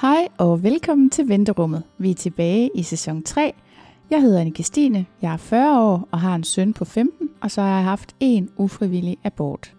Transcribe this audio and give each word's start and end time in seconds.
Hej 0.00 0.28
og 0.38 0.62
velkommen 0.62 1.10
til 1.10 1.28
Venterummet. 1.28 1.82
Vi 1.98 2.10
er 2.10 2.14
tilbage 2.14 2.70
i 2.74 2.82
sæson 2.82 3.22
3. 3.22 3.52
Jeg 4.10 4.22
hedder 4.22 4.40
Anne 4.40 4.64
Stine, 4.64 5.06
jeg 5.22 5.32
er 5.32 5.36
40 5.36 5.82
år 5.82 6.08
og 6.10 6.20
har 6.20 6.34
en 6.34 6.44
søn 6.44 6.72
på 6.72 6.84
15, 6.84 7.30
og 7.40 7.50
så 7.50 7.62
har 7.62 7.74
jeg 7.74 7.84
haft 7.84 8.16
en 8.20 8.50
ufrivillig 8.56 9.18
abort. 9.24 9.74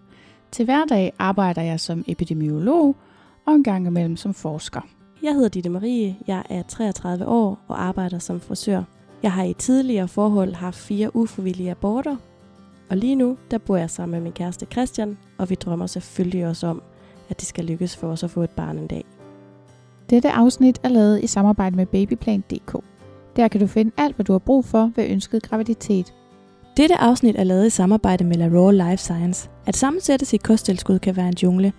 Til 0.50 0.64
hverdag 0.64 1.12
arbejder 1.18 1.62
jeg 1.62 1.80
som 1.80 2.04
epidemiolog 2.06 2.96
og 3.46 3.54
en 3.54 3.64
gang 3.64 3.86
imellem 3.86 4.16
som 4.16 4.34
forsker. 4.34 4.80
Jeg 5.22 5.34
hedder 5.34 5.48
Ditte 5.48 5.70
Marie, 5.70 6.16
jeg 6.26 6.42
er 6.50 6.62
33 6.62 7.26
år 7.26 7.58
og 7.68 7.82
arbejder 7.82 8.18
som 8.18 8.40
frisør. 8.40 8.82
Jeg 9.22 9.32
har 9.32 9.44
i 9.44 9.54
tidligere 9.54 10.08
forhold 10.08 10.54
haft 10.54 10.76
fire 10.76 11.16
ufrivillige 11.16 11.70
aborter, 11.70 12.16
og 12.90 12.96
lige 12.96 13.14
nu 13.14 13.36
der 13.50 13.58
bor 13.58 13.76
jeg 13.76 13.90
sammen 13.90 14.12
med 14.12 14.20
min 14.20 14.32
kæreste 14.32 14.66
Christian, 14.66 15.18
og 15.38 15.50
vi 15.50 15.54
drømmer 15.54 15.86
selvfølgelig 15.86 16.46
også 16.46 16.66
om, 16.66 16.82
at 17.28 17.40
det 17.40 17.48
skal 17.48 17.64
lykkes 17.64 17.96
for 17.96 18.08
os 18.08 18.22
at 18.22 18.30
få 18.30 18.42
et 18.42 18.50
barn 18.50 18.78
en 18.78 18.86
dag. 18.86 19.04
Dette 20.12 20.30
afsnit 20.30 20.78
er 20.82 20.88
lavet 20.88 21.24
i 21.24 21.26
samarbejde 21.26 21.76
med 21.76 21.86
babyplan.dk. 21.86 22.76
Der 23.36 23.48
kan 23.48 23.60
du 23.60 23.66
finde 23.66 23.92
alt, 23.96 24.16
hvad 24.16 24.24
du 24.24 24.32
har 24.32 24.38
brug 24.38 24.64
for 24.64 24.90
ved 24.96 25.04
ønsket 25.08 25.42
graviditet. 25.42 26.14
Dette 26.76 26.96
afsnit 26.96 27.36
er 27.36 27.44
lavet 27.44 27.66
i 27.66 27.70
samarbejde 27.70 28.24
med 28.24 28.36
LaRoe 28.36 28.72
Life 28.72 28.96
Science. 28.96 29.50
At 29.66 29.76
sammensætte 29.76 30.26
sit 30.26 30.42
kosttilskud 30.42 30.98
kan 30.98 31.16
være 31.16 31.28
en 31.28 31.34
jungle. 31.42 31.72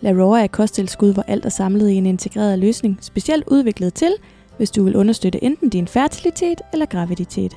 LaRoe 0.00 0.40
er 0.40 0.44
et 0.44 0.52
kosttilskud, 0.52 1.12
hvor 1.14 1.24
alt 1.28 1.44
er 1.44 1.48
samlet 1.48 1.90
i 1.90 1.94
en 1.94 2.06
integreret 2.06 2.58
løsning, 2.58 2.98
specielt 3.00 3.44
udviklet 3.46 3.94
til, 3.94 4.14
hvis 4.56 4.70
du 4.70 4.84
vil 4.84 4.96
understøtte 4.96 5.44
enten 5.44 5.68
din 5.68 5.88
fertilitet 5.88 6.60
eller 6.72 6.86
graviditet. 6.86 7.56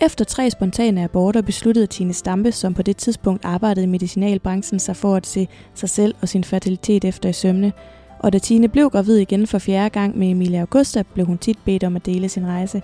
Efter 0.00 0.24
tre 0.24 0.50
spontane 0.50 1.04
aborter 1.04 1.42
besluttede 1.42 1.86
Tine 1.86 2.12
Stampe, 2.12 2.52
som 2.52 2.74
på 2.74 2.82
det 2.82 2.96
tidspunkt 2.96 3.44
arbejdede 3.44 3.84
i 3.84 3.88
medicinalbranchen, 3.88 4.78
sig 4.78 4.96
for 4.96 5.14
at 5.14 5.26
se 5.26 5.48
sig 5.74 5.88
selv 5.90 6.14
og 6.20 6.28
sin 6.28 6.44
fertilitet 6.44 7.04
efter 7.04 7.28
i 7.28 7.32
sømne. 7.32 7.72
Og 8.18 8.32
da 8.32 8.38
Tine 8.38 8.68
blev 8.68 8.90
gravid 8.90 9.16
igen 9.16 9.46
for 9.46 9.58
fjerde 9.58 9.90
gang 9.90 10.18
med 10.18 10.30
Emilia 10.30 10.60
Augusta, 10.60 11.02
blev 11.14 11.26
hun 11.26 11.38
tit 11.38 11.58
bedt 11.64 11.84
om 11.84 11.96
at 11.96 12.06
dele 12.06 12.28
sin 12.28 12.46
rejse. 12.46 12.82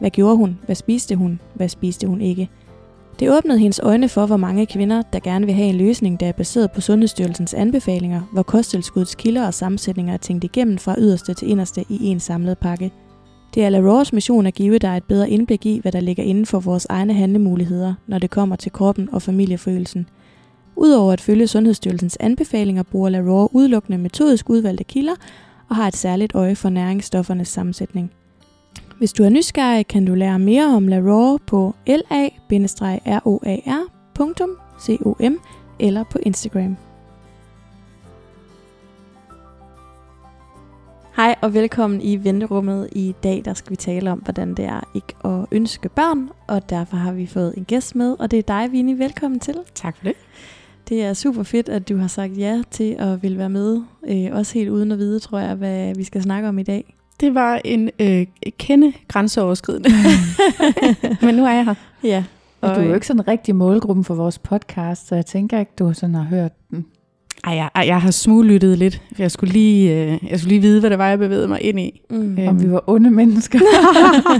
Hvad 0.00 0.10
gjorde 0.10 0.36
hun? 0.36 0.58
Hvad 0.66 0.74
spiste 0.74 1.16
hun? 1.16 1.40
Hvad 1.54 1.68
spiste 1.68 2.06
hun 2.06 2.20
ikke? 2.20 2.48
Det 3.20 3.30
åbnede 3.30 3.58
hendes 3.58 3.80
øjne 3.82 4.08
for, 4.08 4.26
hvor 4.26 4.36
mange 4.36 4.66
kvinder, 4.66 5.02
der 5.12 5.20
gerne 5.20 5.46
vil 5.46 5.54
have 5.54 5.68
en 5.68 5.74
løsning, 5.74 6.20
der 6.20 6.26
er 6.26 6.32
baseret 6.32 6.70
på 6.70 6.80
Sundhedsstyrelsens 6.80 7.54
anbefalinger, 7.54 8.20
hvor 8.32 8.42
kosttilskuddets 8.42 9.14
kilder 9.14 9.46
og 9.46 9.54
sammensætninger 9.54 10.14
er 10.14 10.18
tænkt 10.18 10.44
igennem 10.44 10.78
fra 10.78 10.94
yderste 10.98 11.34
til 11.34 11.50
inderste 11.50 11.84
i 11.88 12.06
en 12.06 12.20
samlet 12.20 12.58
pakke. 12.58 12.90
Det 13.54 13.64
er 13.64 13.68
LaRoes 13.68 14.12
mission 14.12 14.46
at 14.46 14.54
give 14.54 14.78
dig 14.78 14.96
et 14.96 15.04
bedre 15.04 15.30
indblik 15.30 15.66
i, 15.66 15.78
hvad 15.82 15.92
der 15.92 16.00
ligger 16.00 16.22
inden 16.22 16.46
for 16.46 16.60
vores 16.60 16.86
egne 16.90 17.14
handlemuligheder, 17.14 17.94
når 18.06 18.18
det 18.18 18.30
kommer 18.30 18.56
til 18.56 18.72
kroppen 18.72 19.08
og 19.12 19.22
familiefølelsen. 19.22 20.06
Udover 20.78 21.12
at 21.12 21.20
følge 21.20 21.46
Sundhedsstyrelsens 21.46 22.16
anbefalinger, 22.20 22.82
bruger 22.82 23.08
LaRoe 23.10 23.48
udelukkende 23.54 23.98
metodisk 23.98 24.50
udvalgte 24.50 24.84
kilder 24.84 25.14
og 25.68 25.76
har 25.76 25.88
et 25.88 25.96
særligt 25.96 26.34
øje 26.34 26.56
for 26.56 26.68
næringsstoffernes 26.68 27.48
sammensætning. 27.48 28.12
Hvis 28.98 29.12
du 29.12 29.24
er 29.24 29.28
nysgerrig, 29.28 29.86
kan 29.86 30.04
du 30.04 30.14
lære 30.14 30.38
mere 30.38 30.66
om 30.66 30.88
LaRoe 30.88 31.38
på 31.38 31.74
la-roar.com 31.86 32.60
eller 35.80 36.04
på 36.04 36.18
Instagram. 36.22 36.76
Hej 41.16 41.34
og 41.42 41.54
velkommen 41.54 42.00
i 42.02 42.24
venterummet. 42.24 42.88
I 42.92 43.14
dag 43.22 43.42
der 43.44 43.54
skal 43.54 43.70
vi 43.70 43.76
tale 43.76 44.12
om, 44.12 44.18
hvordan 44.18 44.54
det 44.54 44.64
er 44.64 44.80
ikke 44.94 45.14
at 45.24 45.46
ønske 45.52 45.88
børn, 45.88 46.28
og 46.46 46.70
derfor 46.70 46.96
har 46.96 47.12
vi 47.12 47.26
fået 47.26 47.54
en 47.56 47.64
gæst 47.64 47.96
med, 47.96 48.16
og 48.18 48.30
det 48.30 48.38
er 48.38 48.42
dig, 48.42 48.72
Vinnie. 48.72 48.98
Velkommen 48.98 49.40
til. 49.40 49.54
Tak 49.74 49.96
for 49.96 50.04
det. 50.04 50.14
Det 50.88 51.02
er 51.02 51.14
super 51.14 51.42
fedt, 51.42 51.68
at 51.68 51.88
du 51.88 51.96
har 51.96 52.06
sagt 52.06 52.38
ja 52.38 52.62
til 52.70 52.96
at 52.98 53.22
ville 53.22 53.38
være 53.38 53.48
med, 53.48 53.80
øh, 54.08 54.26
også 54.32 54.54
helt 54.54 54.70
uden 54.70 54.92
at 54.92 54.98
vide, 54.98 55.20
tror 55.20 55.38
jeg, 55.38 55.54
hvad 55.54 55.94
vi 55.94 56.04
skal 56.04 56.22
snakke 56.22 56.48
om 56.48 56.58
i 56.58 56.62
dag. 56.62 56.94
Det 57.20 57.34
var 57.34 57.60
en 57.64 57.90
øh, 57.98 58.26
kende 58.58 58.92
grænseoverskridende. 59.08 59.90
Men 61.26 61.34
nu 61.34 61.44
er 61.44 61.50
jeg 61.50 61.64
her. 61.64 61.74
Ja. 62.04 62.24
Og 62.60 62.76
du 62.76 62.80
er 62.80 62.84
jo 62.84 62.94
ikke 62.94 63.06
sådan 63.06 63.20
en 63.20 63.28
rigtig 63.28 63.56
målgruppen 63.56 64.04
for 64.04 64.14
vores 64.14 64.38
podcast, 64.38 65.08
så 65.08 65.14
jeg 65.14 65.26
tænker 65.26 65.58
ikke, 65.58 65.72
du 65.78 65.92
sådan 65.92 66.14
har 66.14 66.24
hørt 66.24 66.52
den. 66.70 66.86
Ej, 67.44 67.52
jeg, 67.52 67.70
ej, 67.74 67.84
jeg 67.86 68.02
har 68.02 68.10
smuglyttet 68.10 68.78
lidt. 68.78 69.02
for 69.14 69.22
Jeg 69.22 69.30
skulle, 69.30 69.52
lige, 69.52 69.94
øh, 69.94 70.18
jeg 70.30 70.40
skulle 70.40 70.48
lige 70.48 70.60
vide, 70.60 70.80
hvad 70.80 70.90
det 70.90 70.98
var, 70.98 71.08
jeg 71.08 71.18
bevægede 71.18 71.48
mig 71.48 71.62
ind 71.62 71.80
i. 71.80 72.02
Mm. 72.10 72.38
Om 72.48 72.62
vi 72.62 72.70
var 72.70 72.84
onde 72.86 73.10
mennesker. 73.10 73.58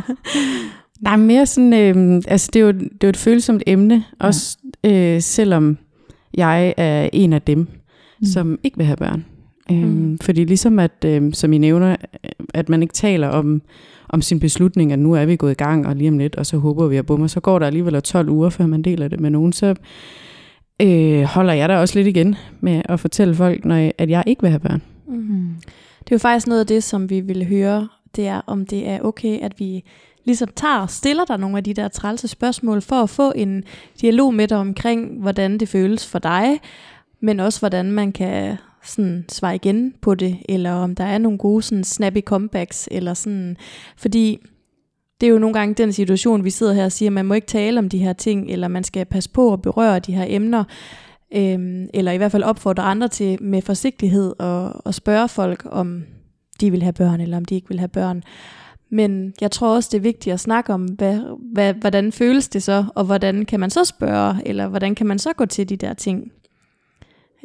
Nej, 1.01 1.17
mere 1.17 1.47
sådan, 1.47 1.73
øh, 1.73 2.23
altså 2.29 2.51
det 2.53 2.61
er, 2.61 2.65
jo, 2.65 2.73
det 2.73 2.85
er 2.85 3.07
jo 3.07 3.09
et 3.09 3.17
følsomt 3.17 3.63
emne, 3.67 4.05
også 4.21 4.59
øh, 4.85 5.23
selvom 5.23 5.79
jeg 6.35 6.75
er 6.77 7.09
en 7.13 7.33
af 7.33 7.43
dem, 7.43 7.59
mm. 7.59 8.25
som 8.25 8.59
ikke 8.63 8.77
vil 8.77 8.87
have 8.87 8.97
børn. 8.97 9.25
Øhm, 9.71 9.81
Mm. 9.81 10.19
Fordi 10.19 10.45
ligesom 10.45 10.79
at, 10.79 11.05
øh, 11.05 11.33
som 11.33 11.53
I 11.53 11.59
nævner, 11.59 11.97
at 12.55 12.69
man 12.69 12.83
ikke 12.83 12.95
taler 12.95 13.29
om, 13.29 13.63
om 14.09 14.23
sin 14.23 14.41
beslutning, 14.41 14.93
at 14.93 14.99
nu 14.99 15.13
er 15.13 15.25
vi 15.25 15.37
gået 15.37 15.51
i 15.51 15.55
gang, 15.55 15.87
og 15.87 15.97
lige 15.97 16.11
om 16.11 16.19
lidt, 16.19 16.37
og 16.37 16.47
så 16.47 16.59
håber 16.59 16.87
vi 16.87 16.97
at 16.97 17.07
bumme, 17.07 17.29
så 17.29 17.41
går 17.41 17.59
der 17.59 17.67
alligevel 17.67 18.03
12 18.03 18.29
uger, 18.29 18.51
før 18.51 18.67
man 18.67 18.83
deler 18.83 19.09
det 19.09 19.21
med 19.21 19.31
nogen, 19.31 19.53
så 19.53 19.75
øh, 20.83 21.23
holder 21.23 21.53
jeg 21.53 21.69
da 21.69 21.79
også 21.79 21.99
lidt 21.99 22.07
igen 22.07 22.37
med 22.61 22.83
at 22.85 23.01
fortælle 23.01 23.35
folk, 23.35 23.65
når 23.65 23.75
jeg, 23.75 23.93
at 23.99 24.11
jeg 24.11 24.25
ikke 24.27 24.43
vil 24.43 24.51
have 24.51 24.61
børn. 24.61 24.83
Mm. 25.09 25.49
Det 25.99 26.13
er 26.13 26.17
jo 26.17 26.19
faktisk 26.19 26.47
noget 26.47 26.61
af 26.61 26.67
det, 26.67 26.83
som 26.83 27.11
vi 27.11 27.21
ville 27.21 27.45
høre, 27.45 27.89
det 28.17 28.27
er, 28.27 28.41
om 28.47 28.67
det 28.67 28.89
er 28.89 29.01
okay, 29.01 29.39
at 29.41 29.53
vi 29.59 29.85
ligesom 30.29 30.49
tager 30.57 30.79
og 30.79 30.91
stiller 30.91 31.25
dig 31.25 31.39
nogle 31.39 31.57
af 31.57 31.65
de 31.65 31.75
der 31.75 31.89
trælse 31.89 32.29
spørgsmål, 32.29 32.83
for 32.83 33.03
at 33.03 33.11
få 33.11 33.33
en 33.37 33.65
dialog 34.01 34.35
med 34.35 34.49
dig 34.49 34.57
omkring, 34.57 35.21
hvordan 35.21 35.59
det 35.59 35.69
føles 35.69 36.07
for 36.07 36.19
dig, 36.19 36.61
men 37.21 37.41
også 37.41 37.61
hvordan 37.61 37.93
man 37.93 38.13
kan 38.13 38.57
sådan 38.85 39.25
svare 39.29 39.55
igen 39.55 39.95
på 40.01 40.15
det, 40.15 40.39
eller 40.49 40.73
om 40.73 40.95
der 40.95 41.05
er 41.05 41.19
nogle 41.19 41.39
gode 41.39 41.63
sådan 41.63 41.85
snappy 41.85 42.21
comebacks, 42.21 42.89
eller 42.91 43.15
sådan, 43.15 43.57
fordi 43.97 44.39
det 45.21 45.27
er 45.27 45.31
jo 45.31 45.39
nogle 45.39 45.55
gange 45.55 45.75
den 45.75 45.93
situation, 45.93 46.45
vi 46.45 46.51
sidder 46.51 46.73
her 46.73 46.85
og 46.85 46.93
siger, 46.93 47.09
at 47.09 47.13
man 47.13 47.27
må 47.27 47.35
ikke 47.35 47.47
tale 47.47 47.79
om 47.79 47.89
de 47.89 47.99
her 47.99 48.13
ting, 48.13 48.51
eller 48.51 48.69
man 48.69 48.85
skal 48.85 49.05
passe 49.05 49.31
på 49.31 49.53
at 49.53 49.63
berøre 49.63 49.99
de 49.99 50.13
her 50.13 50.25
emner, 50.29 50.65
øhm, 51.35 51.89
eller 51.95 52.13
i 52.13 52.17
hvert 52.17 52.33
fald 52.33 52.43
opfordre 52.43 52.83
andre 52.83 53.09
til 53.09 53.43
med 53.43 53.63
forsigtighed 53.63 54.35
og, 54.39 54.87
og 54.87 54.95
spørge 54.95 55.29
folk, 55.29 55.67
om 55.71 56.03
de 56.61 56.71
vil 56.71 56.83
have 56.83 56.93
børn, 56.93 57.21
eller 57.21 57.37
om 57.37 57.45
de 57.45 57.55
ikke 57.55 57.69
vil 57.69 57.79
have 57.79 57.89
børn. 57.89 58.23
Men 58.91 59.35
jeg 59.41 59.51
tror 59.51 59.75
også, 59.75 59.89
det 59.93 59.99
er 59.99 60.03
vigtigt 60.03 60.35
at 60.35 60.41
snakke 60.41 60.75
om, 60.75 60.85
hvad, 60.85 61.21
hvad, 61.53 61.75
hvordan 61.75 62.13
føles 62.13 62.49
det 62.49 62.63
så, 62.63 62.85
og 62.95 63.05
hvordan 63.05 63.45
kan 63.45 63.61
man 63.61 63.71
så 63.71 63.85
spørge, 63.85 64.37
eller 64.47 64.69
hvordan 64.69 64.95
kan 64.95 65.07
man 65.07 65.19
så 65.19 65.33
gå 65.33 65.47
til 65.47 65.69
de 65.69 65.77
der 65.77 65.95
ting. 65.95 66.33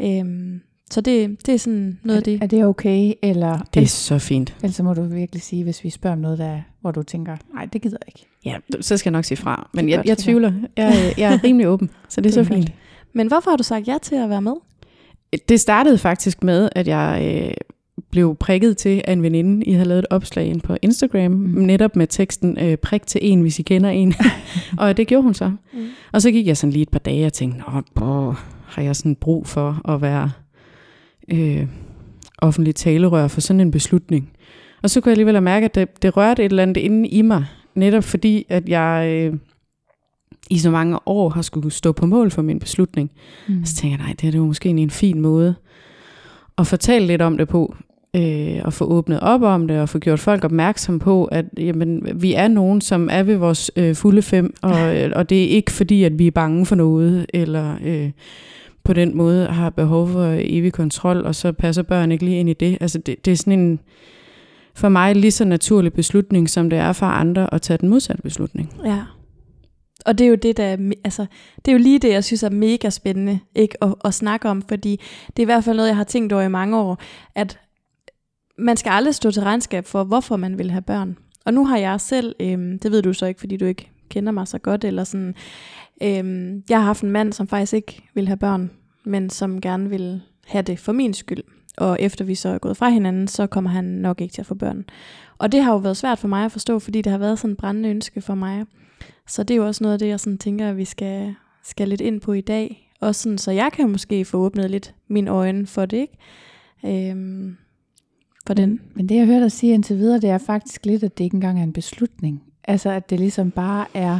Øhm, 0.01 0.61
så 0.91 1.01
det, 1.01 1.45
det 1.45 1.53
er 1.53 1.59
sådan 1.59 1.99
noget 2.03 2.17
af 2.17 2.23
det. 2.23 2.43
Er 2.43 2.47
det 2.47 2.65
okay, 2.65 3.13
eller, 3.21 3.59
Det 3.73 3.83
er 3.83 3.87
så 3.87 4.19
fint. 4.19 4.55
ellers 4.63 4.75
så 4.75 4.83
må 4.83 4.93
du 4.93 5.03
virkelig 5.03 5.41
sige, 5.41 5.63
hvis 5.63 5.83
vi 5.83 5.89
spørger 5.89 6.15
om 6.15 6.21
noget, 6.21 6.37
der, 6.37 6.61
hvor 6.81 6.91
du 6.91 7.03
tænker, 7.03 7.37
nej, 7.53 7.65
det 7.65 7.81
gider 7.81 7.97
jeg 8.01 8.07
ikke. 8.07 8.29
Ja, 8.45 8.81
så 8.81 8.97
skal 8.97 9.09
jeg 9.09 9.17
nok 9.17 9.25
sige 9.25 9.37
fra. 9.37 9.69
Men 9.73 9.85
Det 9.85 9.91
jeg, 9.91 9.97
godt, 9.97 10.07
jeg 10.07 10.17
det 10.17 10.23
tvivler. 10.23 10.53
Jeg, 10.77 11.13
jeg 11.17 11.33
er 11.33 11.43
rimelig 11.43 11.67
åben, 11.67 11.89
så 12.09 12.21
det 12.21 12.29
er 12.29 12.33
så 12.43 12.53
fint. 12.53 12.71
Men 13.13 13.27
hvorfor 13.27 13.49
har 13.49 13.57
du 13.57 13.63
sagt 13.63 13.87
ja 13.87 13.97
til 14.01 14.15
at 14.15 14.29
være 14.29 14.41
med? 14.41 14.53
Det 15.49 15.59
startede 15.59 15.97
faktisk 15.97 16.43
med, 16.43 16.69
at 16.75 16.87
jeg 16.87 17.41
øh, 17.47 17.53
blev 18.13 18.35
prikket 18.35 18.77
til 18.77 19.01
af 19.07 19.13
en 19.13 19.23
veninde. 19.23 19.65
I 19.65 19.71
havde 19.71 19.87
lavet 19.87 19.99
et 19.99 20.05
opslag 20.09 20.45
ind 20.47 20.61
på 20.61 20.77
Instagram, 20.81 21.31
Mm. 21.31 21.37
netop 21.61 21.95
med 21.95 22.07
teksten 22.07 22.57
øh, 22.59 22.77
prik 22.77 23.07
til 23.07 23.21
en, 23.23 23.41
hvis 23.41 23.59
I 23.59 23.61
kender 23.61 23.89
en. 23.89 24.13
og 24.77 24.97
det 24.97 25.07
gjorde 25.07 25.23
hun 25.23 25.33
så. 25.33 25.49
Mm. 25.49 25.79
Og 26.11 26.21
så 26.21 26.31
gik 26.31 26.47
jeg 26.47 26.57
sådan 26.57 26.73
lige 26.73 26.81
et 26.83 26.89
par 26.89 26.99
dage 26.99 27.25
og 27.25 27.33
tænkte, 27.33 27.59
Nå, 27.59 27.81
bror, 27.95 28.39
har 28.65 28.81
jeg 28.81 28.95
sådan 28.95 29.15
brug 29.15 29.47
for 29.47 29.89
at 29.93 30.01
være 30.01 30.31
øh, 31.31 31.67
offentlig 32.37 32.75
talerør 32.75 33.27
for 33.27 33.41
sådan 33.41 33.59
en 33.59 33.71
beslutning? 33.71 34.29
Og 34.83 34.89
så 34.89 35.01
kunne 35.01 35.09
jeg 35.09 35.13
alligevel 35.13 35.43
mærke, 35.43 35.65
at 35.65 35.75
det, 35.75 36.01
det 36.01 36.17
rørte 36.17 36.45
et 36.45 36.49
eller 36.49 36.63
andet 36.63 36.77
inde 36.77 37.09
i 37.09 37.21
mig, 37.21 37.45
netop 37.75 38.03
fordi, 38.03 38.45
at 38.49 38.69
jeg 38.69 39.07
øh, 39.11 39.33
i 40.49 40.57
så 40.57 40.71
mange 40.71 40.99
år 41.05 41.29
har 41.29 41.41
skulle 41.41 41.71
stå 41.71 41.91
på 41.91 42.05
mål 42.05 42.31
for 42.31 42.41
min 42.41 42.59
beslutning. 42.59 43.11
Mm. 43.47 43.65
Så 43.65 43.75
tænker 43.75 43.97
jeg, 43.97 44.05
nej, 44.05 44.15
det 44.21 44.33
er 44.33 44.37
jo 44.37 44.45
måske 44.45 44.69
en 44.69 44.89
fin 44.89 45.21
måde 45.21 45.55
at 46.57 46.67
fortælle 46.67 47.07
lidt 47.07 47.21
om 47.21 47.37
det 47.37 47.47
på, 47.47 47.75
øh, 48.15 48.61
og 48.63 48.73
få 48.73 48.85
åbnet 48.85 49.19
op 49.19 49.41
om 49.41 49.67
det, 49.67 49.79
og 49.79 49.89
få 49.89 49.99
gjort 49.99 50.19
folk 50.19 50.43
opmærksom 50.43 50.99
på, 50.99 51.25
at 51.25 51.45
jamen, 51.57 52.21
vi 52.21 52.33
er 52.33 52.47
nogen, 52.47 52.81
som 52.81 53.09
er 53.11 53.23
ved 53.23 53.35
vores 53.35 53.71
øh, 53.75 53.95
fulde 53.95 54.21
fem, 54.21 54.53
og, 54.61 54.97
øh, 54.97 55.11
og 55.15 55.29
det 55.29 55.43
er 55.43 55.47
ikke 55.47 55.71
fordi, 55.71 56.03
at 56.03 56.19
vi 56.19 56.27
er 56.27 56.31
bange 56.31 56.65
for 56.65 56.75
noget, 56.75 57.25
eller 57.33 57.75
øh, 57.83 58.11
på 58.83 58.93
den 58.93 59.17
måde 59.17 59.47
har 59.47 59.69
behov 59.69 60.07
for 60.07 60.35
evig 60.39 60.73
kontrol, 60.73 61.25
og 61.25 61.35
så 61.35 61.51
passer 61.51 61.81
børn 61.83 62.11
ikke 62.11 62.25
lige 62.25 62.39
ind 62.39 62.49
i 62.49 62.53
det. 62.53 62.77
Altså 62.81 62.97
det, 62.97 63.25
det 63.25 63.31
er 63.31 63.35
sådan 63.35 63.59
en, 63.59 63.79
for 64.75 64.89
mig 64.89 65.15
lige 65.15 65.31
så 65.31 65.45
naturlig 65.45 65.93
beslutning, 65.93 66.49
som 66.49 66.69
det 66.69 66.79
er 66.79 66.93
for 66.93 67.05
andre 67.05 67.53
at 67.53 67.61
tage 67.61 67.77
den 67.77 67.89
modsatte 67.89 68.21
beslutning. 68.21 68.73
Ja. 68.85 68.99
Og 70.05 70.17
det 70.17 70.25
er 70.25 70.29
jo 70.29 70.35
det, 70.35 70.57
der 70.57 70.63
er, 70.63 70.77
altså, 71.03 71.25
det 71.65 71.71
er 71.71 71.71
jo 71.71 71.77
lige 71.77 71.99
det, 71.99 72.09
jeg 72.09 72.23
synes 72.23 72.43
er 72.43 72.49
mega 72.49 72.89
spændende 72.89 73.39
ikke, 73.55 73.83
at, 73.83 73.95
at 74.05 74.13
snakke 74.13 74.49
om, 74.49 74.61
fordi 74.61 75.01
det 75.27 75.39
er 75.39 75.41
i 75.41 75.45
hvert 75.45 75.63
fald 75.63 75.75
noget, 75.77 75.89
jeg 75.89 75.97
har 75.97 76.03
tænkt 76.03 76.33
over 76.33 76.43
i 76.43 76.49
mange 76.49 76.79
år, 76.79 77.01
at 77.35 77.59
man 78.57 78.77
skal 78.77 78.89
aldrig 78.89 79.15
stå 79.15 79.31
til 79.31 79.43
regnskab 79.43 79.85
for, 79.85 80.03
hvorfor 80.03 80.37
man 80.37 80.57
vil 80.57 80.71
have 80.71 80.81
børn. 80.81 81.17
Og 81.45 81.53
nu 81.53 81.65
har 81.65 81.77
jeg 81.77 82.01
selv, 82.01 82.35
øhm, 82.39 82.79
det 82.79 82.91
ved 82.91 83.01
du 83.01 83.13
så 83.13 83.25
ikke, 83.25 83.39
fordi 83.39 83.57
du 83.57 83.65
ikke 83.65 83.91
kender 84.09 84.31
mig 84.31 84.47
så 84.47 84.57
godt, 84.57 84.83
eller 84.83 85.03
sådan, 85.03 85.35
øhm, 86.03 86.63
jeg 86.69 86.77
har 86.77 86.85
haft 86.85 87.03
en 87.03 87.11
mand, 87.11 87.33
som 87.33 87.47
faktisk 87.47 87.73
ikke 87.73 88.01
vil 88.13 88.27
have 88.27 88.37
børn, 88.37 88.71
men 89.03 89.29
som 89.29 89.61
gerne 89.61 89.89
vil 89.89 90.21
have 90.47 90.61
det 90.61 90.79
for 90.79 90.91
min 90.91 91.13
skyld. 91.13 91.43
Og 91.77 91.97
efter 91.99 92.25
vi 92.25 92.35
så 92.35 92.49
er 92.49 92.57
gået 92.57 92.77
fra 92.77 92.89
hinanden, 92.89 93.27
så 93.27 93.47
kommer 93.47 93.69
han 93.69 93.83
nok 93.83 94.21
ikke 94.21 94.33
til 94.33 94.41
at 94.41 94.45
få 94.45 94.55
børn. 94.55 94.85
Og 95.37 95.51
det 95.51 95.63
har 95.63 95.71
jo 95.71 95.77
været 95.77 95.97
svært 95.97 96.19
for 96.19 96.27
mig 96.27 96.45
at 96.45 96.51
forstå, 96.51 96.79
fordi 96.79 97.01
det 97.01 97.11
har 97.11 97.19
været 97.19 97.39
sådan 97.39 97.51
en 97.51 97.55
brændende 97.55 97.89
ønske 97.89 98.21
for 98.21 98.35
mig. 98.35 98.65
Så 99.27 99.43
det 99.43 99.53
er 99.53 99.57
jo 99.57 99.67
også 99.67 99.83
noget 99.83 99.93
af 99.93 99.99
det, 99.99 100.07
jeg 100.07 100.19
sådan 100.19 100.37
tænker, 100.37 100.69
at 100.69 100.77
vi 100.77 100.85
skal, 100.85 101.35
skal 101.63 101.89
lidt 101.89 102.01
ind 102.01 102.21
på 102.21 102.33
i 102.33 102.41
dag. 102.41 102.91
Også 102.99 103.21
sådan, 103.21 103.37
så 103.37 103.51
jeg 103.51 103.71
kan 103.73 103.89
måske 103.89 104.25
få 104.25 104.37
åbnet 104.37 104.71
lidt 104.71 104.95
mine 105.07 105.31
øjne 105.31 105.67
for 105.67 105.85
det, 105.85 105.97
ikke? 105.97 107.09
Øhm, 107.11 107.57
for 108.47 108.53
den. 108.53 108.79
Men 108.93 109.09
det 109.09 109.15
jeg 109.15 109.25
hører 109.25 109.39
dig 109.39 109.51
sige 109.51 109.73
indtil 109.73 109.97
videre, 109.97 110.19
det 110.19 110.29
er 110.29 110.37
faktisk 110.37 110.85
lidt, 110.85 111.03
at 111.03 111.17
det 111.17 111.23
ikke 111.23 111.35
engang 111.35 111.59
er 111.59 111.63
en 111.63 111.73
beslutning. 111.73 112.43
Altså 112.63 112.89
at 112.89 113.09
det 113.09 113.19
ligesom 113.19 113.51
bare 113.51 113.85
er 113.93 114.19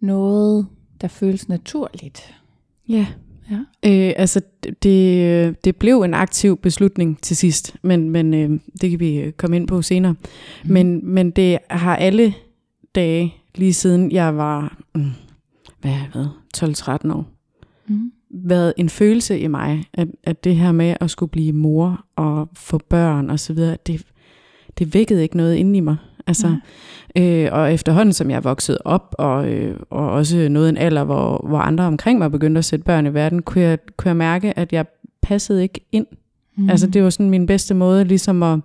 noget, 0.00 0.66
der 1.00 1.08
føles 1.08 1.48
naturligt. 1.48 2.34
Ja. 2.88 3.06
Ja. 3.50 3.58
Øh, 3.90 4.12
altså, 4.16 4.40
det, 4.82 5.64
det 5.64 5.76
blev 5.76 6.02
en 6.02 6.14
aktiv 6.14 6.56
beslutning 6.56 7.20
til 7.20 7.36
sidst, 7.36 7.76
men, 7.82 8.10
men 8.10 8.34
øh, 8.34 8.60
det 8.80 8.90
kan 8.90 9.00
vi 9.00 9.32
komme 9.36 9.56
ind 9.56 9.68
på 9.68 9.82
senere. 9.82 10.12
Mm. 10.64 10.72
Men, 10.72 11.06
men 11.06 11.30
det 11.30 11.58
har 11.70 11.96
alle 11.96 12.34
dage, 12.94 13.34
lige 13.54 13.72
siden 13.72 14.12
jeg 14.12 14.36
var, 14.36 14.78
mm, 14.94 15.10
hvad 15.80 15.90
har 15.90 16.04
jeg 16.04 16.10
været, 16.14 16.30
12-13 17.08 17.12
år, 17.12 17.26
mm. 17.86 18.12
Været 18.32 18.74
en 18.76 18.88
følelse 18.88 19.38
i 19.38 19.46
mig, 19.46 19.84
at, 19.94 20.08
at 20.24 20.44
det 20.44 20.56
her 20.56 20.72
med 20.72 20.94
at 21.00 21.10
skulle 21.10 21.30
blive 21.30 21.52
mor 21.52 22.04
og 22.16 22.48
få 22.54 22.80
børn 22.88 23.30
og 23.30 23.40
så 23.40 23.52
videre, 23.52 23.76
det, 23.86 24.02
det 24.78 24.94
vækkede 24.94 25.22
ikke 25.22 25.36
noget 25.36 25.54
inde 25.54 25.76
i 25.76 25.80
mig. 25.80 25.96
Altså, 26.26 26.48
mm. 26.48 27.22
øh, 27.22 27.48
og 27.52 27.72
efterhånden, 27.72 28.12
som 28.12 28.30
jeg 28.30 28.44
vokset 28.44 28.78
op, 28.84 29.14
og, 29.18 29.48
øh, 29.48 29.76
og 29.90 30.10
også 30.10 30.48
noget 30.48 30.68
en 30.68 30.76
alder, 30.76 31.04
hvor, 31.04 31.46
hvor 31.48 31.58
andre 31.58 31.84
omkring 31.84 32.18
mig 32.18 32.30
begyndte 32.30 32.58
at 32.58 32.64
sætte 32.64 32.84
børn 32.84 33.06
i 33.06 33.14
verden, 33.14 33.42
kunne 33.42 33.64
jeg, 33.64 33.78
kunne 33.96 34.08
jeg 34.08 34.16
mærke, 34.16 34.58
at 34.58 34.72
jeg 34.72 34.86
passede 35.22 35.62
ikke 35.62 35.80
ind. 35.92 36.06
Mm. 36.56 36.70
Altså, 36.70 36.86
det 36.86 37.02
var 37.02 37.10
sådan 37.10 37.30
min 37.30 37.46
bedste 37.46 37.74
måde, 37.74 38.04
ligesom 38.04 38.42
at 38.42 38.58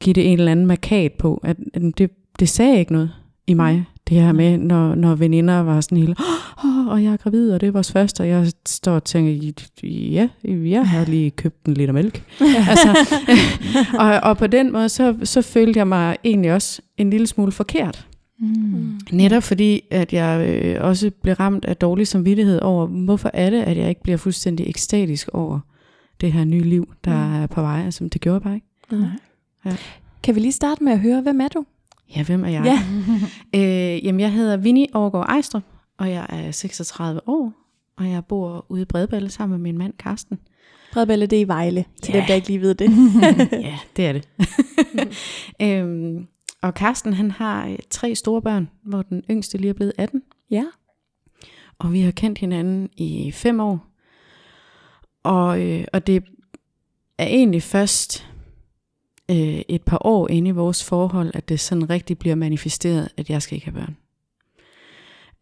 give 0.00 0.14
det 0.14 0.32
en 0.32 0.38
eller 0.38 0.52
anden 0.52 0.66
markat 0.66 1.12
på, 1.12 1.40
at, 1.44 1.56
at 1.74 1.82
det, 1.98 2.10
det 2.38 2.48
sagde 2.48 2.78
ikke 2.78 2.92
noget 2.92 3.10
i 3.46 3.54
mig. 3.54 3.84
Mm. 4.10 4.14
Det 4.16 4.24
her 4.24 4.32
med, 4.32 4.58
når, 4.58 4.94
når 4.94 5.14
veninder 5.14 5.60
var 5.60 5.80
sådan 5.80 5.98
hele, 5.98 6.16
oh, 6.64 6.86
og 6.86 7.04
jeg 7.04 7.12
er 7.12 7.16
gravid, 7.16 7.52
og 7.52 7.60
det 7.60 7.66
er 7.66 7.70
vores 7.70 7.92
første, 7.92 8.20
og 8.20 8.28
jeg 8.28 8.52
står 8.66 8.92
og 8.92 9.04
tænker, 9.04 9.52
ja, 9.82 10.28
jeg 10.44 10.88
har 10.88 11.04
lige 11.14 11.30
købt 11.30 11.66
en 11.66 11.74
liter 11.74 11.92
mælk. 11.92 12.22
altså, 12.40 12.98
og, 14.04 14.20
og 14.22 14.38
på 14.38 14.46
den 14.46 14.72
måde, 14.72 14.88
så, 14.88 15.16
så 15.24 15.42
følte 15.42 15.78
jeg 15.78 15.88
mig 15.88 16.16
egentlig 16.24 16.52
også 16.52 16.82
en 16.96 17.10
lille 17.10 17.26
smule 17.26 17.52
forkert. 17.52 18.06
Mm. 18.40 19.00
Netop 19.12 19.42
fordi, 19.42 19.82
at 19.90 20.12
jeg 20.12 20.48
øh, 20.48 20.84
også 20.84 21.10
blev 21.22 21.34
ramt 21.34 21.64
af 21.64 21.76
dårlig 21.76 22.06
samvittighed 22.06 22.60
over, 22.60 22.86
hvorfor 22.86 23.30
er 23.34 23.50
det, 23.50 23.62
at 23.62 23.76
jeg 23.76 23.88
ikke 23.88 24.02
bliver 24.02 24.16
fuldstændig 24.16 24.68
ekstatisk 24.68 25.28
over 25.32 25.60
det 26.20 26.32
her 26.32 26.44
nye 26.44 26.62
liv, 26.62 26.88
der 27.04 27.26
mm. 27.26 27.34
er 27.34 27.46
på 27.46 27.60
vej. 27.60 27.82
Altså, 27.84 28.04
det 28.04 28.20
gjorde 28.20 28.34
jeg 28.34 28.42
bare 28.42 28.54
ikke. 28.54 28.66
Mm. 28.90 29.04
Ja. 29.64 29.76
Kan 30.22 30.34
vi 30.34 30.40
lige 30.40 30.52
starte 30.52 30.84
med 30.84 30.92
at 30.92 31.00
høre, 31.00 31.22
hvem 31.22 31.40
er 31.40 31.48
du? 31.48 31.64
Ja, 32.16 32.24
hvem 32.24 32.44
er 32.44 32.48
jeg? 32.48 32.64
Ja. 32.64 32.80
øh, 33.60 34.04
jamen, 34.04 34.20
jeg 34.20 34.32
hedder 34.32 34.56
Vinnie 34.56 34.86
Overgaard 34.94 35.28
Ejstrup, 35.28 35.62
og 35.98 36.10
jeg 36.10 36.26
er 36.28 36.50
36 36.50 37.20
år, 37.28 37.52
og 37.96 38.10
jeg 38.10 38.24
bor 38.24 38.66
ude 38.68 38.82
i 38.82 38.84
Bredballe 38.84 39.30
sammen 39.30 39.58
med 39.58 39.62
min 39.62 39.78
mand, 39.78 39.92
Karsten. 39.98 40.38
Bredballe, 40.92 41.26
det 41.26 41.36
er 41.36 41.40
i 41.40 41.48
Vejle, 41.48 41.84
til 42.02 42.12
ja. 42.12 42.18
dem, 42.18 42.26
der 42.26 42.34
ikke 42.34 42.48
lige 42.48 42.60
ved 42.60 42.74
det. 42.74 42.90
ja, 43.68 43.78
det 43.96 44.06
er 44.06 44.12
det. 44.12 44.28
øhm, 45.62 46.26
og 46.62 46.74
Karsten, 46.74 47.12
han 47.12 47.30
har 47.30 47.68
øh, 47.68 47.78
tre 47.90 48.14
store 48.14 48.42
børn, 48.42 48.70
hvor 48.82 49.02
den 49.02 49.22
yngste 49.30 49.58
lige 49.58 49.68
er 49.68 49.74
blevet 49.74 49.92
18. 49.98 50.22
Ja. 50.50 50.64
Og 51.78 51.92
vi 51.92 52.00
har 52.00 52.10
kendt 52.10 52.38
hinanden 52.38 52.88
i 52.96 53.32
fem 53.32 53.60
år. 53.60 53.86
Og, 55.22 55.62
øh, 55.62 55.84
og 55.92 56.06
det 56.06 56.24
er 57.18 57.26
egentlig 57.26 57.62
først 57.62 58.27
øh, 59.30 59.60
et 59.68 59.82
par 59.82 59.98
år 60.00 60.28
inde 60.30 60.48
i 60.48 60.52
vores 60.52 60.84
forhold, 60.84 61.30
at 61.34 61.48
det 61.48 61.60
sådan 61.60 61.90
rigtig 61.90 62.18
bliver 62.18 62.34
manifesteret, 62.34 63.08
at 63.16 63.30
jeg 63.30 63.42
skal 63.42 63.54
ikke 63.54 63.70
have 63.70 63.80
børn. 63.80 63.96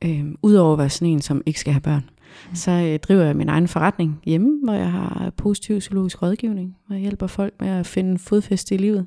Øh, 0.04 0.34
Udover 0.42 0.72
at 0.72 0.78
være 0.78 0.90
sådan 0.90 1.08
en, 1.08 1.22
som 1.22 1.42
ikke 1.46 1.60
skal 1.60 1.72
have 1.72 1.80
børn, 1.80 2.10
mm. 2.48 2.54
så 2.54 2.70
øh, 2.70 2.98
driver 2.98 3.24
jeg 3.24 3.36
min 3.36 3.48
egen 3.48 3.68
forretning 3.68 4.20
hjemme, 4.24 4.60
hvor 4.64 4.72
jeg 4.72 4.92
har 4.92 5.32
positiv 5.36 5.78
psykologisk 5.78 6.22
rådgivning, 6.22 6.76
hvor 6.86 6.94
jeg 6.94 7.00
hjælper 7.00 7.26
folk 7.26 7.54
med 7.60 7.68
at 7.68 7.86
finde 7.86 8.18
fodfæste 8.18 8.74
i 8.74 8.78
livet. 8.78 9.06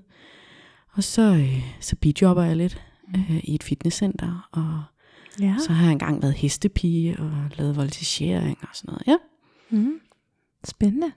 Og 0.93 1.03
så, 1.03 1.21
øh, 1.21 1.63
så 1.79 1.95
bidjobber 1.95 2.43
jeg 2.43 2.55
lidt 2.55 2.81
mm. 3.07 3.19
øh, 3.19 3.39
i 3.43 3.55
et 3.55 3.63
fitnesscenter, 3.63 4.49
og 4.51 4.83
ja. 5.41 5.55
så 5.67 5.73
har 5.73 5.85
jeg 5.85 5.91
engang 5.91 6.21
været 6.21 6.33
hestepige 6.33 7.19
og 7.19 7.31
lavet 7.57 7.75
voltigering 7.75 8.57
og 8.61 8.67
sådan 8.73 8.87
noget. 8.93 9.07
Ja. 9.07 9.15
Mm. 9.69 9.99
Spændende. 10.63 11.11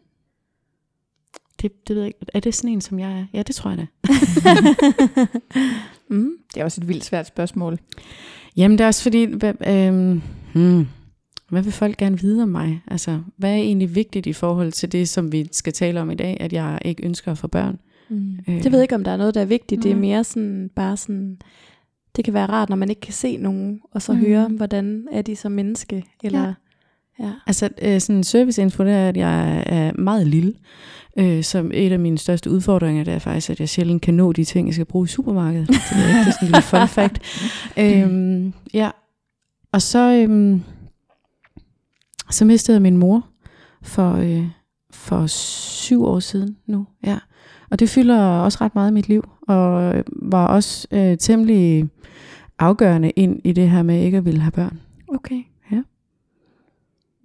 Det, 1.62 1.88
det 1.88 1.96
ved 1.96 2.02
jeg 2.02 2.06
ikke. 2.06 2.18
Er 2.34 2.40
det 2.40 2.54
sådan 2.54 2.70
en, 2.70 2.80
som 2.80 2.98
jeg 2.98 3.12
er? 3.12 3.24
Ja, 3.32 3.42
det 3.42 3.54
tror 3.54 3.70
jeg 3.70 3.78
da. 3.78 3.86
mm. 6.14 6.30
Det 6.54 6.60
er 6.60 6.64
også 6.64 6.80
et 6.80 6.88
vildt 6.88 7.04
svært 7.04 7.26
spørgsmål. 7.26 7.78
Jamen, 8.56 8.78
det 8.78 8.84
er 8.84 8.88
også 8.88 9.02
fordi, 9.02 9.24
hvad, 9.24 9.54
øhm, 9.66 10.22
hmm, 10.54 10.86
hvad 11.48 11.62
vil 11.62 11.72
folk 11.72 11.96
gerne 11.96 12.20
vide 12.20 12.42
om 12.42 12.48
mig? 12.48 12.82
Altså, 12.86 13.20
hvad 13.36 13.50
er 13.50 13.56
egentlig 13.56 13.94
vigtigt 13.94 14.26
i 14.26 14.32
forhold 14.32 14.72
til 14.72 14.92
det, 14.92 15.08
som 15.08 15.32
vi 15.32 15.48
skal 15.52 15.72
tale 15.72 16.00
om 16.00 16.10
i 16.10 16.14
dag, 16.14 16.36
at 16.40 16.52
jeg 16.52 16.78
ikke 16.84 17.04
ønsker 17.04 17.32
at 17.32 17.38
få 17.38 17.48
børn? 17.48 17.78
Mm. 18.08 18.38
Øh. 18.48 18.62
Det 18.62 18.72
ved 18.72 18.78
jeg 18.78 18.84
ikke, 18.84 18.94
om 18.94 19.04
der 19.04 19.10
er 19.10 19.16
noget, 19.16 19.34
der 19.34 19.40
er 19.40 19.44
vigtigt. 19.44 19.78
Mm. 19.78 19.82
Det 19.82 19.92
er 19.92 19.96
mere 19.96 20.24
sådan, 20.24 20.70
bare 20.76 20.96
sådan, 20.96 21.38
det 22.16 22.24
kan 22.24 22.34
være 22.34 22.46
rart, 22.46 22.68
når 22.68 22.76
man 22.76 22.88
ikke 22.88 23.00
kan 23.00 23.12
se 23.12 23.36
nogen, 23.36 23.80
og 23.92 24.02
så 24.02 24.12
mm. 24.12 24.18
høre, 24.18 24.48
hvordan 24.48 25.08
er 25.12 25.22
de 25.22 25.36
som 25.36 25.52
menneske, 25.52 26.04
eller... 26.22 26.42
Ja. 26.42 26.52
Ja. 27.18 27.30
Altså 27.46 27.68
øh, 27.82 28.00
sådan 28.00 28.16
en 28.16 28.24
serviceinfo, 28.24 28.84
det 28.84 28.92
er, 28.92 29.08
at 29.08 29.16
jeg 29.16 29.62
er 29.66 29.92
meget 29.98 30.26
lille. 30.26 30.54
Øh, 31.18 31.44
som 31.44 31.70
et 31.74 31.92
af 31.92 31.98
mine 31.98 32.18
største 32.18 32.50
udfordringer, 32.50 33.04
det 33.04 33.14
er 33.14 33.18
faktisk, 33.18 33.50
at 33.50 33.60
jeg 33.60 33.68
sjældent 33.68 34.02
kan 34.02 34.14
nå 34.14 34.32
de 34.32 34.44
ting, 34.44 34.68
jeg 34.68 34.74
skal 34.74 34.86
bruge 34.86 35.04
i 35.04 35.08
supermarkedet. 35.08 35.68
det 35.68 35.76
er, 35.76 36.18
det 36.18 36.28
er 36.28 36.32
sådan 36.32 36.36
en 36.42 36.46
lille 36.46 36.62
fun 36.62 36.88
fact. 36.88 37.18
øhm, 37.78 38.52
ja. 38.74 38.90
Og 39.72 39.82
så, 39.82 40.12
øhm, 40.12 40.62
så 42.30 42.44
mistede 42.44 42.74
jeg 42.74 42.82
min 42.82 42.96
mor 42.96 43.26
for, 43.82 44.12
øh, 44.12 44.46
for 44.90 45.26
syv 45.26 46.04
år 46.04 46.20
siden 46.20 46.56
nu. 46.66 46.86
Ja. 47.06 47.18
Og 47.70 47.78
det 47.80 47.88
fylder 47.88 48.20
også 48.20 48.58
ret 48.60 48.74
meget 48.74 48.90
i 48.90 48.94
mit 48.94 49.08
liv, 49.08 49.28
og 49.48 49.94
var 50.22 50.46
også 50.46 50.88
øh, 50.90 51.18
temmelig 51.18 51.88
afgørende 52.58 53.10
ind 53.10 53.40
i 53.44 53.52
det 53.52 53.70
her 53.70 53.82
med 53.82 54.04
ikke 54.04 54.16
at 54.16 54.24
ville 54.24 54.40
have 54.40 54.52
børn. 54.52 54.80
Okay. 55.08 55.42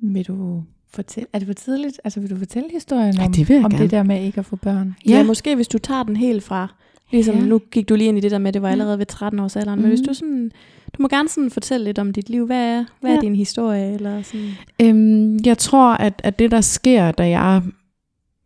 Ja. 0.04 0.08
Vil 0.08 0.28
du 0.28 0.64
fortælle, 0.90 1.28
er 1.34 1.40
det 1.40 1.46
for 1.46 1.54
tidligt? 1.54 2.02
Altså 2.04 2.20
vil 2.20 2.30
du 2.30 2.38
fortælle 2.38 2.70
historien 2.72 3.16
ja, 3.16 3.26
om, 3.26 3.32
det 3.32 3.66
om 3.66 3.72
det 3.72 3.92
der 3.92 4.04
med 4.04 4.24
ikke 4.24 4.40
at 4.40 4.46
få 4.46 4.56
børn? 4.56 4.96
Ja, 5.08 5.18
ja 5.18 5.24
måske 5.24 5.56
hvis 5.56 5.68
du 5.68 5.78
tager 5.78 6.04
den 6.04 6.16
helt 6.16 6.44
fra, 6.44 6.76
ligesom 7.12 7.36
ja. 7.36 7.46
nu 7.46 7.60
gik 7.72 7.90
du 7.90 7.96
lige 7.96 8.08
ind 8.08 8.18
i 8.18 8.22
det 8.22 8.32
der 8.32 8.38
med, 8.38 8.54
det 8.54 8.62
var 8.62 8.70
allerede 8.70 8.98
ved 8.98 9.06
13 9.06 9.40
års 9.40 9.56
alderen, 9.56 9.80
mm. 9.80 9.84
men 9.84 9.90
hvis 9.90 10.08
du 10.08 10.14
sådan, 10.14 10.52
du 10.98 11.02
må 11.02 11.08
gerne 11.08 11.30
sådan 11.30 11.50
fortælle 11.50 11.84
lidt 11.84 12.00
om 12.00 12.14
dit 12.14 12.30
liv. 12.30 12.46
Hvad 12.46 12.78
er, 12.78 12.86
hvad 13.02 13.12
ja. 13.12 13.18
er 13.18 13.22
din 13.22 13.36
historie? 13.36 13.94
Eller 13.94 14.22
sådan? 14.22 14.50
Øhm, 14.82 15.40
jeg 15.46 15.58
tror, 15.58 15.94
at, 15.94 16.22
at 16.24 16.40
det 16.40 16.52
der 16.52 16.62
sker, 16.62 17.12
da 17.12 17.30
jeg 17.30 17.62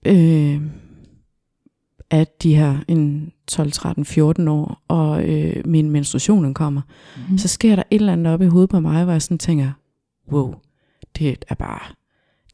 øh, 0.06 0.62
at 2.12 2.44
de 2.44 2.56
her 2.56 2.78
en 2.88 3.32
12, 3.48 3.72
13, 3.72 4.06
14 4.06 4.48
år, 4.48 4.84
og 4.88 5.30
øh, 5.30 5.56
min 5.66 5.90
menstruation 5.90 6.54
kommer, 6.54 6.82
mm. 7.30 7.38
så 7.38 7.48
sker 7.48 7.76
der 7.76 7.84
et 7.92 8.00
eller 8.00 8.14
andet 8.14 8.34
op 8.34 8.42
i 8.42 8.46
hovedet 8.46 8.70
på 8.70 8.80
mig, 8.80 9.04
hvor 9.04 9.12
jeg 9.12 9.22
sådan 9.22 9.38
tænker, 9.38 9.72
wow, 10.32 10.54
det 11.18 11.46
er 11.50 11.56
bare 11.56 11.94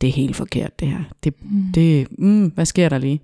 det 0.02 0.10
er 0.10 0.14
helt 0.14 0.36
forkert 0.36 0.80
det 0.80 0.88
her. 0.88 1.04
Det, 1.24 1.34
mm. 1.42 1.64
det, 1.74 2.08
mm, 2.20 2.46
hvad 2.46 2.66
sker 2.66 2.90
der 2.90 2.98
lige? 2.98 3.22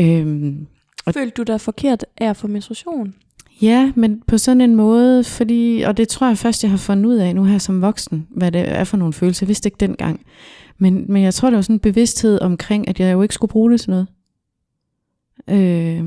Øhm, 0.00 0.66
og 1.06 1.14
Følte 1.14 1.34
du 1.36 1.42
dig 1.42 1.60
forkert 1.60 2.04
af 2.16 2.30
at 2.30 2.36
få 2.36 2.46
menstruation? 2.46 3.14
Ja, 3.62 3.92
men 3.96 4.22
på 4.26 4.38
sådan 4.38 4.60
en 4.60 4.74
måde, 4.74 5.24
fordi, 5.24 5.82
og 5.86 5.96
det 5.96 6.08
tror 6.08 6.26
jeg 6.26 6.38
først, 6.38 6.62
jeg 6.62 6.70
har 6.70 6.78
fundet 6.78 7.06
ud 7.06 7.16
af 7.16 7.34
nu 7.34 7.44
her 7.44 7.58
som 7.58 7.82
voksen, 7.82 8.26
hvad 8.30 8.52
det 8.52 8.68
er 8.68 8.84
for 8.84 8.96
nogle 8.96 9.12
følelser. 9.12 9.46
Jeg 9.46 9.48
vidste 9.48 9.66
ikke 9.66 9.76
dengang. 9.80 10.26
Men, 10.78 11.12
men 11.12 11.22
jeg 11.22 11.34
tror, 11.34 11.50
det 11.50 11.56
var 11.56 11.62
sådan 11.62 11.76
en 11.76 11.80
bevidsthed 11.80 12.40
omkring, 12.40 12.88
at 12.88 13.00
jeg 13.00 13.12
jo 13.12 13.22
ikke 13.22 13.34
skulle 13.34 13.50
bruge 13.50 13.70
det 13.70 13.80
til 13.80 13.90
noget. 13.90 14.06
Øh, 15.50 16.04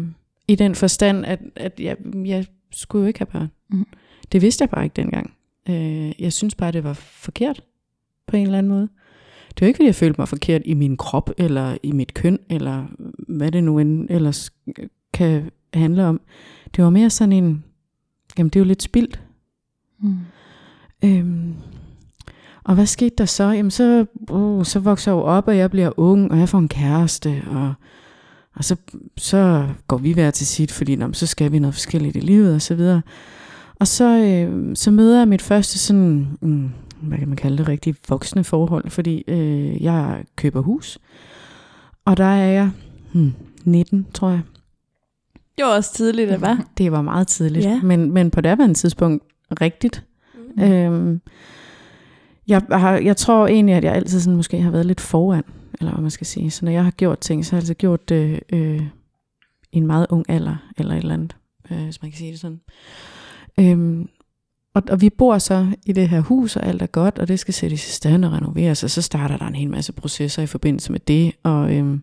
I 0.47 0.55
den 0.55 0.75
forstand, 0.75 1.25
at, 1.25 1.39
at 1.55 1.79
jeg, 1.79 1.97
jeg 2.25 2.45
skulle 2.71 3.01
jo 3.01 3.07
ikke 3.07 3.19
have 3.19 3.25
børn. 3.25 3.51
Mm. 3.69 3.87
Det 4.31 4.41
vidste 4.41 4.61
jeg 4.61 4.69
bare 4.69 4.83
ikke 4.83 4.95
dengang. 4.95 5.33
Øh, 5.69 6.21
jeg 6.21 6.33
synes 6.33 6.55
bare, 6.55 6.71
det 6.71 6.83
var 6.83 6.93
forkert 6.93 7.63
på 8.29 8.35
en 8.35 8.45
eller 8.45 8.57
anden 8.57 8.69
måde. 8.69 8.87
Det 9.49 9.61
var 9.61 9.67
ikke, 9.67 9.77
fordi 9.77 9.87
jeg 9.87 9.95
følte 9.95 10.21
mig 10.21 10.27
forkert 10.27 10.61
i 10.65 10.73
min 10.73 10.97
krop, 10.97 11.31
eller 11.37 11.77
i 11.83 11.91
mit 11.91 12.13
køn, 12.13 12.39
eller 12.49 12.85
hvad 13.27 13.51
det 13.51 13.63
nu 13.63 13.79
end 13.79 14.07
ellers 14.09 14.51
kan 15.13 15.51
handle 15.73 16.05
om. 16.05 16.21
Det 16.75 16.83
var 16.83 16.89
mere 16.89 17.09
sådan 17.09 17.33
en, 17.33 17.63
jamen 18.37 18.49
det 18.49 18.55
er 18.55 18.59
jo 18.59 18.67
lidt 18.67 18.83
spildt. 18.83 19.21
Mm. 19.99 20.17
Øhm, 21.03 21.53
og 22.63 22.75
hvad 22.75 22.85
skete 22.85 23.15
der 23.17 23.25
så? 23.25 23.43
Jamen 23.43 23.71
så, 23.71 24.05
uh, 24.31 24.65
så 24.65 24.79
vokser 24.79 25.11
jeg 25.11 25.17
jo 25.17 25.21
op, 25.21 25.47
og 25.47 25.57
jeg 25.57 25.71
bliver 25.71 25.99
ung, 25.99 26.31
og 26.31 26.39
jeg 26.39 26.49
får 26.49 26.57
en 26.57 26.67
kæreste, 26.67 27.43
og, 27.51 27.73
og 28.55 28.63
så, 28.63 28.75
så 29.17 29.67
går 29.87 29.97
vi 29.97 30.13
hver 30.13 30.31
til 30.31 30.47
sit, 30.47 30.71
fordi 30.71 30.95
nå, 30.95 31.13
så 31.13 31.27
skal 31.27 31.51
vi 31.51 31.59
noget 31.59 31.73
forskelligt 31.73 32.15
i 32.15 32.19
livet, 32.19 32.55
og 32.55 32.61
så 32.61 32.75
videre. 32.75 33.01
Og 33.79 33.87
så, 33.87 34.17
øh, 34.17 34.75
så 34.75 34.91
møder 34.91 35.17
jeg 35.17 35.27
mit 35.27 35.41
første 35.41 35.79
sådan, 35.79 36.27
mm, 36.41 36.69
hvad 37.01 37.17
kan 37.17 37.27
man 37.27 37.37
kalde 37.37 37.57
det, 37.57 37.67
rigtig 37.67 37.95
voksne 38.09 38.43
forhold, 38.43 38.89
fordi 38.89 39.23
øh, 39.27 39.83
jeg 39.83 40.23
køber 40.35 40.61
hus, 40.61 40.99
Og 42.05 42.17
der 42.17 42.23
er 42.23 42.51
jeg 42.51 42.71
hmm, 43.13 43.33
19, 43.63 44.07
tror 44.13 44.29
jeg. 44.29 44.41
Det 45.57 45.65
var 45.65 45.75
også 45.75 45.93
tidligt, 45.93 46.29
det 46.29 46.41
var. 46.41 46.65
Det 46.77 46.91
var 46.91 47.01
meget 47.01 47.27
tidligt, 47.27 47.65
Ja. 47.65 47.81
men, 47.83 48.11
men 48.11 48.31
på 48.31 48.41
det 48.41 48.75
tidspunkt 48.75 49.23
rigtigt. 49.61 50.05
Mm. 50.57 50.63
Øhm, 50.63 51.21
jeg, 52.47 52.61
har, 52.71 52.97
jeg 52.97 53.17
tror 53.17 53.47
egentlig, 53.47 53.75
at 53.75 53.83
jeg 53.83 53.93
altid 53.93 54.19
sådan 54.19 54.35
måske 54.37 54.61
har 54.61 54.71
været 54.71 54.85
lidt 54.85 55.01
foran, 55.01 55.43
eller 55.79 55.91
hvad 55.91 56.01
man 56.01 56.11
skal 56.11 56.27
sige. 56.27 56.51
Så 56.51 56.65
når 56.65 56.71
jeg 56.71 56.83
har 56.83 56.91
gjort 56.91 57.19
ting, 57.19 57.45
så 57.45 57.51
har 57.51 57.57
jeg 57.57 57.61
altid 57.61 57.75
gjort 57.75 58.09
det 58.09 58.39
øh, 58.53 58.81
i 59.71 59.77
en 59.77 59.87
meget 59.87 60.07
ung 60.09 60.25
alder, 60.29 60.55
eller 60.77 60.93
et 60.93 60.97
eller 60.97 61.13
andet, 61.13 61.35
øh, 61.71 61.83
hvis 61.83 62.01
man 62.01 62.11
kan 62.11 62.17
sige 62.17 62.31
det 62.31 62.39
sådan. 62.39 62.61
Øhm, 63.59 64.09
og, 64.73 64.83
og 64.89 65.01
vi 65.01 65.09
bor 65.09 65.37
så 65.37 65.67
i 65.85 65.91
det 65.91 66.09
her 66.09 66.19
hus, 66.19 66.55
og 66.55 66.65
alt 66.65 66.81
er 66.81 66.87
godt, 66.87 67.19
og 67.19 67.27
det 67.27 67.39
skal 67.39 67.53
sættes 67.53 67.87
i 67.87 67.91
stand 67.91 68.25
og 68.25 68.31
renoveres, 68.31 68.83
og 68.83 68.89
så 68.89 69.01
starter 69.01 69.37
der 69.37 69.45
en 69.47 69.55
hel 69.55 69.69
masse 69.69 69.93
processer 69.93 70.41
i 70.41 70.47
forbindelse 70.47 70.91
med 70.91 70.99
det. 70.99 71.33
Og 71.43 71.75
øhm, 71.75 72.01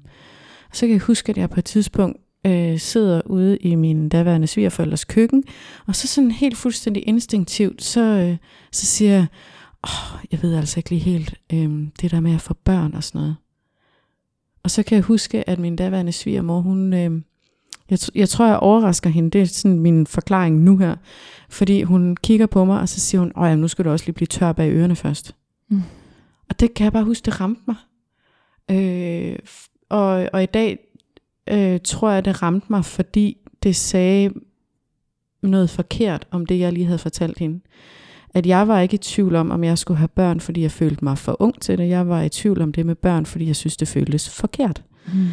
så 0.72 0.80
kan 0.80 0.92
jeg 0.92 1.00
huske, 1.00 1.30
at 1.30 1.38
jeg 1.38 1.50
på 1.50 1.60
et 1.60 1.64
tidspunkt 1.64 2.16
øh, 2.46 2.78
sidder 2.78 3.20
ude 3.26 3.56
i 3.56 3.74
min 3.74 4.08
daværende 4.08 4.46
svigerforældres 4.46 5.04
køkken, 5.04 5.44
og 5.86 5.96
så 5.96 6.08
sådan 6.08 6.30
helt 6.30 6.56
fuldstændig 6.56 7.08
instinktivt, 7.08 7.82
så, 7.82 8.00
øh, 8.00 8.36
så 8.72 8.86
siger 8.86 9.12
jeg, 9.12 9.26
oh, 9.82 10.24
jeg 10.32 10.42
ved 10.42 10.56
altså 10.56 10.78
ikke 10.78 10.90
lige 10.90 11.00
helt 11.00 11.34
øh, 11.52 11.88
det 12.00 12.10
der 12.10 12.20
med 12.20 12.34
at 12.34 12.40
få 12.40 12.54
børn 12.54 12.94
og 12.94 13.04
sådan 13.04 13.20
noget. 13.20 13.36
Og 14.62 14.70
så 14.70 14.82
kan 14.82 14.96
jeg 14.96 15.04
huske, 15.04 15.48
at 15.50 15.58
min 15.58 15.76
daværende 15.76 16.12
svigermor, 16.12 16.60
hun, 16.60 16.92
øh, 16.94 17.20
jeg, 17.90 17.98
jeg 18.14 18.28
tror, 18.28 18.46
jeg 18.46 18.56
overrasker 18.56 19.10
hende, 19.10 19.30
det 19.30 19.40
er 19.40 19.46
sådan 19.46 19.78
min 19.78 20.06
forklaring 20.06 20.60
nu 20.60 20.76
her, 20.76 20.96
fordi 21.48 21.82
hun 21.82 22.16
kigger 22.22 22.46
på 22.46 22.64
mig, 22.64 22.80
og 22.80 22.88
så 22.88 23.00
siger 23.00 23.20
hun, 23.20 23.32
åh, 23.36 23.44
jamen, 23.44 23.60
nu 23.60 23.68
skal 23.68 23.84
du 23.84 23.90
også 23.90 24.06
lige 24.06 24.14
blive 24.14 24.26
tør 24.26 24.52
bag 24.52 24.72
ørerne 24.72 24.96
først. 24.96 25.34
Mm. 25.70 25.82
Og 26.48 26.60
det 26.60 26.74
kan 26.74 26.84
jeg 26.84 26.92
bare 26.92 27.04
huske, 27.04 27.24
det 27.24 27.40
ramte 27.40 27.62
mig. 27.66 27.76
Øh, 28.70 29.38
og, 29.88 30.28
og 30.32 30.42
i 30.42 30.46
dag 30.46 30.78
øh, 31.50 31.80
tror 31.84 32.10
jeg, 32.10 32.24
det 32.24 32.42
ramte 32.42 32.66
mig, 32.70 32.84
fordi 32.84 33.36
det 33.62 33.76
sagde 33.76 34.30
noget 35.42 35.70
forkert 35.70 36.26
om 36.30 36.46
det, 36.46 36.58
jeg 36.58 36.72
lige 36.72 36.86
havde 36.86 36.98
fortalt 36.98 37.38
hende. 37.38 37.60
At 38.34 38.46
jeg 38.46 38.68
var 38.68 38.80
ikke 38.80 38.94
i 38.94 38.98
tvivl 38.98 39.34
om, 39.34 39.50
om 39.50 39.64
jeg 39.64 39.78
skulle 39.78 39.98
have 39.98 40.08
børn, 40.08 40.40
fordi 40.40 40.62
jeg 40.62 40.70
følte 40.70 41.04
mig 41.04 41.18
for 41.18 41.36
ung 41.42 41.60
til 41.60 41.78
det. 41.78 41.88
Jeg 41.88 42.08
var 42.08 42.22
i 42.22 42.28
tvivl 42.28 42.62
om 42.62 42.72
det 42.72 42.86
med 42.86 42.94
børn, 42.94 43.26
fordi 43.26 43.46
jeg 43.46 43.56
synes, 43.56 43.76
det 43.76 43.88
føltes 43.88 44.30
forkert. 44.30 44.82
Mm. 45.06 45.28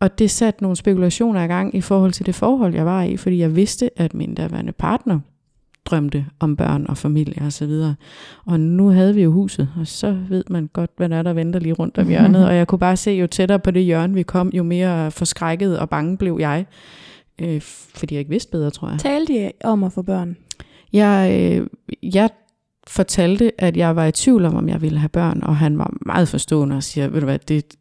Og 0.00 0.18
det 0.18 0.30
satte 0.30 0.62
nogle 0.62 0.76
spekulationer 0.76 1.42
i 1.42 1.46
gang 1.46 1.74
i 1.74 1.80
forhold 1.80 2.12
til 2.12 2.26
det 2.26 2.34
forhold, 2.34 2.74
jeg 2.74 2.86
var 2.86 3.02
i, 3.02 3.16
fordi 3.16 3.38
jeg 3.38 3.56
vidste, 3.56 4.00
at 4.00 4.14
min 4.14 4.34
daværende 4.34 4.72
partner 4.72 5.20
drømte 5.84 6.26
om 6.40 6.56
børn 6.56 6.86
og 6.88 6.96
familie 6.96 7.42
og 7.42 7.52
så 7.52 7.66
videre. 7.66 7.94
Og 8.46 8.60
nu 8.60 8.88
havde 8.88 9.14
vi 9.14 9.22
jo 9.22 9.32
huset, 9.32 9.68
og 9.80 9.86
så 9.86 10.16
ved 10.28 10.44
man 10.50 10.70
godt, 10.72 10.90
hvad 10.96 11.08
der 11.08 11.16
er, 11.16 11.22
der 11.22 11.32
venter 11.32 11.60
lige 11.60 11.72
rundt 11.72 11.98
om 11.98 12.08
hjørnet. 12.08 12.46
Og 12.48 12.56
jeg 12.56 12.66
kunne 12.66 12.78
bare 12.78 12.96
se, 12.96 13.10
jo 13.10 13.26
tættere 13.26 13.58
på 13.58 13.70
det 13.70 13.84
hjørne 13.84 14.14
vi 14.14 14.22
kom, 14.22 14.48
jo 14.48 14.62
mere 14.62 15.10
forskrækket 15.10 15.78
og 15.78 15.90
bange 15.90 16.16
blev 16.16 16.36
jeg. 16.40 16.66
Øh, 17.40 17.60
fordi 17.94 18.14
jeg 18.14 18.18
ikke 18.18 18.30
vidste 18.30 18.50
bedre, 18.50 18.70
tror 18.70 18.90
jeg. 18.90 18.98
Talte 18.98 19.46
I 19.46 19.50
om 19.64 19.84
at 19.84 19.92
få 19.92 20.02
børn? 20.02 20.36
Jeg, 20.92 21.40
øh, 21.40 21.66
jeg 22.02 22.30
fortalte, 22.86 23.60
at 23.60 23.76
jeg 23.76 23.96
var 23.96 24.06
i 24.06 24.12
tvivl 24.12 24.44
om, 24.44 24.54
om 24.54 24.68
jeg 24.68 24.82
ville 24.82 24.98
have 24.98 25.08
børn, 25.08 25.42
og 25.42 25.56
han 25.56 25.78
var 25.78 25.94
meget 26.06 26.28
forstående 26.28 26.76
og 26.76 26.82
siger, 26.82 27.08
ved 27.08 27.20
du 27.20 27.26
hvad, 27.26 27.38
det 27.38 27.56
et 27.56 27.74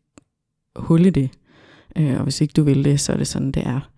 hul 0.75 1.05
i 1.05 1.09
det. 1.09 1.29
Øh, 1.95 2.17
og 2.17 2.23
hvis 2.23 2.41
ikke 2.41 2.51
du 2.51 2.63
vil 2.63 2.85
det, 2.85 2.99
så 2.99 3.13
er 3.13 3.17
det 3.17 3.27
sådan, 3.27 3.51
det 3.51 3.63
er. 3.67 3.89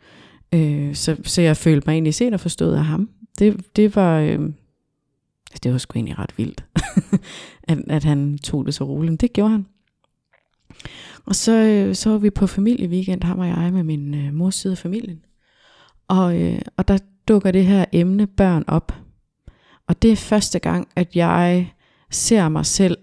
Øh, 0.53 0.95
så, 0.95 1.17
så 1.23 1.41
jeg 1.41 1.57
følte 1.57 1.87
mig 1.87 1.93
egentlig 1.93 2.13
set 2.13 2.33
og 2.33 2.39
forstået 2.39 2.75
af 2.75 2.85
ham. 2.85 3.09
Det, 3.39 3.75
det 3.75 3.95
var... 3.95 4.19
Øh, 4.19 4.39
altså, 5.51 5.59
det 5.63 5.71
var 5.71 5.77
sgu 5.77 5.97
egentlig 5.97 6.19
ret 6.19 6.37
vildt, 6.37 6.65
at, 7.69 7.77
at 7.87 8.03
han 8.03 8.37
tog 8.37 8.65
det 8.65 8.73
så 8.73 8.83
roligt. 8.83 9.11
Men 9.11 9.17
Det 9.17 9.33
gjorde 9.33 9.51
han. 9.51 9.65
Og 11.25 11.35
så, 11.35 11.51
øh, 11.51 11.95
så 11.95 12.09
var 12.09 12.17
vi 12.17 12.29
på 12.29 12.47
familieweekend, 12.47 13.23
ham 13.23 13.39
og 13.39 13.47
jeg, 13.47 13.73
med 13.73 13.83
min 13.83 14.13
øh, 14.13 14.33
mors 14.33 14.55
side 14.55 14.71
af 14.71 14.77
familien. 14.77 15.21
Og, 16.07 16.41
øh, 16.41 16.61
og 16.77 16.87
der 16.87 16.97
dukker 17.27 17.51
det 17.51 17.65
her 17.65 17.85
emne 17.91 18.27
børn 18.27 18.63
op. 18.67 18.95
Og 19.87 20.01
det 20.01 20.11
er 20.11 20.15
første 20.15 20.59
gang, 20.59 20.87
at 20.95 21.15
jeg 21.15 21.73
ser 22.11 22.49
mig 22.49 22.65
selv 22.65 22.97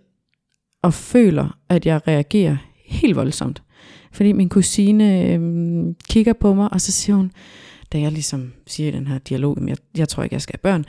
og 0.82 0.94
føler, 0.94 1.58
at 1.68 1.86
jeg 1.86 2.08
reagerer 2.08 2.56
helt 2.86 3.16
voldsomt. 3.16 3.62
Fordi 4.12 4.32
min 4.32 4.48
kusine 4.48 5.28
øh, 5.28 5.84
kigger 6.10 6.32
på 6.32 6.54
mig, 6.54 6.72
og 6.72 6.80
så 6.80 6.92
siger 6.92 7.16
hun, 7.16 7.30
da 7.92 8.00
jeg 8.00 8.12
ligesom 8.12 8.52
siger 8.66 8.88
i 8.88 8.90
den 8.92 9.06
her 9.06 9.18
dialog, 9.18 9.54
"Jamen, 9.56 9.68
jeg, 9.68 9.76
jeg 9.98 10.08
tror 10.08 10.22
ikke, 10.22 10.34
jeg 10.34 10.42
skal 10.42 10.58
have 10.62 10.72
børn. 10.72 10.84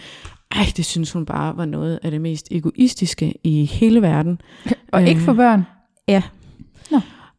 Ej, 0.55 0.65
det 0.77 0.85
synes 0.85 1.11
hun 1.11 1.25
bare 1.25 1.57
var 1.57 1.65
noget 1.65 1.99
af 2.03 2.11
det 2.11 2.21
mest 2.21 2.47
egoistiske 2.51 3.33
i 3.43 3.65
hele 3.65 4.01
verden. 4.01 4.41
Og 4.91 5.07
ikke 5.07 5.19
Øh, 5.19 5.25
for 5.25 5.33
børn. 5.33 5.63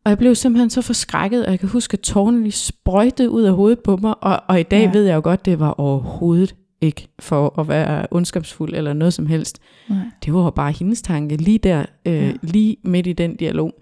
Og 0.04 0.10
jeg 0.10 0.18
blev 0.18 0.34
simpelthen 0.34 0.70
så 0.70 0.82
forskrækket, 0.82 1.44
og 1.46 1.50
jeg 1.50 1.60
kan 1.60 1.68
huske, 1.68 1.94
at 1.94 2.00
tårerne 2.00 2.42
lige 2.42 2.52
sprøjtede 2.52 3.30
ud 3.30 3.42
af 3.42 3.54
hovedet 3.54 3.78
på 3.84 3.96
mig. 3.96 4.24
Og, 4.24 4.42
og 4.48 4.60
i 4.60 4.62
dag 4.62 4.78
Ja. 4.78 4.84
ja. 4.84 4.90
ved 4.92 5.04
jeg 5.04 5.14
jo 5.14 5.20
godt, 5.24 5.44
det 5.44 5.60
var 5.60 5.70
overhovedet 5.70 6.54
ikke 6.80 7.08
for 7.18 7.60
at 7.60 7.68
være 7.68 8.06
ondskabsfuld 8.10 8.74
eller 8.74 8.92
noget 8.92 9.14
som 9.14 9.26
helst. 9.26 9.58
Nej. 9.88 9.98
Det 10.24 10.34
var 10.34 10.44
jo 10.44 10.50
bare 10.50 10.72
hendes 10.72 11.02
tanke 11.02 11.36
lige 11.36 11.58
der, 11.58 11.84
øh, 12.06 12.12
Ja. 12.14 12.26
ja. 12.26 12.32
lige 12.42 12.76
midt 12.84 13.06
i 13.06 13.12
den 13.12 13.36
dialog. 13.36 13.72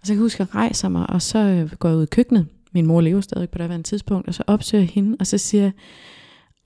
Og 0.00 0.06
så 0.06 0.12
kan 0.12 0.14
jeg 0.14 0.22
huske, 0.22 0.42
at 0.42 0.48
jeg 0.48 0.54
rejser 0.54 0.88
mig, 0.88 1.10
og 1.10 1.22
så 1.22 1.38
øh, 1.38 1.72
går 1.72 1.88
jeg 1.88 1.98
ud 1.98 2.02
i 2.02 2.06
køkkenet. 2.06 2.46
Min 2.72 2.86
mor 2.86 3.00
lever 3.00 3.20
stadig 3.20 3.50
på 3.50 3.58
det 3.58 3.84
tidspunkt, 3.84 4.28
og 4.28 4.34
så 4.34 4.42
opsøger 4.46 4.82
jeg 4.82 4.88
hende, 4.88 5.16
og 5.20 5.26
så 5.26 5.38
siger 5.38 5.62
jeg, 5.62 5.72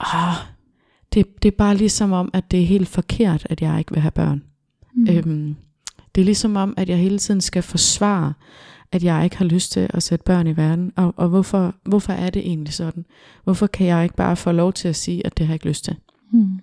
Åh, 0.01 0.35
det, 1.13 1.43
det 1.43 1.47
er 1.53 1.57
bare 1.57 1.75
ligesom 1.75 2.11
om, 2.11 2.29
at 2.33 2.51
det 2.51 2.61
er 2.61 2.65
helt 2.65 2.87
forkert, 2.87 3.47
at 3.49 3.61
jeg 3.61 3.79
ikke 3.79 3.91
vil 3.91 4.01
have 4.01 4.11
børn. 4.11 4.43
Mm. 4.93 5.07
Øhm, 5.09 5.55
det 6.15 6.21
er 6.21 6.25
ligesom 6.25 6.55
om, 6.55 6.73
at 6.77 6.89
jeg 6.89 6.97
hele 6.97 7.19
tiden 7.19 7.41
skal 7.41 7.63
forsvare, 7.63 8.33
at 8.91 9.03
jeg 9.03 9.23
ikke 9.23 9.37
har 9.37 9.45
lyst 9.45 9.71
til 9.71 9.87
at 9.89 10.03
sætte 10.03 10.23
børn 10.23 10.47
i 10.47 10.57
verden. 10.57 10.91
Og, 10.95 11.13
og 11.17 11.29
hvorfor, 11.29 11.75
hvorfor 11.83 12.13
er 12.13 12.29
det 12.29 12.39
egentlig 12.39 12.73
sådan? 12.73 13.05
Hvorfor 13.43 13.67
kan 13.67 13.87
jeg 13.87 14.03
ikke 14.03 14.15
bare 14.15 14.35
få 14.35 14.51
lov 14.51 14.73
til 14.73 14.87
at 14.87 14.95
sige, 14.95 15.25
at 15.25 15.37
det 15.37 15.45
har 15.45 15.53
jeg 15.53 15.55
ikke 15.55 15.67
lyst 15.67 15.83
til? 15.83 15.95
Mm. 16.31 16.59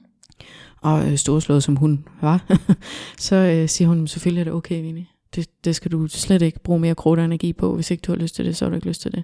Og 0.81 1.11
øh, 1.11 1.17
storslået 1.17 1.63
som 1.63 1.77
hun 1.77 2.05
var, 2.21 2.45
så 3.19 3.37
øh, 3.37 3.69
siger 3.69 3.89
hun, 3.89 4.07
selvfølgelig 4.07 4.41
er 4.41 4.45
det 4.45 4.53
okay, 4.53 4.83
Vinnie. 4.83 5.07
Det, 5.37 5.47
det 5.65 5.77
skal 5.77 5.91
du 5.93 6.07
slet 6.07 6.43
ikke 6.43 6.61
bruge 6.63 6.81
mere 6.81 6.95
krudt 6.95 7.19
og 7.19 7.25
energi 7.25 7.53
på. 7.53 7.75
Hvis 7.75 7.91
ikke 7.91 8.01
du 8.01 8.13
har 8.13 8.17
lyst 8.17 8.35
til 8.35 8.45
det, 8.45 8.57
så 8.57 8.65
har 8.65 8.71
du 8.71 8.75
ikke 8.75 8.89
lyst 8.89 9.03
til 9.03 9.13
det. 9.13 9.23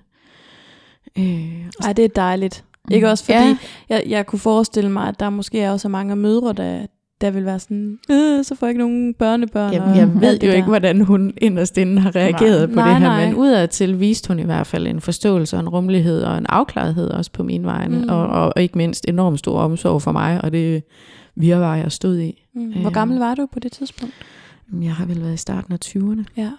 Øh, 1.18 1.66
Ej, 1.84 1.92
det 1.92 2.04
er 2.04 2.08
dejligt. 2.08 2.64
Ikke 2.90 3.10
også 3.10 3.24
fordi, 3.24 3.38
Ja. 3.38 3.56
jeg, 3.88 4.02
jeg 4.06 4.26
kunne 4.26 4.38
forestille 4.38 4.90
mig, 4.90 5.08
at 5.08 5.20
der 5.20 5.30
måske 5.30 5.60
er 5.60 5.70
også 5.72 5.88
mange 5.88 6.16
mødre, 6.16 6.52
der, 6.52 6.86
der 7.20 7.30
vil 7.30 7.44
være 7.44 7.58
sådan, 7.58 7.98
øh, 8.10 8.44
så 8.44 8.54
får 8.54 8.66
jeg 8.66 8.70
ikke 8.70 8.78
nogen 8.80 9.14
børnebørn. 9.14 9.72
Jamen, 9.72 9.96
jeg 9.96 10.20
ved 10.20 10.38
jo 10.40 10.48
der. 10.50 10.54
ikke, 10.54 10.68
hvordan 10.68 11.00
hun 11.00 11.32
inderst 11.38 11.78
inde 11.78 12.00
har 12.02 12.16
reageret 12.16 12.68
Nej. 12.68 12.74
på 12.74 12.80
Nej, 12.80 12.88
det 12.88 12.96
her, 13.02 13.08
nej. 13.08 13.26
men 13.26 13.34
udadtil 13.34 14.00
viste 14.00 14.28
hun 14.28 14.38
i 14.38 14.42
hvert 14.42 14.66
fald 14.66 14.86
en 14.86 15.00
forståelse 15.00 15.56
og 15.56 15.60
en 15.60 15.68
rummelighed 15.68 16.22
og 16.22 16.38
en 16.38 16.46
afklarethed 16.48 17.10
også 17.10 17.32
på 17.32 17.42
mine 17.42 17.64
vegne, 17.64 17.96
Mm. 17.98 18.02
mm. 18.02 18.08
og, 18.08 18.26
og, 18.26 18.52
og 18.56 18.62
ikke 18.62 18.78
mindst 18.78 19.04
enormt 19.08 19.38
stor 19.38 19.58
omsorg 19.60 20.02
for 20.02 20.12
mig, 20.12 20.40
og 20.44 20.52
det 20.52 20.82
virvar, 21.36 21.76
jeg 21.76 21.92
stod 21.92 22.18
i. 22.18 22.44
Mm. 22.54 22.72
Hvor 22.72 22.90
Øh. 22.90 22.94
gammel 22.94 23.18
var 23.18 23.34
du 23.34 23.46
på 23.52 23.58
det 23.60 23.72
tidspunkt? 23.72 24.14
Jeg 24.72 24.94
har 24.94 25.06
vel 25.06 25.20
været 25.20 25.34
i 25.34 25.36
starten 25.36 25.72
af 25.72 25.78
20'erne. 25.84 26.24
Ja. 26.36 26.52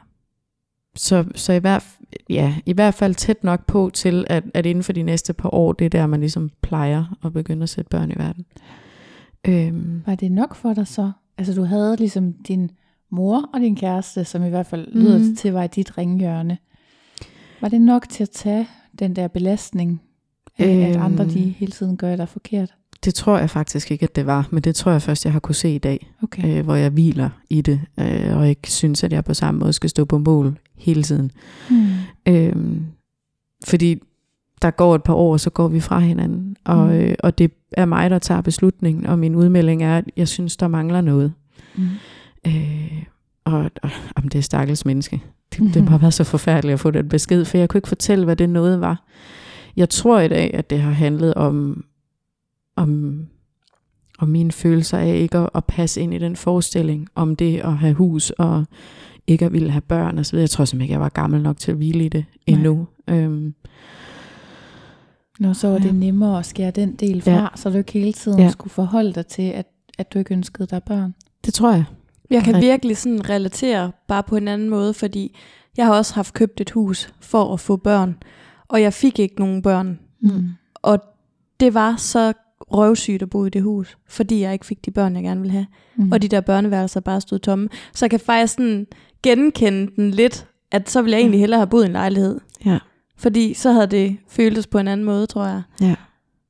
Så, 0.95 1.25
så 1.35 1.53
i, 1.53 1.59
hvert, 1.59 1.83
ja, 2.29 2.55
i 2.65 2.73
hvert 2.73 2.93
fald 2.93 3.15
tæt 3.15 3.43
nok 3.43 3.65
på 3.65 3.89
til, 3.93 4.25
at, 4.29 4.43
at 4.53 4.65
inden 4.65 4.83
for 4.83 4.93
de 4.93 5.03
næste 5.03 5.33
par 5.33 5.53
år, 5.53 5.73
det 5.73 5.85
er 5.85 5.89
der, 5.89 6.07
man 6.07 6.19
ligesom 6.19 6.51
plejer 6.61 7.17
at 7.25 7.33
begynde 7.33 7.63
at 7.63 7.69
sætte 7.69 7.89
børn 7.89 8.11
i 8.11 8.15
verden. 8.17 8.45
Øhm, 9.47 10.01
Var 10.05 10.15
det 10.15 10.31
nok 10.31 10.55
for 10.55 10.73
dig 10.73 10.87
så? 10.87 11.11
Altså 11.37 11.53
du 11.53 11.63
havde 11.63 11.95
ligesom 11.95 12.33
din 12.33 12.71
mor 13.09 13.49
og 13.53 13.59
din 13.59 13.75
kæreste, 13.75 14.25
som 14.25 14.45
i 14.45 14.49
hvert 14.49 14.65
fald 14.65 14.87
lyder 14.93 15.17
Mhm. 15.17 15.35
til 15.35 15.53
var 15.53 15.63
i 15.63 15.67
dit 15.67 15.97
ringhjørne. 15.97 16.57
Var 17.61 17.69
det 17.69 17.81
nok 17.81 18.09
til 18.09 18.23
at 18.23 18.29
tage 18.29 18.67
den 18.99 19.15
der 19.15 19.27
belastning 19.27 20.01
af, 20.57 20.65
at 20.89 20.95
Øhm. 20.95 21.01
andre 21.05 21.25
de 21.25 21.39
hele 21.49 21.71
tiden 21.71 21.97
gør 21.97 22.15
dig 22.15 22.29
forkert? 22.29 22.75
Det 23.05 23.13
tror 23.13 23.37
jeg 23.37 23.49
faktisk 23.49 23.91
ikke, 23.91 24.03
at 24.03 24.15
det 24.15 24.25
var, 24.25 24.47
men 24.51 24.63
det 24.63 24.75
tror 24.75 24.91
jeg 24.91 25.01
først, 25.01 25.25
jeg 25.25 25.33
har 25.33 25.39
kunne 25.39 25.55
se 25.55 25.75
i 25.75 25.77
dag. 25.77 26.11
Okay. 26.23 26.57
øh, 26.59 26.63
hvor 26.65 26.75
jeg 26.75 26.89
hviler 26.89 27.29
i 27.49 27.61
det, 27.61 27.81
øh, 27.99 28.37
og 28.37 28.49
ikke 28.49 28.71
synes, 28.71 29.03
at 29.03 29.13
jeg 29.13 29.23
på 29.25 29.33
samme 29.33 29.59
måde 29.59 29.73
skal 29.73 29.89
stå 29.89 30.05
på 30.05 30.17
mål 30.17 30.57
hele 30.75 31.03
tiden. 31.03 31.31
Hmm. 31.69 31.87
Øh, 32.27 32.55
fordi 33.67 34.01
der 34.61 34.71
går 34.71 34.95
et 34.95 35.03
par 35.03 35.13
år, 35.13 35.31
og 35.33 35.39
så 35.39 35.49
går 35.49 35.67
vi 35.67 35.79
fra 35.79 35.99
hinanden, 35.99 36.55
og, 36.65 36.87
Mm. 36.87 36.93
øh, 36.93 37.15
og 37.19 37.37
det 37.37 37.51
er 37.71 37.85
mig, 37.85 38.09
der 38.09 38.19
tager 38.19 38.41
beslutningen, 38.41 39.05
og 39.05 39.19
min 39.19 39.35
udmelding 39.35 39.83
er, 39.83 39.97
at 39.97 40.03
jeg 40.17 40.27
synes, 40.27 40.57
der 40.57 40.67
mangler 40.67 41.01
noget. 41.01 41.33
Mm. 41.75 41.87
Øh, 42.47 43.03
og, 43.45 43.71
og 43.83 43.89
om 44.15 44.27
det 44.27 44.37
er 44.37 44.41
stakkels 44.41 44.85
menneske. 44.85 45.21
Det, 45.53 45.73
det 45.73 45.83
må 45.83 45.89
have 45.89 46.01
været 46.01 46.13
så 46.13 46.23
forfærdeligt 46.23 46.73
at 46.73 46.79
få 46.79 46.91
den 46.91 47.09
besked, 47.09 47.45
for 47.45 47.57
jeg 47.57 47.69
kunne 47.69 47.77
ikke 47.77 47.87
fortælle, 47.87 48.25
hvad 48.25 48.35
det 48.35 48.49
noget 48.49 48.81
var. 48.81 49.03
Jeg 49.75 49.89
tror 49.89 50.19
i 50.19 50.27
dag, 50.27 50.53
at 50.53 50.69
det 50.69 50.81
har 50.81 50.91
handlet 50.91 51.33
om, 51.33 51.83
om, 52.77 53.21
om 54.19 54.27
mine 54.27 54.51
følelser 54.51 54.97
af 54.97 55.15
ikke 55.15 55.37
at, 55.37 55.49
at 55.55 55.65
passe 55.65 56.01
ind 56.01 56.13
i 56.13 56.17
den 56.17 56.35
forestilling 56.35 57.07
om 57.15 57.35
det 57.35 57.57
at 57.59 57.77
have 57.77 57.93
hus 57.93 58.29
og 58.29 58.65
ikke 59.27 59.45
at 59.45 59.53
ville 59.53 59.71
have 59.71 59.81
børn 59.81 60.19
osv. 60.19 60.37
Jeg 60.37 60.49
tror 60.49 60.65
simpelthen 60.65 60.81
ikke, 60.85 60.91
jeg 60.93 61.01
var 61.01 61.09
gammel 61.09 61.41
nok 61.41 61.57
til 61.59 61.71
at 61.71 61.77
hvile 61.77 62.05
i 62.05 62.09
det 62.09 62.25
endnu. 62.47 62.87
Øhm, 63.07 63.53
Nå, 65.39 65.53
så 65.53 65.67
var 65.67 65.77
det 65.77 65.85
Ja. 65.85 65.91
nemmere 65.91 66.39
at 66.39 66.45
skære 66.45 66.71
den 66.71 66.95
del 66.95 67.21
fra, 67.21 67.31
Ja. 67.31 67.47
så 67.55 67.69
du 67.69 67.77
ikke 67.77 67.91
hele 67.93 68.13
tiden 68.13 68.39
Ja. 68.39 68.49
skulle 68.49 68.71
forholde 68.71 69.13
dig 69.13 69.27
til, 69.27 69.41
at, 69.49 69.67
at 69.97 70.13
du 70.13 70.19
ikke 70.19 70.33
ønskede 70.33 70.67
dig 70.67 70.83
børn. 70.83 71.13
det 71.45 71.53
tror 71.53 71.71
jeg. 71.71 71.83
Jeg 72.29 72.43
kan 72.43 72.61
virkelig 72.61 72.97
sådan 72.97 73.29
relatere 73.29 73.91
bare 74.07 74.23
på 74.23 74.35
en 74.35 74.47
anden 74.47 74.69
måde, 74.69 74.93
fordi 74.93 75.37
Jeg 75.77 75.85
har 75.85 75.93
også 75.93 76.15
haft 76.15 76.33
købt 76.33 76.61
et 76.61 76.69
hus 76.71 77.13
for 77.19 77.53
at 77.53 77.59
få 77.59 77.75
børn, 77.77 78.17
og 78.67 78.81
jeg 78.81 78.93
fik 78.93 79.19
ikke 79.19 79.39
nogen 79.39 79.61
børn. 79.61 79.99
Mm. 80.21 80.49
Og 80.75 80.99
det 81.59 81.73
var 81.73 81.95
så 81.95 82.33
røvsygt 82.71 83.21
at 83.21 83.29
bo 83.29 83.45
i 83.45 83.49
det 83.49 83.61
hus, 83.63 83.97
fordi 84.09 84.39
jeg 84.41 84.53
ikke 84.53 84.65
fik 84.65 84.85
de 84.85 84.91
børn, 84.91 85.15
jeg 85.15 85.23
gerne 85.23 85.41
ville 85.41 85.51
have. 85.51 85.65
Mm. 85.95 86.11
Og 86.11 86.21
de 86.21 86.27
der 86.27 86.41
børneværelser 86.41 86.99
bare 86.99 87.21
stod 87.21 87.39
tomme. 87.39 87.69
Så 87.93 88.05
jeg 88.05 88.09
kan 88.09 88.19
faktisk 88.19 88.53
sådan 88.53 88.87
genkende 89.23 89.91
den 89.95 90.11
lidt, 90.11 90.47
at 90.71 90.89
så 90.89 91.01
ville 91.01 91.13
jeg 91.15 91.21
egentlig 91.21 91.39
hellere 91.39 91.59
have 91.59 91.67
boet 91.67 91.83
i 91.83 91.85
en 91.85 91.91
lejlighed. 91.91 92.39
Ja. 92.65 92.79
Fordi 93.17 93.53
så 93.53 93.71
havde 93.71 93.87
det 93.87 94.17
føltes 94.29 94.67
på 94.67 94.77
en 94.79 94.87
anden 94.87 95.05
måde, 95.05 95.25
tror 95.25 95.45
jeg. 95.45 95.61
Ja. 95.81 95.95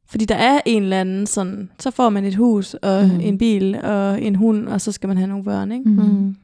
Fordi 0.09 0.25
der 0.25 0.35
er 0.35 0.59
en 0.65 0.83
eller 0.83 0.99
anden 1.01 1.25
sådan, 1.27 1.69
så 1.79 1.91
får 1.91 2.09
man 2.09 2.25
et 2.25 2.35
hus 2.35 2.73
og 2.73 3.03
Mm. 3.05 3.13
mm. 3.13 3.19
en 3.19 3.37
bil 3.37 3.79
og 3.83 4.21
en 4.21 4.35
hund, 4.35 4.67
og 4.67 4.81
så 4.81 4.91
skal 4.91 5.07
man 5.07 5.17
have 5.17 5.27
nogle 5.27 5.43
børn, 5.43 5.71
ikke? 5.71 5.89
Mm. 5.89 5.95
Mm. 5.95 6.35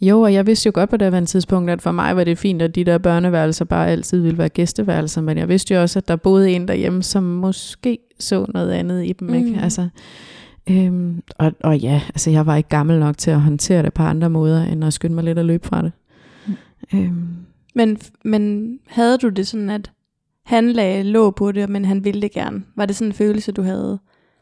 Jo, 0.00 0.20
og 0.20 0.34
jeg 0.34 0.46
vidste 0.46 0.66
jo 0.66 0.72
godt 0.74 0.90
på 0.90 0.96
det 0.96 1.12
her 1.14 1.24
tidspunkt, 1.24 1.70
at 1.70 1.82
for 1.82 1.92
mig 1.92 2.16
var 2.16 2.24
det 2.24 2.38
fint, 2.38 2.62
at 2.62 2.74
de 2.74 2.84
der 2.84 2.98
børneværelser 2.98 3.64
bare 3.64 3.88
altid 3.88 4.20
ville 4.20 4.38
være 4.38 4.48
gæsteværelser, 4.48 5.20
men 5.20 5.38
jeg 5.38 5.48
vidste 5.48 5.74
jo 5.74 5.80
også, 5.80 5.98
at 5.98 6.08
der 6.08 6.16
boede 6.16 6.50
en 6.50 6.68
derhjemme, 6.68 7.02
som 7.02 7.22
måske 7.22 7.98
så 8.18 8.46
noget 8.48 8.70
andet 8.70 9.04
i 9.04 9.12
dem, 9.12 9.28
mm. 9.28 9.34
ikke? 9.34 9.60
Altså, 9.62 9.88
øhm, 10.70 11.22
og, 11.38 11.52
og 11.60 11.78
ja, 11.78 12.00
altså 12.08 12.30
jeg 12.30 12.46
var 12.46 12.56
ikke 12.56 12.68
gammel 12.68 12.98
nok 12.98 13.18
til 13.18 13.30
at 13.30 13.40
håndtere 13.40 13.82
det 13.82 13.92
på 13.92 14.02
andre 14.02 14.30
måder, 14.30 14.64
end 14.64 14.84
at 14.84 14.92
skynde 14.92 15.14
mig 15.14 15.24
lidt 15.24 15.38
at 15.38 15.44
løbe 15.44 15.66
fra 15.66 15.82
det. 15.82 15.92
Mm. 16.46 16.54
Øhm, 16.94 17.26
Men, 17.74 17.98
men 18.24 18.78
havde 18.86 19.18
du 19.18 19.28
det 19.28 19.46
sådan, 19.46 19.70
at 19.70 19.90
han 20.44 20.72
lagde 20.72 21.02
låg 21.02 21.34
på 21.34 21.52
det, 21.52 21.68
men 21.68 21.84
han 21.84 22.04
ville 22.04 22.22
det 22.22 22.32
gerne? 22.32 22.62
Var 22.76 22.86
det 22.86 22.96
sådan 22.96 23.08
en 23.08 23.12
følelse, 23.12 23.52
du 23.52 23.62
havde? 23.62 23.98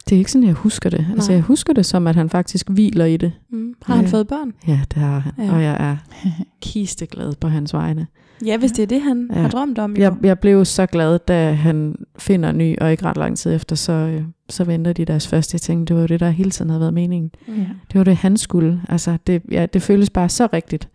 Det 0.09 0.15
er 0.15 0.19
ikke 0.19 0.33
sådan, 0.33 0.47
jeg 0.47 0.55
husker 0.55 0.91
det. 0.91 1.07
Altså 1.13 1.31
Nej. 1.31 1.37
jeg 1.37 1.43
husker 1.43 1.73
det 1.73 1.87
som, 1.87 2.07
at 2.07 2.17
han 2.17 2.31
faktisk 2.31 2.71
hviler 2.71 3.05
i 3.05 3.17
det. 3.17 3.33
Mm. 3.51 3.75
Har 3.83 3.95
han 3.95 4.05
Ja. 4.05 4.11
fået 4.11 4.27
børn? 4.29 4.53
Ja, 4.69 4.81
det 4.95 5.03
har 5.03 5.19
han, 5.19 5.33
Ja. 5.39 5.53
og 5.53 5.63
jeg 5.63 5.77
er 5.81 5.97
kisteglad 6.63 7.33
på 7.41 7.49
hans 7.49 7.75
vegne. 7.75 8.07
Ja, 8.47 8.57
hvis 8.57 8.73
det 8.73 8.83
er 8.83 8.87
det, 8.87 9.03
han 9.03 9.31
Ja. 9.33 9.41
har 9.41 9.49
drømt 9.49 9.79
om. 9.79 9.97
jo. 9.97 10.03
Jeg, 10.03 10.15
jeg 10.23 10.39
blev 10.39 10.65
så 10.65 10.87
glad, 10.87 11.19
da 11.19 11.53
han 11.53 11.97
finder 12.19 12.51
en 12.51 12.59
ny, 12.59 12.79
og 12.81 12.91
ikke 12.91 13.05
ret 13.05 13.17
lang 13.17 13.39
tid 13.39 13.55
efter, 13.55 13.77
så, 13.77 13.93
øh, 13.93 14.23
så 14.49 14.65
venter 14.65 14.93
de 14.93 15.05
deres 15.05 15.29
første. 15.29 15.55
Jeg 15.55 15.61
tænkte, 15.61 15.95
det 15.95 16.01
var 16.01 16.07
det, 16.07 16.21
der 16.21 16.31
hele 16.31 16.51
tiden 16.51 16.71
havde 16.71 16.81
været 16.81 16.95
meningen. 16.95 17.31
Ja. 17.49 17.53
Det 17.93 17.99
var 17.99 18.05
det, 18.05 18.17
han 18.17 18.37
skulle. 18.37 18.83
Altså, 18.89 19.19
det, 19.27 19.43
ja, 19.51 19.67
det 19.67 19.83
føles 19.83 20.11
bare 20.11 20.29
så 20.29 20.49
rigtigt. 20.53 20.89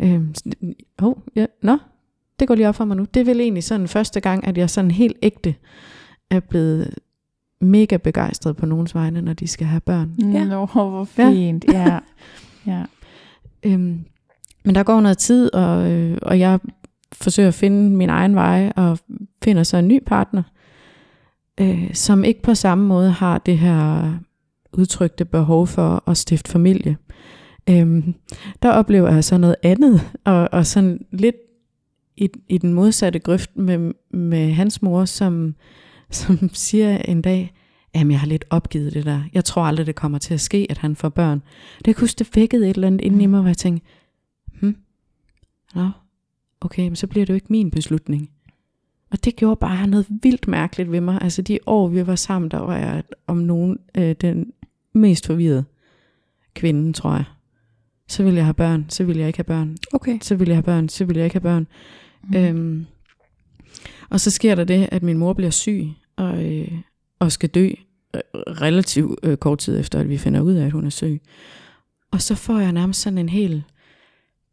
Øhm, 0.00 0.34
oh, 1.02 1.14
ja, 1.36 1.46
nå, 1.62 1.78
det 2.40 2.48
går 2.48 2.54
lige 2.54 2.68
op 2.68 2.74
for 2.74 2.84
mig 2.84 2.96
nu. 2.96 3.06
Det 3.14 3.20
er 3.20 3.24
vel 3.24 3.40
egentlig 3.40 3.64
sådan 3.64 3.88
første 3.88 4.20
gang, 4.20 4.46
at 4.46 4.58
jeg 4.58 4.70
sådan 4.70 4.90
helt 4.90 5.16
ægte 5.22 5.54
er 6.30 6.40
blevet 6.40 6.94
mega 7.62 7.96
begejstret 7.96 8.56
på 8.56 8.66
nogens 8.66 8.94
vegne, 8.94 9.20
når 9.22 9.32
de 9.32 9.46
skal 9.46 9.66
have 9.66 9.80
børn. 9.80 10.14
Ja. 10.18 10.44
Nå, 10.44 10.66
hvor 10.66 11.08
Ja. 11.18 11.30
fint. 11.30 11.64
Ja. 11.72 11.98
ja. 12.72 12.82
Øhm, 13.62 14.04
men 14.64 14.74
der 14.74 14.82
går 14.82 15.00
noget 15.00 15.18
tid, 15.18 15.54
og, 15.54 15.90
øh, 15.90 16.18
og 16.22 16.38
jeg 16.38 16.58
forsøger 17.12 17.48
at 17.48 17.54
finde 17.54 17.90
min 17.96 18.08
egen 18.10 18.34
vej, 18.34 18.72
og 18.76 18.98
finder 19.44 19.62
så 19.62 19.76
en 19.76 19.88
ny 19.88 20.02
partner, 20.06 20.42
øh, 21.60 21.94
som 21.94 22.24
ikke 22.24 22.42
på 22.42 22.54
samme 22.54 22.86
måde 22.86 23.10
har 23.10 23.38
det 23.38 23.58
her 23.58 24.12
udtrykte 24.72 25.24
behov 25.24 25.66
for 25.66 26.02
at 26.06 26.16
stifte 26.16 26.50
familie. 26.50 26.96
Øhm, 27.70 28.14
der 28.62 28.70
oplever 28.70 29.10
jeg 29.10 29.24
så 29.24 29.38
noget 29.38 29.56
andet, 29.62 30.00
og, 30.24 30.48
og 30.52 30.66
sådan 30.66 31.06
lidt 31.12 31.36
i, 32.16 32.28
i 32.48 32.58
den 32.58 32.74
modsatte 32.74 33.18
grøft 33.18 33.56
med, 33.56 33.92
med 34.10 34.52
hans 34.52 34.82
mor, 34.82 35.04
som, 35.04 35.54
som 36.14 36.50
siger 36.52 36.98
en 36.98 37.22
dag, 37.22 37.54
jamen 37.94 38.10
jeg 38.10 38.20
har 38.20 38.26
lidt 38.26 38.44
opgivet 38.50 38.94
det 38.94 39.04
der. 39.04 39.22
Jeg 39.32 39.44
tror 39.44 39.62
aldrig, 39.62 39.86
det 39.86 39.94
kommer 39.94 40.18
til 40.18 40.34
at 40.34 40.40
ske, 40.40 40.66
at 40.70 40.78
han 40.78 40.96
får 40.96 41.08
børn. 41.08 41.42
Det 41.84 41.98
huske, 41.98 42.18
det 42.18 42.36
vækkede 42.36 42.70
et 42.70 42.74
eller 42.74 42.86
andet 42.86 43.00
inde 43.00 43.22
i 43.22 43.26
mig, 43.26 43.40
hvor 43.40 43.48
jeg 43.48 43.56
tænkte, 43.56 43.86
hm, 44.60 44.76
nå, 45.74 45.90
okay, 46.60 46.82
men 46.82 46.96
så 46.96 47.06
bliver 47.06 47.26
det 47.26 47.30
jo 47.30 47.34
ikke 47.34 47.46
min 47.50 47.70
beslutning. 47.70 48.30
Og 49.10 49.24
det 49.24 49.36
gjorde 49.36 49.56
bare 49.56 49.86
noget 49.86 50.06
vildt 50.22 50.48
mærkeligt 50.48 50.92
ved 50.92 51.00
mig. 51.00 51.18
Altså 51.22 51.42
de 51.42 51.58
år, 51.66 51.88
vi 51.88 52.06
var 52.06 52.16
sammen, 52.16 52.50
der 52.50 52.58
var 52.58 52.76
jeg 52.76 53.02
om 53.26 53.36
nogen 53.36 53.78
øh, 53.94 54.14
den 54.20 54.52
mest 54.92 55.26
forvirrede 55.26 55.64
kvinde, 56.54 56.92
tror 56.92 57.12
jeg. 57.12 57.24
Så 58.08 58.22
ville 58.22 58.36
jeg 58.36 58.44
have 58.44 58.54
børn, 58.54 58.86
så 58.88 59.04
ville 59.04 59.20
jeg 59.20 59.26
ikke 59.26 59.38
have 59.38 59.44
børn. 59.44 59.76
Okay. 59.92 60.18
Så 60.22 60.34
ville 60.34 60.50
jeg 60.50 60.56
have 60.56 60.62
børn, 60.62 60.88
så 60.88 61.04
ville 61.04 61.18
jeg 61.18 61.24
ikke 61.24 61.34
have 61.34 61.40
børn. 61.40 61.66
Mm. 62.22 62.36
Øhm, 62.36 62.86
og 64.10 64.20
så 64.20 64.30
sker 64.30 64.54
der 64.54 64.64
det, 64.64 64.88
at 64.92 65.02
min 65.02 65.18
mor 65.18 65.32
bliver 65.32 65.50
syg 65.50 65.88
og, 66.16 66.44
øh, 66.44 66.68
og 67.18 67.32
skal 67.32 67.48
dø 67.48 67.70
øh, 68.14 68.20
relativt 68.34 69.18
øh, 69.22 69.36
kort 69.36 69.58
tid 69.58 69.80
efter, 69.80 69.98
at 70.00 70.08
vi 70.08 70.18
finder 70.18 70.40
ud 70.40 70.52
af, 70.54 70.66
at 70.66 70.72
hun 70.72 70.86
er 70.86 70.90
syg. 70.90 71.20
Og 72.10 72.22
så 72.22 72.34
får 72.34 72.58
jeg 72.58 72.72
nærmest 72.72 73.00
sådan 73.00 73.18
en 73.18 73.28
helt 73.28 73.62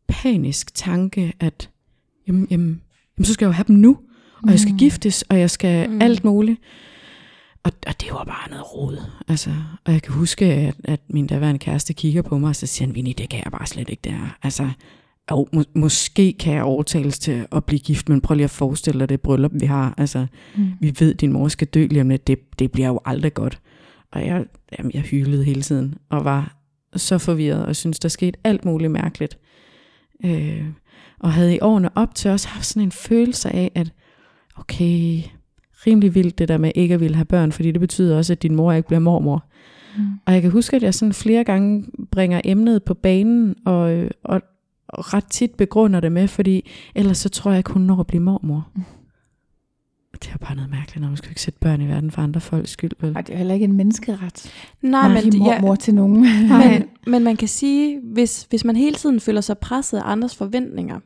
panisk 0.07 0.73
tanke, 0.73 1.33
at 1.39 1.69
jamen, 2.27 2.47
jamen, 2.51 2.81
jamen, 3.17 3.25
så 3.25 3.33
skal 3.33 3.45
jeg 3.45 3.49
jo 3.49 3.53
have 3.53 3.65
dem 3.67 3.75
nu, 3.75 3.97
og 4.43 4.49
jeg 4.51 4.59
skal 4.59 4.71
Mm. 4.71 4.77
giftes, 4.77 5.21
og 5.21 5.39
jeg 5.39 5.49
skal 5.49 5.87
Mm. 5.89 5.95
mm. 5.95 6.01
alt 6.01 6.23
muligt. 6.23 6.59
Og, 7.63 7.71
og 7.87 8.01
det 8.01 8.07
var 8.11 8.23
bare 8.23 8.49
noget 8.49 8.73
rod. 8.75 8.97
Altså, 9.27 9.51
og 9.85 9.93
jeg 9.93 10.01
kan 10.01 10.13
huske, 10.13 10.45
at, 10.45 10.75
at 10.83 10.99
min 11.09 11.27
daværende 11.27 11.59
kæreste 11.59 11.93
kigger 11.93 12.21
på 12.21 12.37
mig, 12.37 12.49
og 12.49 12.55
så 12.55 12.67
siger 12.67 12.87
han, 12.87 12.95
Vinnie, 12.95 13.13
det 13.13 13.29
kan 13.29 13.41
jeg 13.43 13.51
bare 13.51 13.67
slet 13.67 13.89
ikke, 13.89 14.01
det 14.03 14.11
her. 14.11 14.37
Altså, 14.43 14.69
jo, 15.31 15.47
må, 15.53 15.63
måske 15.75 16.33
kan 16.33 16.53
jeg 16.53 16.63
overtales 16.63 17.19
til 17.19 17.45
at 17.51 17.65
blive 17.65 17.79
gift, 17.79 18.09
men 18.09 18.21
prøv 18.21 18.35
lige 18.35 18.43
at 18.43 18.49
forestille 18.49 18.99
dig 18.99 19.09
det 19.09 19.21
bryllup, 19.21 19.51
vi 19.53 19.65
har. 19.65 19.93
Altså, 19.97 20.25
Mm. 20.57 20.67
vi 20.79 20.95
ved, 20.99 21.13
at 21.13 21.21
din 21.21 21.33
mor 21.33 21.47
skal 21.47 21.67
dø 21.67 21.87
lige 21.87 22.01
om 22.01 22.09
lidt. 22.09 22.27
Det, 22.27 22.59
det 22.59 22.71
bliver 22.71 22.87
jo 22.87 22.99
aldrig 23.05 23.33
godt. 23.33 23.59
Og 24.11 24.25
jeg, 24.25 24.45
jamen, 24.79 24.91
jeg 24.93 25.01
hylede 25.01 25.43
hele 25.43 25.61
tiden, 25.61 25.95
og 26.09 26.25
var 26.25 26.55
så 26.95 27.17
forvirret, 27.17 27.65
og 27.65 27.75
synes 27.75 27.99
der 27.99 28.09
skete 28.09 28.39
alt 28.43 28.65
muligt 28.65 28.91
mærkeligt. 28.91 29.37
Øh, 30.25 30.63
og 31.19 31.33
havde 31.33 31.55
i 31.55 31.59
årene 31.61 31.89
op 31.95 32.15
til 32.15 32.31
også 32.31 32.47
haft 32.47 32.65
sådan 32.65 32.83
en 32.83 32.91
følelse 32.91 33.49
af, 33.55 33.71
at 33.75 33.91
okay, 34.57 35.21
rimelig 35.87 36.15
vildt 36.15 36.39
det 36.39 36.47
der 36.47 36.57
med 36.57 36.71
ikke 36.75 36.93
at 36.93 36.99
ville 36.99 37.15
have 37.15 37.25
børn, 37.25 37.51
fordi 37.51 37.71
det 37.71 37.79
betyder 37.81 38.17
også, 38.17 38.33
at 38.33 38.41
din 38.43 38.55
mor 38.55 38.73
ikke 38.73 38.87
bliver 38.87 38.99
mormor. 38.99 39.45
Mm. 39.97 40.03
Og 40.25 40.33
jeg 40.33 40.41
kan 40.41 40.51
huske, 40.51 40.75
at 40.75 40.83
jeg 40.83 40.93
sådan 40.93 41.13
flere 41.13 41.43
gange 41.43 41.85
bringer 42.11 42.41
emnet 42.45 42.83
på 42.83 42.93
banen, 42.93 43.55
og, 43.65 43.91
øh, 43.93 44.11
og, 44.23 44.35
og 44.35 44.41
ret 44.93 45.25
tit 45.29 45.51
begrunder 45.55 45.99
det 45.99 46.11
med, 46.11 46.27
fordi 46.27 46.69
ellers 46.95 47.17
så 47.17 47.29
tror 47.29 47.51
jeg 47.51 47.57
ikke, 47.57 47.71
hun 47.71 47.81
når 47.81 47.99
at 47.99 48.07
blive 48.07 48.23
mormor. 48.23 48.67
Mm. 48.75 48.83
Det 50.23 50.31
er 50.33 50.37
bare 50.37 50.55
noget 50.55 50.69
mærkeligt, 50.71 51.01
når 51.01 51.07
man 51.07 51.17
skal 51.17 51.29
ikke 51.31 51.41
sætte 51.41 51.59
børn 51.59 51.81
i 51.81 51.87
verden 51.87 52.11
for 52.11 52.21
andre 52.21 52.41
folks 52.41 52.71
skyld. 52.71 52.91
Vel? 53.01 53.15
Ej, 53.15 53.21
det 53.21 53.33
er 53.33 53.37
heller 53.37 53.53
ikke 53.53 53.63
en 53.63 53.73
menneskeret. 53.73 54.51
Nej, 54.81 55.17
at 55.17 55.25
men, 55.25 55.37
mormor 55.39 55.75
til 55.75 55.95
nogen. 55.95 56.21
men, 56.61 56.83
men 57.07 57.23
man 57.23 57.35
kan 57.37 57.47
sige, 57.47 57.99
hvis, 58.03 58.47
hvis 58.49 58.65
man 58.65 58.75
hele 58.75 58.95
tiden 58.95 59.19
føler 59.19 59.41
sig 59.41 59.57
presset 59.57 59.97
af 59.97 60.01
andres 60.05 60.35
forventninger, 60.35 60.99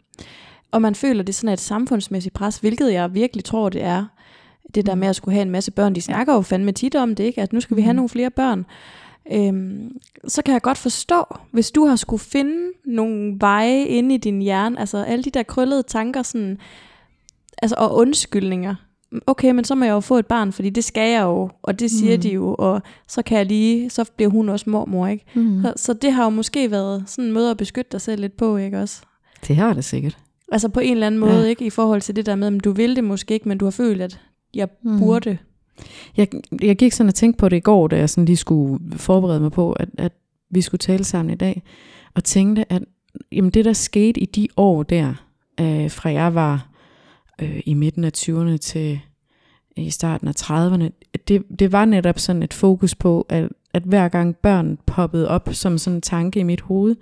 og 0.72 0.82
man 0.82 0.96
føler, 0.96 1.24
det 1.24 1.30
er 1.30 1.34
sådan 1.34 1.54
et 1.54 1.60
samfundsmæssigt 1.60 2.34
pres, 2.36 2.58
hvilket 2.58 2.94
jeg 2.94 3.14
virkelig 3.14 3.44
tror, 3.44 3.70
det 3.70 3.84
er, 3.84 4.06
det 4.76 4.86
der 4.86 4.96
med 4.96 5.08
at 5.08 5.16
skulle 5.16 5.34
have 5.34 5.42
en 5.42 5.52
masse 5.52 5.72
børn, 5.72 5.96
de 5.96 6.02
snakker 6.02 6.34
jo 6.34 6.42
fandme 6.42 6.72
tit 6.72 6.96
om 6.96 7.16
det, 7.16 7.24
ikke? 7.24 7.42
at 7.42 7.54
nu 7.54 7.60
skal 7.60 7.78
vi 7.78 7.82
have 7.82 7.94
Mhm. 7.94 7.96
nogle 7.96 8.10
flere 8.10 8.30
børn. 8.30 8.66
Øhm, 9.32 9.92
så 10.28 10.42
kan 10.42 10.54
jeg 10.54 10.62
godt 10.62 10.78
forstå, 10.78 11.24
hvis 11.52 11.72
du 11.72 11.86
har 11.86 11.96
skulle 11.96 12.20
finde 12.20 12.58
nogle 12.86 13.36
veje 13.40 13.84
inde 13.86 14.16
i 14.16 14.18
din 14.18 14.42
hjerne, 14.42 14.80
altså 14.80 14.98
alle 15.04 15.24
de 15.24 15.30
der 15.30 15.44
krøllede 15.44 15.84
tanker 15.84 16.22
sådan, 16.24 16.58
altså, 17.62 17.76
og 17.80 17.96
undskyldninger. 17.96 18.76
Okay, 19.28 19.52
men 19.52 19.64
så 19.66 19.76
må 19.76 19.86
jeg 19.86 19.92
jo 19.92 20.00
få 20.00 20.18
et 20.18 20.26
barn, 20.26 20.52
fordi 20.52 20.70
det 20.70 20.84
skal 20.84 21.12
jeg 21.12 21.22
jo, 21.24 21.50
og 21.62 21.80
det 21.80 21.92
siger 21.92 22.16
Mm. 22.18 22.22
de 22.22 22.30
jo, 22.30 22.56
og 22.60 22.82
så 23.08 23.22
kan 23.22 23.38
jeg 23.38 23.46
lige, 23.46 23.90
så 23.90 24.12
bliver 24.16 24.30
hun 24.32 24.50
også 24.50 24.70
mormor, 24.70 25.08
ikke? 25.08 25.26
Mm. 25.36 25.62
Så, 25.62 25.74
så 25.76 25.94
det 25.94 26.12
har 26.14 26.24
jo 26.24 26.30
måske 26.30 26.72
været 26.72 27.04
sådan 27.08 27.26
en 27.26 27.32
måde 27.34 27.52
at 27.52 27.58
beskytte 27.58 27.90
dig 27.92 28.02
selv 28.02 28.22
lidt 28.22 28.38
på, 28.38 28.58
ikke 28.58 28.80
også? 28.80 29.02
Det 29.48 29.56
har 29.56 29.74
det 29.74 29.84
sikkert. 29.86 30.18
Altså 30.52 30.70
på 30.70 30.80
en 30.80 30.92
eller 30.92 31.08
anden 31.08 31.20
måde, 31.20 31.42
Ja. 31.42 31.48
ikke? 31.48 31.66
I 31.66 31.70
forhold 31.70 32.02
til 32.02 32.16
det 32.16 32.26
der 32.26 32.36
med, 32.36 32.56
at 32.56 32.64
du 32.64 32.72
vil 32.72 32.96
det 32.96 33.04
måske 33.04 33.34
ikke, 33.34 33.48
men 33.50 33.58
du 33.58 33.66
har 33.66 33.72
følt, 33.72 34.02
at 34.02 34.20
jeg 34.54 34.68
mm. 34.84 35.00
burde. 35.00 35.38
Jeg, 36.18 36.28
jeg 36.62 36.76
gik 36.76 36.94
sådan 36.94 37.08
og 37.08 37.16
tænkte 37.16 37.40
på 37.40 37.50
det 37.50 37.58
i 37.58 37.60
går, 37.60 37.88
da 37.88 37.98
jeg 37.98 38.10
sådan 38.10 38.26
lige 38.26 38.38
skulle 38.38 38.98
forberede 38.98 39.40
mig 39.40 39.52
på, 39.52 39.72
at, 39.72 39.90
at 39.98 40.12
vi 40.50 40.62
skulle 40.62 40.80
tale 40.80 41.04
sammen 41.04 41.34
i 41.34 41.38
dag, 41.38 41.64
og 42.14 42.24
tænkte, 42.24 42.72
at 42.72 42.84
jamen, 43.32 43.52
det, 43.52 43.66
der 43.66 43.74
skete 43.74 44.20
i 44.20 44.26
de 44.26 44.48
år 44.58 44.84
der, 44.84 45.14
øh, 45.60 45.92
fra 45.92 46.12
jeg 46.12 46.36
var 46.36 46.70
øh, 47.42 47.62
i 47.66 47.74
midten 47.74 48.04
af 48.04 48.12
20'erne 48.18 48.58
til 48.58 49.00
i 49.76 49.90
starten 49.90 50.28
af 50.28 50.34
30'erne, 50.42 50.90
det, 51.28 51.44
det 51.60 51.72
var 51.72 51.86
netop 51.86 52.20
sådan 52.20 52.44
et 52.44 52.54
fokus 52.54 52.96
på, 52.96 53.26
at, 53.30 53.50
at 53.74 53.84
hver 53.84 54.10
gang 54.10 54.36
børn 54.36 54.78
poppede 54.86 55.28
op 55.28 55.50
som 55.52 55.78
sådan 55.78 55.98
en 55.98 56.02
tanke 56.02 56.40
i 56.40 56.44
mit 56.44 56.62
hoved, 56.62 56.96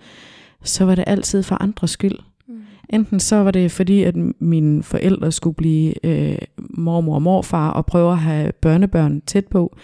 så 0.63 0.85
var 0.85 0.95
det 0.95 1.03
altid 1.07 1.43
for 1.43 1.55
andres 1.61 1.91
skyld. 1.91 2.17
Mm. 2.91 2.99
Enten 2.99 3.19
så 3.19 3.35
var 3.35 3.51
det 3.51 3.71
fordi, 3.71 4.03
at 4.03 4.15
mine 4.39 4.83
forældre 4.83 5.31
skulle 5.31 5.55
blive 5.55 6.05
øh, 6.05 6.37
mormor 6.69 7.15
og 7.15 7.21
morfar 7.21 7.69
og 7.71 7.85
prøve 7.85 8.11
at 8.11 8.17
have 8.17 8.51
børnebørn 8.61 9.21
tæt 9.21 9.45
på. 9.47 9.75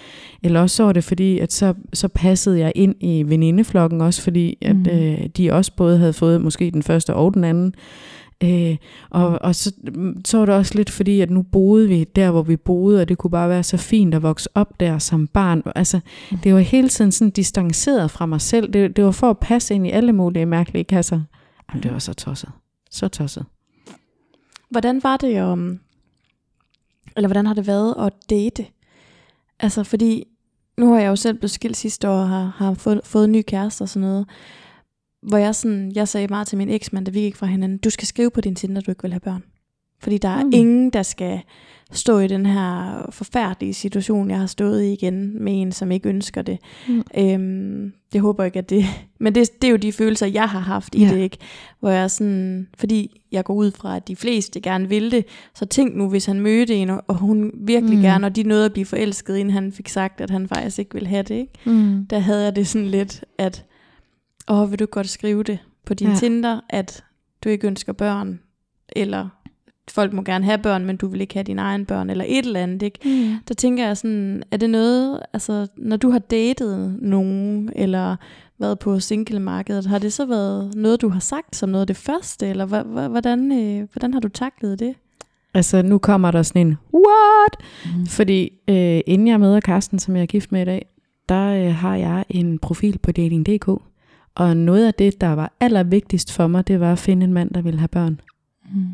Eller 0.44 0.62
også 0.62 0.76
så 0.76 0.84
var 0.84 0.94
det 0.94 1.04
fordi, 1.04 1.40
at 1.40 1.54
så, 1.54 1.74
så 1.94 2.08
passede 2.08 2.60
jeg 2.60 2.72
ind 2.76 2.96
i 3.00 3.24
venindeflokken 3.28 4.02
også, 4.02 4.22
fordi 4.22 4.58
at, 4.62 4.76
Mm. 4.76 4.86
øh, 4.92 5.26
de 5.38 5.52
også 5.54 5.72
både 5.78 5.98
havde 5.98 6.14
fået 6.14 6.42
måske 6.42 6.72
den 6.72 6.84
første 6.84 7.14
og 7.14 7.34
den 7.34 7.44
anden. 7.44 7.74
Øh, 8.44 8.78
og 9.10 9.40
og 9.42 9.56
så, 9.56 9.72
så 10.26 10.38
var 10.38 10.46
det 10.46 10.56
også 10.56 10.76
lidt 10.76 10.90
fordi, 10.90 11.22
at 11.22 11.30
nu 11.32 11.42
boede 11.42 11.88
vi 11.88 12.04
der, 12.04 12.32
hvor 12.32 12.42
vi 12.42 12.56
boede, 12.56 13.02
og 13.02 13.10
det 13.10 13.18
kunne 13.18 13.32
bare 13.32 13.50
være 13.50 13.64
så 13.64 13.78
fint 13.78 14.14
at 14.16 14.24
vokse 14.24 14.50
op 14.56 14.80
der 14.80 14.98
som 14.98 15.28
barn. 15.28 15.62
Altså, 15.76 16.00
det 16.44 16.54
var 16.54 16.60
hele 16.60 16.90
tiden 16.90 17.12
sådan 17.12 17.32
distanceret 17.32 18.12
fra 18.12 18.26
mig 18.26 18.42
selv. 18.42 18.74
Det, 18.74 18.96
det 18.96 19.06
var 19.06 19.12
for 19.12 19.30
at 19.30 19.38
passe 19.40 19.76
ind 19.76 19.88
i 19.88 19.90
alle 19.90 20.14
mulige 20.14 20.46
mærkelige 20.46 20.84
kasser. 20.84 21.22
Jamen, 21.70 21.84
det 21.84 21.92
var 21.94 22.00
så 22.00 22.14
tosset. 22.14 22.50
Så 22.92 23.08
tosset. 23.08 23.46
Hvordan 24.70 25.04
var 25.04 25.18
det 25.18 25.42
om, 25.42 25.80
eller 27.16 27.28
hvordan 27.28 27.46
har 27.46 27.54
det 27.54 27.68
været 27.68 27.96
at 28.06 28.14
date? 28.30 28.66
Altså 29.60 29.84
fordi, 29.84 30.24
nu 30.78 30.94
har 30.94 31.00
jeg 31.00 31.08
jo 31.10 31.16
selv 31.16 31.38
blevet 31.38 31.52
skilt 31.52 31.78
sidste 31.78 32.10
år 32.10 32.14
og 32.14 32.30
har, 32.30 32.54
har 32.58 32.74
fået, 32.74 33.02
fået 33.04 33.26
en 33.26 33.32
ny 33.32 33.42
kæreste 33.48 33.82
og 33.82 33.90
sådan 33.90 34.08
noget. 34.08 34.26
Hvor 35.28 35.38
jeg 35.38 35.56
sådan, 35.56 35.92
jeg 35.96 36.08
sagde 36.08 36.28
meget 36.28 36.48
til 36.48 36.58
min 36.58 36.70
eksmand, 36.70 37.06
da 37.06 37.12
vi 37.12 37.20
gik 37.20 37.36
fra 37.36 37.46
hinanden, 37.46 37.78
du 37.78 37.90
skal 37.90 38.08
skrive 38.08 38.32
på 38.32 38.42
din 38.42 38.56
Tinder, 38.56 38.82
du 38.82 38.92
ikke 38.92 39.02
vil 39.02 39.12
have 39.14 39.20
børn. 39.20 39.44
Fordi 40.00 40.18
der 40.18 40.30
er 40.30 40.42
Mm. 40.44 40.48
mm. 40.48 40.54
ingen, 40.54 40.90
der 40.90 41.04
skal 41.04 41.42
stå 41.92 42.20
i 42.20 42.28
den 42.28 42.46
her 42.46 43.06
forfærdelige 43.10 43.74
situation, 43.74 44.30
jeg 44.30 44.40
har 44.40 44.46
stået 44.48 44.84
i 44.84 44.94
igen, 44.94 45.44
med 45.44 45.62
en, 45.62 45.72
som 45.72 45.92
ikke 45.92 46.10
ønsker 46.10 46.42
det. 46.42 46.58
Mm. 46.88 47.04
Øhm, 47.18 47.94
det 48.14 48.22
håber 48.22 48.44
jeg 48.44 48.48
ikke, 48.48 48.60
at 48.60 48.70
det... 48.70 48.86
Men 49.20 49.36
det, 49.36 49.62
det 49.62 49.68
er 49.68 49.72
jo 49.72 49.78
de 49.78 49.92
følelser, 49.92 50.26
jeg 50.28 50.50
har 50.50 50.60
haft 50.60 50.96
i 50.96 51.04
Ja. 51.06 51.10
det, 51.14 51.18
ikke? 51.18 51.38
Hvor 51.80 51.90
jeg 51.90 52.12
sådan... 52.12 52.68
Fordi 52.78 53.22
jeg 53.32 53.44
går 53.44 53.54
ud 53.54 53.72
fra, 53.72 53.96
at 53.96 54.08
de 54.08 54.16
fleste 54.16 54.60
gerne 54.62 54.90
vil 54.90 55.12
det. 55.12 55.26
Så 55.56 55.66
tænk 55.66 55.96
nu, 55.96 56.10
hvis 56.10 56.26
han 56.26 56.40
mødte 56.40 56.76
en, 56.76 56.90
og- 56.90 57.16
hun 57.16 57.52
virkelig 57.56 57.98
Mm. 57.98 58.02
gerne, 58.04 58.28
og 58.28 58.36
de 58.36 58.44
nåede 58.44 58.66
at 58.66 58.74
blive 58.74 58.86
forelsket, 58.86 59.38
inden 59.38 59.54
han 59.54 59.72
fik 59.72 59.88
sagt, 59.90 60.22
at 60.22 60.30
han 60.30 60.48
faktisk 60.48 60.80
ikke 60.80 60.94
ville 60.94 61.10
have 61.10 61.24
det, 61.24 61.36
ikke? 61.36 61.54
Mm. 61.66 62.06
Der 62.10 62.20
havde 62.20 62.44
jeg 62.44 62.56
det 62.56 62.68
sådan 62.68 62.88
lidt, 62.88 63.24
at... 63.38 63.66
Åh, 64.50 64.72
vil 64.72 64.80
du 64.80 64.86
godt 64.86 65.10
skrive 65.10 65.44
det 65.44 65.60
på 65.86 65.94
din 65.94 66.08
ja. 66.10 66.16
Tinder, 66.16 66.60
at 66.70 67.04
du 67.44 67.50
ikke 67.50 67.68
ønsker 67.68 67.94
børn, 67.94 68.40
eller 68.96 69.30
folk 69.92 70.14
må 70.14 70.22
gerne 70.22 70.46
have 70.46 70.58
børn, 70.58 70.86
men 70.86 70.98
du 70.98 71.08
vil 71.08 71.22
ikke 71.22 71.34
have 71.34 71.44
dine 71.44 71.62
egne 71.62 71.86
børn, 71.86 72.10
eller 72.10 72.26
et 72.28 72.46
eller 72.46 72.60
andet, 72.60 72.82
ikke? 72.82 73.00
Mm. 73.06 73.36
Der 73.48 73.54
tænker 73.54 73.88
jeg 73.88 73.98
sådan, 73.98 74.44
er 74.52 74.58
det 74.58 74.70
noget, 74.70 75.20
altså 75.34 75.68
når 75.78 75.98
du 75.98 76.10
har 76.10 76.20
datet 76.20 76.96
nogen, 77.02 77.70
eller 77.76 78.16
været 78.60 78.80
på 78.80 79.00
singlemarkedet, 79.00 79.86
har 79.86 80.00
det 80.00 80.14
så 80.14 80.26
været 80.26 80.76
noget, 80.76 81.02
du 81.02 81.10
har 81.10 81.20
sagt 81.20 81.56
som 81.56 81.70
noget 81.70 81.82
af 81.82 81.88
det 81.88 81.98
første, 81.98 82.48
eller 82.48 82.84
hvordan, 83.08 83.52
øh, 83.52 83.88
hvordan 83.94 84.14
har 84.14 84.20
du 84.20 84.30
taklet 84.30 84.80
det? 84.80 84.96
Altså, 85.54 85.82
nu 85.82 85.98
kommer 85.98 86.32
der 86.32 86.44
sådan 86.44 86.68
en, 86.68 86.78
what? 86.94 87.58
Mm. 87.86 88.06
Fordi 88.06 88.52
øh, 88.68 89.02
inden 89.06 89.28
jeg 89.28 89.40
møder 89.40 89.60
Karsten, 89.60 90.00
som 90.00 90.16
jeg 90.16 90.22
er 90.22 90.26
gift 90.26 90.52
med 90.52 90.62
i 90.62 90.66
dag, 90.66 90.86
der 91.30 91.68
øh, 91.68 91.76
har 91.76 91.96
jeg 91.96 92.26
en 92.30 92.60
profil 92.60 92.98
på 92.98 93.12
Dating.dk. 93.12 93.68
Og 94.36 94.58
noget 94.58 94.88
af 94.88 94.94
det, 94.94 95.22
der 95.22 95.28
var 95.28 95.54
allervigtigst 95.60 96.34
for 96.34 96.48
mig, 96.48 96.68
det 96.68 96.80
var 96.80 96.92
at 96.92 97.00
finde 97.00 97.24
en 97.24 97.34
mand, 97.34 97.54
der 97.54 97.62
ville 97.62 97.80
have 97.80 97.88
børn. 97.88 98.22
Mm. 98.74 98.86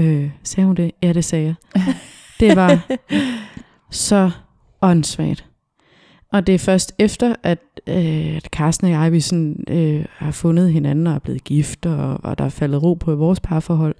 Øh, 0.00 0.30
sagde 0.42 0.66
hun 0.66 0.76
det? 0.76 0.90
Ja, 1.02 1.12
det 1.12 1.24
sagde 1.24 1.44
jeg. 1.44 1.94
Det 2.40 2.56
var 2.56 2.80
så 3.90 4.30
åndssvagt. 4.82 5.46
Og 6.32 6.46
det 6.46 6.54
er 6.54 6.58
først 6.58 6.94
efter, 6.98 7.34
at, 7.42 7.58
øh, 7.86 8.36
at 8.36 8.44
Carsten 8.44 8.86
og 8.86 8.92
jeg 8.92 9.12
vi 9.12 9.20
sådan, 9.20 9.64
øh, 9.68 10.04
har 10.10 10.30
fundet 10.30 10.72
hinanden 10.72 11.06
og 11.06 11.14
er 11.14 11.18
blevet 11.18 11.44
gift, 11.44 11.86
og, 11.86 12.24
og 12.24 12.38
der 12.38 12.44
er 12.44 12.48
faldet 12.48 12.82
ro 12.82 12.94
på 12.94 13.14
vores 13.14 13.40
parforhold, 13.40 13.94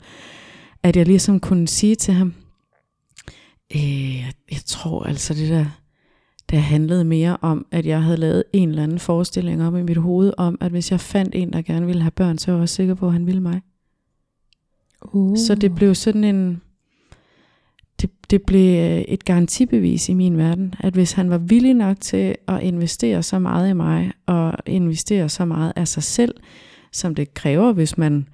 at 0.83 0.97
jeg 0.97 1.07
ligesom 1.07 1.41
kunne 1.41 1.69
sige 1.69 1.95
til 1.95 2.15
ham, 2.15 2.35
øh, 3.75 4.17
jeg, 4.17 4.33
jeg 4.51 4.61
tror 4.67 5.05
altså 5.05 5.35
det 5.35 5.49
der, 5.49 5.67
det 6.51 6.63
handlede 6.63 7.05
mere 7.05 7.37
om, 7.41 7.67
at 7.71 7.87
jeg 7.87 8.03
havde 8.03 8.17
lavet 8.17 8.45
en 8.53 8.69
eller 8.69 8.83
anden 8.83 8.99
forestilling 8.99 9.63
om 9.63 9.77
i 9.77 9.83
mit 9.83 9.97
hoved, 9.97 10.33
om 10.39 10.59
at 10.61 10.71
hvis 10.71 10.91
jeg 10.91 11.01
fandt 11.01 11.35
en, 11.35 11.53
der 11.53 11.63
gerne 11.63 11.87
ville 11.87 12.03
have 12.03 12.11
børn, 12.11 12.39
så 12.39 12.51
var 12.51 12.59
jeg 12.59 12.63
også 12.63 12.75
sikker 12.75 12.95
på, 12.95 13.07
at 13.07 13.13
han 13.13 13.27
ville 13.27 13.41
mig. 13.41 13.61
Uh. 15.13 15.37
Så 15.37 15.55
det 15.55 15.75
blev 15.75 15.95
sådan 15.95 16.25
en... 16.25 16.63
Det, 18.01 18.11
det 18.31 18.43
blev 18.43 18.79
øh, 18.79 18.99
et 19.01 19.25
garantibevis 19.25 20.09
i 20.09 20.15
min 20.15 20.37
verden, 20.39 20.75
at 20.81 20.93
hvis 20.95 21.13
han 21.13 21.31
var 21.31 21.39
villig 21.39 21.75
nok 21.75 22.01
til 22.01 22.35
at 22.49 22.63
investere 22.63 23.23
så 23.23 23.39
meget 23.39 23.71
i 23.71 23.73
mig, 23.73 24.13
og 24.27 24.55
investere 24.67 25.29
så 25.29 25.45
meget 25.45 25.73
af 25.77 25.89
sig 25.89 26.03
selv, 26.03 26.35
som 26.93 27.15
det 27.15 27.35
kræver, 27.35 27.73
hvis 27.73 27.99
man 27.99 28.29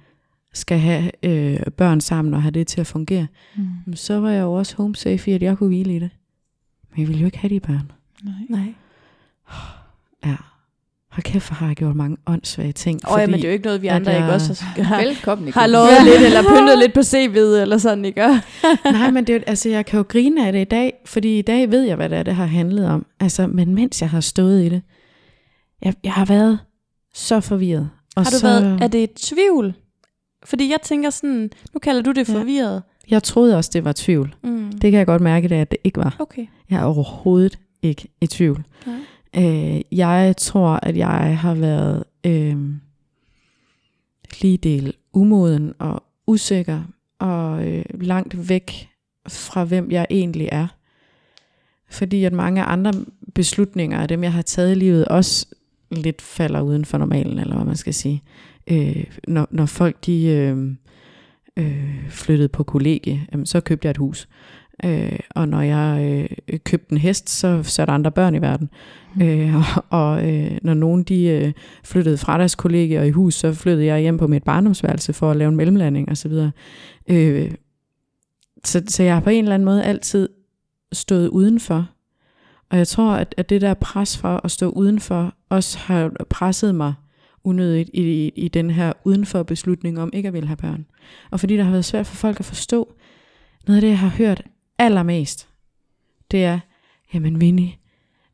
skal 0.53 0.79
have 0.79 1.11
øh, 1.23 1.59
børn 1.77 2.01
sammen 2.01 2.33
og 2.33 2.41
have 2.41 2.51
det 2.51 2.67
til 2.67 2.81
at 2.81 2.87
fungere, 2.87 3.27
Mm. 3.55 3.95
så 3.95 4.19
var 4.19 4.29
jeg 4.29 4.41
jo 4.41 4.53
også 4.53 4.75
home 4.77 4.95
safe 4.95 5.31
i, 5.31 5.33
at 5.33 5.41
jeg 5.43 5.57
kunne 5.57 5.67
hvile 5.69 5.95
i 5.95 5.99
det. 5.99 6.09
Men 6.91 6.99
jeg 6.99 7.07
ville 7.07 7.19
jo 7.19 7.25
ikke 7.25 7.37
have 7.37 7.49
de 7.55 7.59
børn. 7.59 7.91
Nej. 8.23 8.33
Nej. 8.49 8.73
Ja. 10.25 10.35
Hold 11.19 11.23
kæft, 11.33 11.47
hvor 11.47 11.55
har 11.55 11.67
jeg 11.67 11.75
gjort 11.75 11.95
mange 11.95 12.17
åndssvage 12.27 12.71
ting. 12.71 12.99
Åh, 13.11 13.17
ja, 13.21 13.27
men 13.27 13.33
det 13.35 13.43
er 13.43 13.49
jo 13.49 13.53
ikke 13.53 13.65
noget, 13.65 13.81
vi 13.81 13.87
andre 13.87 14.11
ikke 14.13 14.25
jeg- 14.25 14.33
også 14.33 14.63
har, 14.63 15.01
Velkommen, 15.03 15.53
har 15.53 15.67
Nicole. 15.67 15.71
lovet 15.71 16.03
lidt, 16.03 16.25
eller 16.25 16.41
pyntet 16.57 16.77
lidt 16.77 16.93
på 16.93 16.99
CV'et, 16.99 17.61
eller 17.61 17.77
sådan, 17.77 18.05
ikke? 18.05 18.21
Nej, 18.85 19.11
men 19.11 19.27
det, 19.27 19.35
er 19.35 19.39
altså, 19.47 19.69
jeg 19.69 19.85
kan 19.85 19.97
jo 19.97 20.05
grine 20.09 20.47
af 20.47 20.51
det 20.53 20.61
i 20.61 20.63
dag, 20.63 20.93
fordi 21.05 21.39
i 21.39 21.41
dag 21.41 21.71
ved 21.71 21.81
jeg, 21.83 21.95
hvad 21.95 22.09
det 22.09 22.17
er, 22.17 22.23
det 22.23 22.35
har 22.35 22.45
handlet 22.45 22.85
om. 22.87 23.05
Altså, 23.19 23.47
men 23.47 23.75
mens 23.75 24.01
jeg 24.01 24.09
har 24.09 24.21
stået 24.21 24.61
i 24.63 24.69
det, 24.69 24.81
jeg, 25.81 25.93
jeg 26.03 26.13
har 26.13 26.25
været 26.25 26.59
så 27.13 27.39
forvirret. 27.39 27.89
Og 28.15 28.23
Har 28.23 28.29
du 28.31 28.37
så, 28.37 28.47
været, 28.47 28.81
er 28.83 28.87
det 28.87 29.03
et 29.03 29.13
tvivl? 29.13 29.73
Fordi 30.45 30.71
jeg 30.71 30.81
tænker 30.83 31.09
sådan, 31.09 31.49
nu 31.73 31.79
kalder 31.79 32.01
du 32.01 32.11
det 32.11 32.29
Ja. 32.29 32.33
forvirret. 32.39 32.83
Jeg 33.09 33.23
troede 33.23 33.57
også, 33.57 33.69
det 33.73 33.85
var 33.85 33.93
tvivl. 33.95 34.35
Mm. 34.43 34.71
Det 34.71 34.91
kan 34.91 34.97
jeg 34.97 35.05
godt 35.05 35.21
mærke, 35.21 35.47
det 35.47 35.55
at 35.55 35.71
det 35.71 35.77
ikke 35.83 35.97
var. 35.97 36.15
Okay. 36.19 36.45
Jeg 36.69 36.79
er 36.79 36.83
overhovedet 36.83 37.59
ikke 37.81 38.07
i 38.21 38.27
tvivl. 38.27 38.63
Nej. 38.85 38.95
Øh, 39.35 39.81
jeg 39.91 40.33
tror, 40.37 40.79
at 40.83 40.97
jeg 40.97 41.37
har 41.39 41.53
været 41.53 42.03
øh, 42.25 42.57
lige 44.41 44.57
del 44.57 44.93
umoden 45.13 45.73
og 45.79 46.03
usikker 46.27 46.83
og 47.19 47.67
øh, 47.67 47.85
langt 47.93 48.49
væk 48.49 48.89
fra, 49.27 49.63
hvem 49.63 49.91
jeg 49.91 50.07
egentlig 50.09 50.49
er. 50.51 50.67
Fordi 51.89 52.23
at 52.23 52.33
mange 52.33 52.63
andre 52.63 52.93
beslutninger 53.35 53.99
af 53.99 54.07
dem, 54.07 54.23
jeg 54.23 54.33
har 54.33 54.41
taget 54.41 54.71
i 54.71 54.79
livet, 54.79 55.05
også 55.05 55.45
lidt 55.91 56.21
falder 56.21 56.61
uden 56.61 56.85
for 56.85 56.97
normalen, 56.97 57.39
eller 57.39 57.55
hvad 57.55 57.65
man 57.65 57.75
skal 57.75 57.93
sige. 57.93 58.23
Øh, 58.67 59.03
når, 59.27 59.47
når 59.51 59.65
folk 59.65 60.05
de 60.05 60.25
øh, 60.25 60.75
øh, 61.57 62.09
flyttede 62.09 62.49
på 62.49 62.63
kollegie, 62.63 63.27
jamen, 63.31 63.45
så 63.45 63.61
købte 63.61 63.85
jeg 63.85 63.89
et 63.89 63.97
hus. 63.97 64.27
Øh, 64.83 65.19
og 65.29 65.47
når 65.47 65.61
jeg 65.61 66.19
øh, 66.47 66.59
købte 66.59 66.91
en 66.91 66.97
hest, 66.97 67.29
så 67.29 67.63
satte 67.63 67.93
andre 67.93 68.11
børn 68.11 68.35
i 68.35 68.41
verden. 68.41 68.69
Mm. 69.15 69.21
Øh, 69.21 69.55
og 69.55 69.83
og 69.99 70.29
øh, 70.29 70.57
når 70.61 70.73
nogen 70.73 71.03
de 71.03 71.23
øh, 71.23 71.53
flyttede 71.83 72.17
fra 72.17 72.37
deres 72.37 72.55
kollegie 72.55 72.99
og 72.99 73.07
i 73.07 73.11
hus, 73.11 73.35
så 73.35 73.53
flyttede 73.53 73.85
jeg 73.85 73.99
hjem 73.99 74.17
på 74.17 74.27
mit 74.27 74.43
barndomsværelse 74.43 75.13
for 75.13 75.31
at 75.31 75.37
lave 75.37 75.49
en 75.49 75.55
mellemlanding 75.55 76.11
osv. 76.11 76.31
Øh, 77.09 77.51
så, 78.63 78.83
så 78.87 79.03
jeg 79.03 79.13
har 79.13 79.21
på 79.21 79.29
en 79.29 79.43
eller 79.43 79.55
anden 79.55 79.65
måde 79.65 79.83
altid 79.83 80.29
stået 80.91 81.27
udenfor. 81.27 81.89
Og 82.69 82.77
jeg 82.77 82.87
tror, 82.87 83.11
at, 83.11 83.35
at 83.37 83.49
det 83.49 83.61
der 83.61 83.73
pres 83.73 84.17
for 84.17 84.41
at 84.43 84.51
stå 84.51 84.69
udenfor, 84.69 85.33
også 85.49 85.77
har 85.77 86.11
presset 86.29 86.75
mig 86.75 86.93
unødigt 87.43 87.89
i, 87.93 88.01
i, 88.01 88.31
i 88.35 88.47
den 88.47 88.69
her 88.69 88.93
udenfor 89.03 89.43
beslutning 89.43 89.99
om 89.99 90.09
ikke 90.13 90.27
at 90.27 90.33
ville 90.33 90.47
have 90.47 90.57
børn. 90.57 90.85
Og 91.31 91.39
fordi 91.39 91.57
det 91.57 91.63
har 91.63 91.71
været 91.71 91.85
svært 91.85 92.07
for 92.07 92.15
folk 92.15 92.39
at 92.39 92.45
forstå, 92.45 92.93
noget 93.67 93.77
af 93.77 93.81
det, 93.81 93.89
jeg 93.89 93.99
har 93.99 94.09
hørt 94.09 94.43
allermest, 94.79 95.47
det 96.31 96.43
er, 96.45 96.59
jamen 97.13 97.37
Winnie, 97.37 97.71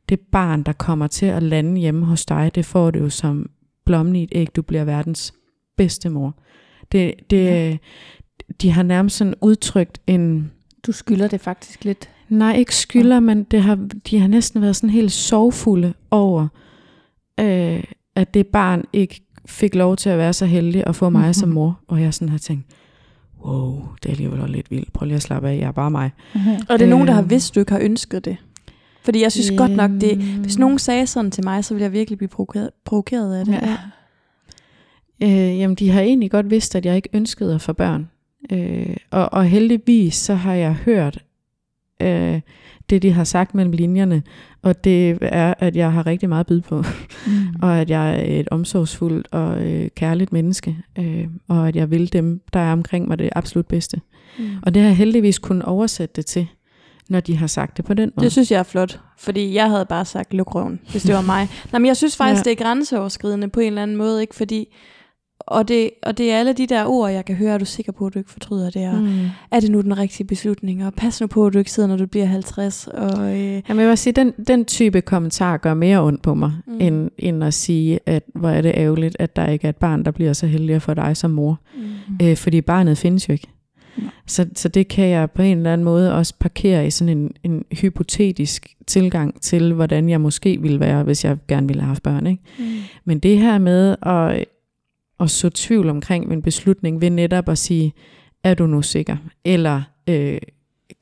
det 0.08 0.20
barn, 0.20 0.62
der 0.62 0.72
kommer 0.72 1.06
til 1.06 1.26
at 1.26 1.42
lande 1.42 1.80
hjemme 1.80 2.06
hos 2.06 2.26
dig, 2.26 2.50
det 2.54 2.64
får 2.66 2.90
du 2.90 2.98
jo 2.98 3.10
som 3.10 3.50
blommen 3.84 4.16
i 4.16 4.22
et 4.22 4.28
æg, 4.32 4.56
du 4.56 4.62
bliver 4.62 4.84
verdens 4.84 5.34
bedste 5.76 6.08
mor. 6.08 6.34
Det, 6.92 7.14
det, 7.30 7.44
Ja. 7.44 7.68
ja. 7.68 7.76
De 8.62 8.70
har 8.70 8.82
nærmest 8.82 9.16
sådan 9.16 9.34
udtrykt 9.40 10.00
en, 10.06 10.52
Du 10.86 10.92
skylder 10.92 11.28
det 11.28 11.40
faktisk 11.40 11.84
lidt. 11.84 12.10
nej 12.28 12.56
ikke 12.56 12.76
skylder, 12.76 13.20
men 13.20 13.44
det 13.44 13.62
har, 13.62 13.88
de 14.10 14.18
har 14.20 14.28
næsten 14.28 14.62
været 14.62 14.76
sådan 14.76 14.90
helt 14.90 15.12
sorgfulde 15.12 15.94
over, 16.10 16.48
øh, 17.40 17.84
at 18.14 18.34
det 18.34 18.46
barn 18.46 18.84
ikke 18.92 19.20
fik 19.46 19.74
lov 19.74 19.96
til 19.96 20.10
at 20.10 20.18
være 20.18 20.32
så 20.32 20.46
heldig 20.46 20.86
at 20.86 20.96
få 20.96 21.04
mig 21.10 21.18
Mhm. 21.18 21.22
mm-hmm. 21.24 21.32
som 21.34 21.48
mor. 21.48 21.80
Og 21.88 22.02
jeg 22.02 22.14
sådan 22.14 22.28
har 22.28 22.38
tænkt, 22.38 22.66
wow, 23.46 23.82
det 24.02 24.08
er 24.08 24.12
alligevel 24.12 24.40
også 24.40 24.52
lidt 24.52 24.70
vildt. 24.70 24.92
Prøv 24.92 25.06
lige 25.06 25.16
at 25.16 25.22
slappe 25.22 25.48
af, 25.48 25.56
jeg 25.58 25.66
er 25.66 25.72
bare 25.72 25.90
mig. 25.90 26.10
Og 26.68 26.74
er 26.74 26.76
det 26.76 26.88
nogen, 26.88 27.06
der 27.06 27.12
har 27.12 27.20
Øhm. 27.20 27.30
vidst, 27.30 27.54
du 27.54 27.60
ikke 27.60 27.72
har 27.72 27.80
ønsket 27.80 28.24
det? 28.24 28.36
Fordi 29.02 29.22
jeg 29.22 29.32
synes 29.32 29.52
godt 29.56 29.70
nok, 29.72 29.90
det, 30.00 30.16
hvis 30.18 30.58
nogen 30.58 30.78
sagde 30.78 31.06
sådan 31.06 31.30
til 31.30 31.44
mig, 31.44 31.64
så 31.64 31.74
ville 31.74 31.82
jeg 31.84 31.92
virkelig 31.92 32.18
blive 32.18 32.28
provokeret, 32.28 32.70
provokeret 32.84 33.34
af 33.38 33.44
det. 33.44 33.52
Ja. 33.52 33.76
Øh, 35.22 35.58
jamen, 35.58 35.74
de 35.74 35.90
har 35.90 36.00
egentlig 36.00 36.30
godt 36.30 36.50
vidst, 36.50 36.74
at 36.76 36.86
jeg 36.86 36.96
ikke 36.96 37.08
ønskede 37.12 37.54
at 37.54 37.60
få 37.60 37.72
børn. 37.72 38.08
Øh, 38.52 38.96
og, 39.10 39.32
og 39.32 39.44
heldigvis 39.44 40.14
så 40.14 40.34
har 40.34 40.54
jeg 40.54 40.72
hørt 40.74 41.24
øh, 42.02 42.40
det, 42.90 43.02
de 43.02 43.12
har 43.12 43.24
sagt 43.24 43.54
mellem 43.54 43.72
linjerne, 43.72 44.22
og 44.66 44.84
det 44.84 45.18
er, 45.20 45.54
at 45.58 45.76
jeg 45.76 45.92
har 45.92 46.06
rigtig 46.06 46.28
meget 46.28 46.40
at 46.40 46.46
byde 46.46 46.60
på, 46.62 46.84
Mm. 47.26 47.32
og 47.62 47.78
at 47.80 47.90
jeg 47.90 48.10
er 48.14 48.40
et 48.40 48.48
omsorgsfuldt 48.50 49.26
og 49.32 49.62
øh, 49.66 49.88
kærligt 49.96 50.32
menneske, 50.32 50.76
øh, 50.98 51.26
og 51.48 51.68
at 51.68 51.76
jeg 51.76 51.90
vil 51.90 52.12
dem, 52.12 52.40
der 52.52 52.60
er 52.60 52.72
omkring 52.72 53.08
mig, 53.08 53.18
det 53.18 53.28
absolut 53.32 53.66
bedste. 53.66 54.00
Mm. 54.38 54.44
Og 54.62 54.74
det 54.74 54.82
har 54.82 54.88
jeg 54.88 54.96
heldigvis 54.96 55.38
kunnet 55.38 55.62
oversætte 55.64 56.12
det 56.16 56.26
til, 56.26 56.46
når 57.08 57.20
de 57.20 57.36
har 57.36 57.46
sagt 57.46 57.76
det 57.76 57.84
på 57.84 57.94
den 57.94 58.12
måde. 58.16 58.24
Det 58.24 58.32
synes 58.32 58.50
jeg 58.50 58.58
er 58.58 58.62
flot, 58.62 59.00
fordi 59.18 59.54
jeg 59.54 59.70
havde 59.70 59.84
bare 59.88 60.04
sagt 60.04 60.34
luk 60.34 60.54
røven, 60.54 60.80
hvis 60.90 61.02
det 61.02 61.14
var 61.14 61.22
mig. 61.22 61.48
Nej, 61.72 61.78
men 61.78 61.86
jeg 61.86 61.96
synes 61.96 62.16
faktisk, 62.16 62.46
ja. 62.46 62.50
Det 62.50 62.60
er 62.60 62.64
grænseoverskridende 62.64 63.48
på 63.48 63.60
en 63.60 63.66
eller 63.66 63.82
anden 63.82 63.96
måde, 63.96 64.20
ikke? 64.20 64.34
Fordi, 64.34 64.66
og 65.46 65.68
det, 65.68 65.90
og 66.02 66.18
det 66.18 66.32
er 66.32 66.38
alle 66.38 66.52
de 66.52 66.66
der 66.66 66.84
ord, 66.86 67.10
jeg 67.10 67.24
kan 67.24 67.36
høre, 67.36 67.54
er 67.54 67.58
du 67.58 67.64
sikker 67.64 67.92
på, 67.92 68.06
at 68.06 68.14
du 68.14 68.18
ikke 68.18 68.30
fortryder 68.30 68.70
det, 68.70 68.88
og 68.88 68.98
Mm. 69.02 69.08
er 69.50 69.60
det 69.60 69.70
nu 69.70 69.80
den 69.80 69.98
rigtige 69.98 70.26
beslutning, 70.26 70.86
og 70.86 70.94
pas 70.94 71.20
nu 71.20 71.26
på, 71.26 71.46
at 71.46 71.52
du 71.52 71.58
ikke 71.58 71.72
sidder, 71.72 71.88
når 71.88 71.96
du 71.96 72.06
bliver 72.06 72.26
50, 72.26 72.86
og 72.86 73.36
øh, 73.38 73.62
Jamen 73.68 73.80
jeg 73.80 73.88
vil 73.88 73.98
sige, 73.98 74.12
den, 74.12 74.32
den 74.46 74.64
type 74.64 75.00
kommentar 75.00 75.56
gør 75.56 75.74
mere 75.74 76.02
ondt 76.02 76.22
på 76.22 76.34
mig, 76.34 76.52
Mm. 76.66 76.72
mm. 76.72 76.80
end, 76.80 77.10
end 77.18 77.44
at 77.44 77.54
sige, 77.54 77.98
at 78.06 78.22
hvor 78.34 78.48
er 78.50 78.60
det 78.62 78.72
ærgerligt, 78.76 79.16
at 79.18 79.36
der 79.36 79.46
ikke 79.46 79.64
er 79.64 79.68
et 79.68 79.76
barn, 79.76 80.04
der 80.04 80.10
bliver 80.10 80.32
så 80.32 80.46
heldig 80.46 80.82
få 80.82 80.94
dig 80.94 81.16
som 81.16 81.30
mor. 81.30 81.60
mm. 81.76 82.26
Øh, 82.26 82.36
fordi 82.36 82.60
barnet 82.60 82.98
findes 82.98 83.28
jo 83.28 83.32
ikke. 83.32 83.46
Så, 84.26 84.46
så 84.54 84.68
det 84.68 84.88
kan 84.88 85.08
jeg 85.08 85.30
på 85.30 85.42
en 85.42 85.56
eller 85.56 85.72
anden 85.72 85.84
måde 85.84 86.14
også 86.14 86.34
parkere 86.40 86.86
i 86.86 86.90
sådan 86.90 87.18
en, 87.18 87.30
en 87.44 87.64
hypotetisk 87.72 88.74
tilgang 88.86 89.40
til, 89.40 89.72
hvordan 89.72 90.08
jeg 90.08 90.20
måske 90.20 90.60
ville 90.62 90.80
være, 90.80 91.02
hvis 91.02 91.24
jeg 91.24 91.36
gerne 91.48 91.66
ville 91.66 91.80
have 91.82 91.88
haft 91.88 92.02
børn. 92.02 92.26
Ikke? 92.26 92.42
Mm. 92.58 92.64
Men 93.04 93.18
det 93.18 93.38
her 93.38 93.58
med 93.58 93.96
at, 94.02 94.44
at 95.20 95.30
så 95.30 95.50
tvivl 95.50 95.88
omkring 95.88 96.28
min 96.28 96.42
beslutning 96.42 97.00
ved 97.00 97.10
netop 97.10 97.48
at 97.48 97.58
sige, 97.58 97.92
er 98.44 98.54
du 98.54 98.66
nu 98.66 98.82
sikker? 98.82 99.16
Eller 99.44 99.82
øh, 100.08 100.38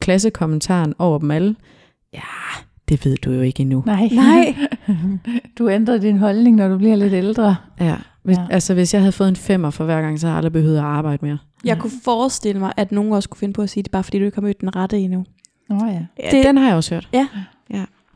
klassekommentaren 0.01 0.95
over 0.99 1.19
dem 1.19 1.31
alle, 1.31 1.57
ja, 2.13 2.21
det 2.89 3.05
ved 3.05 3.17
du 3.17 3.33
jo 3.33 3.41
ikke 3.41 3.61
endnu. 3.61 3.83
Nej. 3.87 4.09
Nej. 4.13 4.55
du 5.59 5.69
ændrer 5.69 5.99
din 5.99 6.19
holdning, 6.19 6.57
når 6.57 6.69
du 6.69 6.79
bliver 6.79 6.97
lidt 6.97 7.13
ældre. 7.13 7.57
Ja, 7.81 7.97
hvis, 8.23 8.37
Ja. 8.37 8.43
ja. 8.43 8.49
altså 8.51 8.75
hvis 8.75 8.95
jeg 8.95 9.03
havde 9.03 9.13
fået 9.13 9.29
en 9.29 9.37
femmer 9.37 9.71
for 9.71 9.85
hver 9.85 10.01
gang, 10.01 10.21
så 10.21 10.27
havde 10.27 10.33
jeg 10.33 10.37
aldrig 10.39 10.53
behøvet 10.53 10.77
at 10.77 10.83
arbejde 10.85 11.27
mere. 11.27 11.39
Jeg 11.65 11.79
kunne 11.79 11.93
forestille 12.05 12.61
mig, 12.61 12.73
at 12.77 12.93
nogen 12.93 13.13
også 13.13 13.29
kunne 13.29 13.39
finde 13.39 13.55
på 13.55 13.63
at 13.63 13.71
sige 13.71 13.83
det, 13.83 13.91
bare 13.93 14.05
fordi 14.05 14.19
du 14.19 14.25
ikke 14.25 14.35
har 14.37 14.43
mødt 14.43 14.61
den 14.61 14.77
rette 14.77 14.99
endnu. 14.99 15.25
Nå 15.69 15.77
ja. 15.87 16.07
Ja, 16.23 16.31
Det- 16.31 16.45
den 16.45 16.57
har 16.57 16.67
jeg 16.67 16.77
også 16.77 16.95
hørt. 16.95 17.09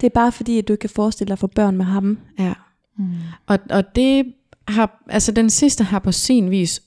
Det 0.01 0.07
er 0.07 0.11
bare 0.15 0.33
fordi, 0.33 0.59
at 0.59 0.69
du 0.69 0.73
ikke 0.73 0.81
kan 0.81 0.91
forestille 0.91 1.27
dig 1.29 1.33
at 1.33 1.39
få 1.39 1.47
børn 1.47 1.77
med 1.77 1.85
ham. 1.85 2.19
Ja. 2.39 2.53
Mm. 2.99 3.05
Og, 3.47 3.59
og 3.71 3.97
det 3.97 4.25
har, 4.69 5.03
altså 5.11 5.33
den 5.33 5.51
sidste 5.51 5.85
har 5.85 5.99
på 5.99 6.13
sin 6.13 6.51
vis 6.51 6.83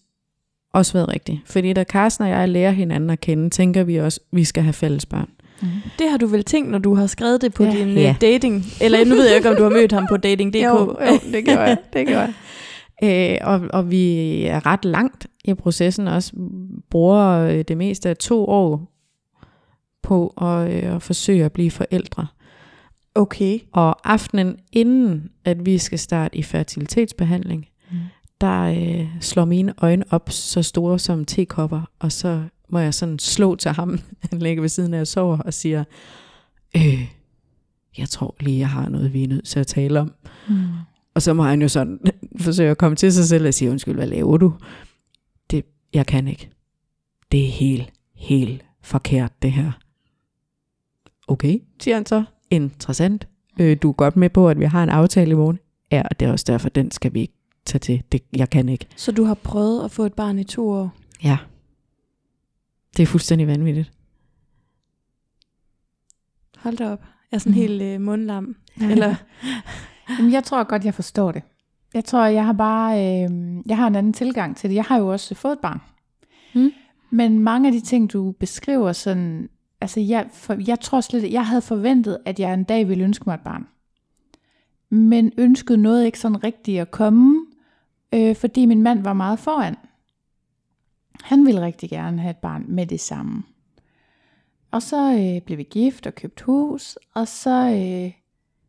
også 0.73 0.93
været 0.93 1.07
rigtig. 1.09 1.41
Fordi 1.45 1.73
da 1.73 1.83
Carsten 1.83 2.23
og 2.23 2.29
jeg 2.29 2.49
lærer 2.49 2.71
hinanden 2.71 3.09
at 3.09 3.21
kende, 3.21 3.49
tænker 3.49 3.83
vi 3.83 3.95
også, 3.97 4.19
at 4.31 4.37
vi 4.37 4.43
skal 4.43 4.63
have 4.63 4.73
fælles 4.73 5.05
børn. 5.05 5.29
Mm. 5.61 5.67
Det 5.99 6.09
har 6.09 6.17
du 6.17 6.27
vel 6.27 6.43
tænkt, 6.43 6.71
når 6.71 6.77
du 6.79 6.95
har 6.95 7.07
skrevet 7.07 7.41
det 7.41 7.53
på 7.53 7.63
Ja. 7.63 7.71
din 7.71 7.87
Ja. 7.87 8.01
ja. 8.01 8.15
dating? 8.21 8.63
Eller 8.81 9.05
nu 9.05 9.15
ved 9.15 9.27
jeg 9.27 9.35
ikke, 9.37 9.49
om 9.49 9.55
du 9.55 9.63
har 9.63 9.69
mødt 9.69 9.91
ham 9.91 10.05
på 10.09 10.17
dating.dk. 10.17 10.63
Jo, 10.63 10.77
jo, 10.79 11.19
det 11.33 11.45
gjorde 11.45 11.61
jeg. 11.61 11.77
Det 11.93 12.07
gjorde 12.07 12.21
jeg. 12.21 12.33
Øh, 13.03 13.37
og, 13.41 13.61
og 13.73 13.91
vi 13.91 14.43
er 14.45 14.65
ret 14.65 14.85
langt 14.85 15.27
i 15.45 15.53
processen 15.53 16.07
også. 16.07 16.31
Bruger 16.89 17.27
øh, 17.39 17.63
det 17.67 17.77
meste 17.77 18.09
af 18.09 18.17
to 18.17 18.45
år 18.45 18.91
på 20.03 20.27
at, 20.27 20.71
øh, 20.71 20.95
at 20.95 21.01
forsøge 21.01 21.45
at 21.45 21.51
blive 21.51 21.71
forældre. 21.71 22.27
Okay. 23.15 23.59
Og 23.73 24.11
aftenen 24.11 24.57
inden, 24.71 25.29
at 25.45 25.65
vi 25.65 25.77
skal 25.77 25.99
starte 25.99 26.37
i 26.37 26.43
fertilitetsbehandling. 26.43 27.65
Der 28.41 28.61
øh, 28.61 29.07
slår 29.19 29.45
mine 29.45 29.73
øjne 29.77 30.05
op 30.09 30.29
så 30.29 30.63
store 30.63 30.99
som 30.99 31.25
tekopper, 31.25 31.81
og 31.99 32.11
så 32.11 32.43
må 32.69 32.79
jeg 32.79 32.93
sådan 32.93 33.19
slå 33.19 33.55
til 33.55 33.71
ham, 33.71 33.99
han 34.29 34.39
ligger 34.39 34.61
ved 34.61 34.69
siden 34.69 34.93
af 34.93 34.99
og 34.99 35.07
sover, 35.07 35.37
og 35.37 35.53
siger, 35.53 35.83
øh, 36.75 37.07
jeg 37.97 38.09
tror 38.09 38.35
lige, 38.39 38.59
jeg 38.59 38.69
har 38.69 38.89
noget, 38.89 39.13
vi 39.13 39.23
er 39.23 39.27
nødt 39.27 39.45
til 39.45 39.59
at 39.59 39.67
tale 39.67 39.99
om. 39.99 40.13
Mm. 40.49 40.67
Og 41.13 41.21
så 41.21 41.33
må 41.33 41.43
han 41.43 41.61
jo 41.61 41.67
sådan 41.67 41.99
forsøge 42.39 42.71
at 42.71 42.77
komme 42.77 42.95
til 42.95 43.13
sig 43.13 43.25
selv 43.25 43.47
og 43.47 43.53
sige, 43.53 43.71
undskyld, 43.71 43.95
hvad 43.95 44.07
laver 44.07 44.37
du? 44.37 44.53
Det, 45.51 45.65
jeg 45.93 46.05
kan 46.05 46.27
ikke. 46.27 46.49
Det 47.31 47.43
er 47.43 47.51
helt, 47.51 47.93
helt 48.15 48.65
forkert, 48.81 49.41
det 49.41 49.51
her. 49.51 49.71
Okay, 51.27 51.59
siger 51.79 51.95
han 51.95 52.05
så. 52.05 52.23
Interessant. 52.49 53.27
Øh, 53.59 53.77
du 53.81 53.89
er 53.89 53.93
godt 53.93 54.15
med 54.15 54.29
på, 54.29 54.49
at 54.49 54.59
vi 54.59 54.65
har 54.65 54.83
en 54.83 54.89
aftale 54.89 55.31
i 55.31 55.35
morgen. 55.35 55.59
Ja, 55.91 56.01
og 56.11 56.19
det 56.19 56.27
er 56.27 56.31
også 56.31 56.45
derfor, 56.47 56.69
den 56.69 56.91
skal 56.91 57.13
vi 57.13 57.21
ikke 57.21 57.40
tage 57.65 57.79
til. 57.79 58.03
Det, 58.11 58.21
jeg 58.35 58.49
kan 58.49 58.69
ikke. 58.69 58.87
Så 58.95 59.11
du 59.11 59.23
har 59.23 59.33
prøvet 59.33 59.83
at 59.85 59.91
få 59.91 60.03
et 60.05 60.13
barn 60.13 60.39
i 60.39 60.43
to 60.43 60.69
år? 60.69 60.93
Ja. 61.23 61.37
Det 62.97 63.03
er 63.03 63.07
fuldstændig 63.07 63.47
vanvittigt. 63.47 63.91
Hold 66.57 66.77
da 66.77 66.91
op. 66.91 67.01
Jeg 67.31 67.37
er 67.37 67.39
sådan 67.39 67.51
Mm. 67.51 67.55
helt 67.55 67.81
øh, 67.81 68.01
mundlam. 68.01 68.55
Eller, 68.81 69.15
Jamen, 70.09 70.31
jeg 70.31 70.43
tror 70.43 70.63
godt, 70.63 70.85
jeg 70.85 70.93
forstår 70.93 71.31
det. 71.31 71.41
Jeg 71.93 72.05
tror, 72.05 72.25
jeg 72.25 72.45
har 72.45 72.53
bare 72.53 72.93
øh, 72.99 73.29
jeg 73.65 73.77
har 73.77 73.87
en 73.87 73.95
anden 73.95 74.13
tilgang 74.13 74.57
til 74.57 74.69
det. 74.69 74.75
Jeg 74.75 74.83
har 74.83 74.97
jo 74.97 75.07
også 75.07 75.35
fået 75.35 75.53
et 75.53 75.59
barn. 75.59 75.81
Mm. 76.55 76.71
Men 77.09 77.39
mange 77.39 77.67
af 77.67 77.73
de 77.73 77.79
ting, 77.81 78.13
du 78.13 78.31
beskriver 78.31 78.91
sådan, 78.91 79.49
altså 79.81 79.99
jeg, 79.99 80.27
for, 80.33 80.55
jeg 80.67 80.79
tror 80.79 81.01
slet, 81.01 81.31
jeg 81.31 81.47
havde 81.47 81.61
forventet, 81.61 82.17
at 82.25 82.39
jeg 82.39 82.53
en 82.53 82.63
dag 82.63 82.87
ville 82.87 83.03
ønske 83.03 83.23
mig 83.27 83.33
et 83.33 83.39
barn. 83.39 83.67
Men 84.89 85.31
ønskede 85.37 85.77
noget 85.77 86.05
ikke 86.05 86.19
sådan 86.19 86.43
rigtigt 86.43 86.81
at 86.81 86.91
komme, 86.91 87.40
øh, 88.13 88.35
fordi 88.35 88.65
min 88.65 88.83
mand 88.83 89.03
var 89.03 89.13
meget 89.13 89.39
foran. 89.39 89.75
Han 91.23 91.45
ville 91.45 91.61
rigtig 91.61 91.89
gerne 91.89 92.21
have 92.21 92.31
et 92.31 92.37
barn 92.37 92.65
med 92.67 92.85
det 92.85 92.99
samme. 92.99 93.43
Og 94.71 94.81
så 94.81 95.13
øh, 95.13 95.41
blev 95.41 95.57
vi 95.57 95.63
gift 95.63 96.07
og 96.07 96.15
købt 96.15 96.41
hus, 96.41 96.97
og 97.13 97.27
så, 97.27 97.69
øh, 97.69 98.11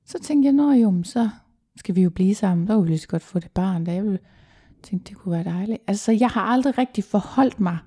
så 0.04 0.18
tænkte 0.18 0.46
jeg, 0.46 0.52
nå 0.52 0.72
jo, 0.72 1.02
så 1.04 1.30
skal 1.76 1.96
vi 1.96 2.02
jo 2.02 2.10
blive 2.10 2.34
sammen, 2.34 2.66
så 2.66 2.74
kunne 2.74 2.84
vi 2.84 2.90
lige 2.90 2.98
så 2.98 3.08
godt 3.08 3.22
få 3.22 3.38
det 3.38 3.50
barn, 3.50 3.84
da 3.84 3.92
jeg 3.92 4.04
ville 4.04 4.18
tænkte, 4.82 5.08
det 5.08 5.16
kunne 5.16 5.32
være 5.32 5.44
dejligt. 5.44 5.82
Altså, 5.86 6.12
jeg 6.12 6.28
har 6.28 6.42
aldrig 6.42 6.78
rigtig 6.78 7.04
forholdt 7.04 7.60
mig 7.60 7.78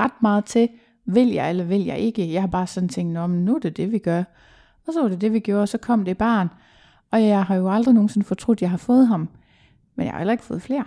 ret 0.00 0.22
meget 0.22 0.44
til, 0.44 0.68
vil 1.04 1.28
jeg 1.28 1.50
eller 1.50 1.64
vil 1.64 1.84
jeg 1.84 1.98
ikke. 1.98 2.32
Jeg 2.32 2.42
har 2.42 2.48
bare 2.48 2.66
sådan 2.66 2.88
tænkt, 2.88 3.12
nå, 3.12 3.26
men 3.26 3.44
nu 3.44 3.54
er 3.54 3.58
det 3.58 3.76
det, 3.76 3.92
vi 3.92 3.98
gør. 3.98 4.24
Og 4.86 4.92
så 4.92 5.02
var 5.02 5.08
det 5.08 5.20
det, 5.20 5.32
vi 5.32 5.40
gjorde, 5.40 5.62
og 5.62 5.68
så 5.68 5.78
kom 5.78 6.04
det 6.04 6.18
barn. 6.18 6.48
Og 7.10 7.22
jeg 7.22 7.44
har 7.44 7.54
jo 7.54 7.70
aldrig 7.70 7.94
nogensinde 7.94 8.26
fortrudt, 8.26 8.58
at 8.58 8.62
jeg 8.62 8.70
har 8.70 8.76
fået 8.76 9.08
ham. 9.08 9.28
Men 9.96 10.06
jeg 10.06 10.12
har 10.12 10.18
heller 10.18 10.32
ikke 10.32 10.44
fået 10.44 10.62
flere. 10.62 10.84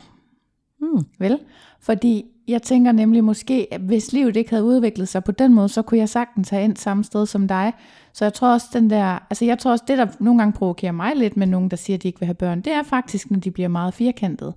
Mm. 0.81 1.05
Vel? 1.19 1.39
Fordi 1.79 2.25
jeg 2.47 2.61
tænker 2.61 2.91
nemlig 2.91 3.23
måske, 3.23 3.67
at 3.71 3.81
hvis 3.81 4.13
livet 4.13 4.35
ikke 4.35 4.49
havde 4.49 4.63
udviklet 4.63 5.07
sig 5.07 5.23
på 5.23 5.31
den 5.31 5.53
måde, 5.53 5.69
så 5.69 5.81
kunne 5.81 5.97
jeg 5.97 6.09
sagtens 6.09 6.49
have 6.49 6.63
endt 6.65 6.79
samme 6.79 7.03
sted 7.03 7.25
som 7.25 7.47
dig. 7.47 7.73
Så 8.13 8.25
jeg 8.25 8.33
tror 8.33 8.53
også, 8.53 8.67
den 8.73 8.89
der, 8.89 9.19
altså 9.29 9.45
jeg 9.45 9.59
tror 9.59 9.71
også, 9.71 9.85
det 9.87 9.97
der 9.97 10.07
nogle 10.19 10.39
gange 10.39 10.53
provokerer 10.53 10.91
mig 10.91 11.15
lidt 11.15 11.37
med 11.37 11.47
nogen, 11.47 11.69
der 11.69 11.77
siger, 11.77 11.97
at 11.97 12.03
de 12.03 12.07
ikke 12.07 12.19
vil 12.19 12.25
have 12.25 12.35
børn, 12.35 12.61
det 12.61 12.73
er 12.73 12.83
faktisk, 12.83 13.31
når 13.31 13.39
de 13.39 13.51
bliver 13.51 13.69
meget 13.69 13.93
firkantede. 13.93 14.53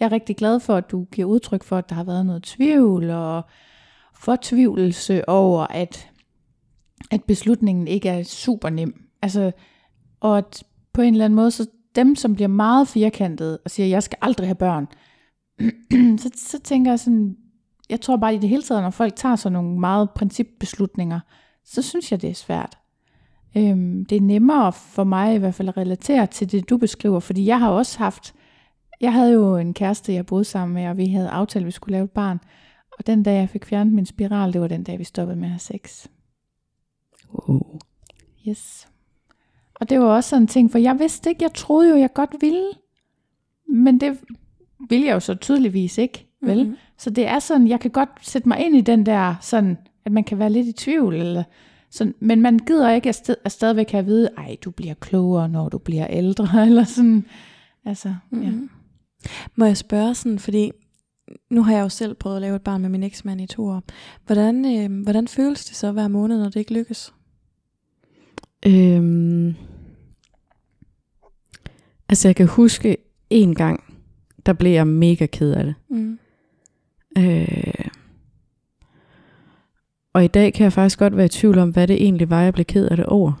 Jeg 0.00 0.06
er 0.06 0.12
rigtig 0.12 0.36
glad 0.36 0.60
for, 0.60 0.76
at 0.76 0.90
du 0.90 1.04
giver 1.04 1.28
udtryk 1.28 1.64
for, 1.64 1.76
at 1.76 1.88
der 1.88 1.94
har 1.94 2.04
været 2.04 2.26
noget 2.26 2.42
tvivl 2.42 3.10
og 3.10 3.42
fortvivlelse 4.14 5.28
over, 5.28 5.66
at, 5.70 6.10
at 7.10 7.24
beslutningen 7.24 7.88
ikke 7.88 8.08
er 8.08 8.22
super 8.22 8.70
nem. 8.70 9.04
Altså, 9.22 9.52
og 10.20 10.38
at 10.38 10.64
på 10.92 11.02
en 11.02 11.14
eller 11.14 11.24
anden 11.24 11.36
måde, 11.36 11.50
så 11.50 11.66
dem, 11.94 12.16
som 12.16 12.34
bliver 12.34 12.48
meget 12.48 12.88
firkantede 12.88 13.58
og 13.64 13.70
siger, 13.70 13.86
jeg 13.86 14.02
skal 14.02 14.18
aldrig 14.22 14.48
have 14.48 14.54
børn, 14.54 14.88
så, 16.22 16.30
så 16.34 16.58
tænker 16.58 16.90
jeg 16.92 17.00
sådan, 17.00 17.36
jeg 17.90 18.00
tror 18.00 18.16
bare 18.16 18.34
i 18.34 18.38
det 18.38 18.48
hele 18.48 18.62
taget, 18.62 18.82
når 18.82 18.90
folk 18.90 19.16
tager 19.16 19.36
sådan 19.36 19.52
nogle 19.52 19.80
meget 19.80 20.10
principbeslutninger, 20.10 21.20
så 21.64 21.82
synes 21.82 22.12
jeg, 22.12 22.22
det 22.22 22.30
er 22.30 22.34
svært. 22.34 22.78
Øhm, 23.56 24.04
det 24.04 24.16
er 24.16 24.20
nemmere 24.20 24.72
for 24.72 25.04
mig 25.04 25.34
i 25.34 25.38
hvert 25.38 25.54
fald 25.54 25.68
at 25.68 25.76
relatere 25.76 26.26
til 26.26 26.52
det, 26.52 26.70
du 26.70 26.76
beskriver, 26.76 27.20
fordi 27.20 27.46
jeg 27.46 27.58
har 27.58 27.70
også 27.70 27.98
haft, 27.98 28.34
jeg 29.00 29.12
havde 29.12 29.32
jo 29.32 29.56
en 29.56 29.74
kæreste, 29.74 30.12
jeg 30.12 30.26
boede 30.26 30.44
sammen 30.44 30.74
med, 30.74 30.88
og 30.88 30.96
vi 30.96 31.06
havde 31.06 31.28
aftalt, 31.28 31.62
at 31.62 31.66
vi 31.66 31.70
skulle 31.70 31.92
lave 31.92 32.04
et 32.04 32.10
barn. 32.10 32.40
Og 32.98 33.06
den 33.06 33.22
dag, 33.22 33.34
jeg 33.34 33.48
fik 33.48 33.64
fjernet 33.64 33.94
min 33.94 34.06
spiral, 34.06 34.52
det 34.52 34.60
var 34.60 34.68
den 34.68 34.82
dag, 34.82 34.98
vi 34.98 35.04
stoppede 35.04 35.36
med 35.36 35.44
at 35.44 35.50
have 35.50 35.58
sex. 35.58 36.06
Oh. 37.32 37.60
Yes. 38.48 38.88
Og 39.74 39.90
det 39.90 40.00
var 40.00 40.06
også 40.06 40.30
sådan 40.30 40.42
en 40.42 40.46
ting, 40.46 40.70
for 40.70 40.78
jeg 40.78 40.98
vidste 40.98 41.30
ikke, 41.30 41.42
jeg 41.42 41.54
troede 41.54 41.90
jo, 41.90 41.96
jeg 41.96 42.12
godt 42.12 42.36
ville. 42.40 42.68
Men 43.68 44.00
det 44.00 44.18
ville 44.88 45.06
jeg 45.06 45.14
jo 45.14 45.20
så 45.20 45.34
tydeligvis 45.34 45.98
ikke, 45.98 46.26
vel? 46.42 46.66
Mhm. 46.66 46.76
Så 46.98 47.10
det 47.10 47.26
er 47.26 47.38
sådan, 47.38 47.68
jeg 47.68 47.80
kan 47.80 47.90
godt 47.90 48.08
sætte 48.22 48.48
mig 48.48 48.66
ind 48.66 48.76
i 48.76 48.80
den 48.80 49.06
der, 49.06 49.34
sådan, 49.40 49.78
at 50.04 50.12
man 50.12 50.24
kan 50.24 50.38
være 50.38 50.50
lidt 50.50 50.66
i 50.66 50.72
tvivl, 50.72 51.14
eller 51.14 51.42
sådan, 51.90 52.14
men 52.20 52.42
man 52.42 52.58
gider 52.58 52.90
ikke 52.90 53.08
at, 53.08 53.14
sted, 53.14 53.34
at 53.44 53.52
stadigvæk 53.52 53.90
have 53.90 53.98
at 53.98 54.06
vide, 54.06 54.30
ej, 54.36 54.56
du 54.64 54.70
bliver 54.70 54.94
klogere, 54.94 55.48
når 55.48 55.68
du 55.68 55.78
bliver 55.78 56.06
ældre, 56.06 56.48
eller 56.66 56.84
sådan. 56.84 57.24
Altså, 57.84 58.14
mm-hmm. 58.30 58.46
ja. 58.46 58.52
Mhm. 58.52 58.70
Må 59.56 59.64
jeg 59.64 59.76
spørge 59.76 60.14
sådan, 60.14 60.38
fordi 60.38 60.70
nu 61.50 61.62
har 61.62 61.72
jeg 61.72 61.82
jo 61.82 61.88
selv 61.88 62.14
prøvet 62.14 62.36
at 62.36 62.42
lave 62.42 62.56
et 62.56 62.62
barn 62.62 62.80
med 62.80 62.88
min 62.88 63.02
eksmand 63.02 63.40
i 63.40 63.46
to 63.46 63.64
år. 63.64 63.82
Hvordan, 64.26 64.78
øh, 64.78 65.02
hvordan 65.02 65.28
føles 65.28 65.64
det 65.64 65.76
så 65.76 65.92
hver 65.92 66.08
måned, 66.08 66.38
når 66.38 66.44
det 66.44 66.56
ikke 66.56 66.74
lykkes? 66.74 67.14
Øhm, 68.66 69.54
altså 72.08 72.28
jeg 72.28 72.36
kan 72.36 72.46
huske 72.46 72.96
en 73.30 73.54
gang, 73.54 73.84
der 74.48 74.54
blev 74.54 74.72
jeg 74.72 74.86
mega 74.86 75.26
ked 75.26 75.52
af 75.52 75.64
det. 75.64 75.74
Mm. 75.90 76.18
Øh, 77.18 77.88
og 80.12 80.24
i 80.24 80.28
dag 80.28 80.52
kan 80.52 80.64
jeg 80.64 80.72
faktisk 80.72 80.98
godt 80.98 81.16
være 81.16 81.26
i 81.26 81.28
tvivl 81.28 81.58
om, 81.58 81.70
hvad 81.70 81.86
det 81.86 82.02
egentlig 82.02 82.30
var, 82.30 82.42
jeg 82.42 82.52
blev 82.52 82.64
ked 82.64 82.88
af 82.88 82.96
det 82.96 83.06
over. 83.06 83.32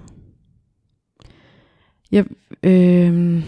Jeg, 2.12 2.24
øh, 2.62 3.42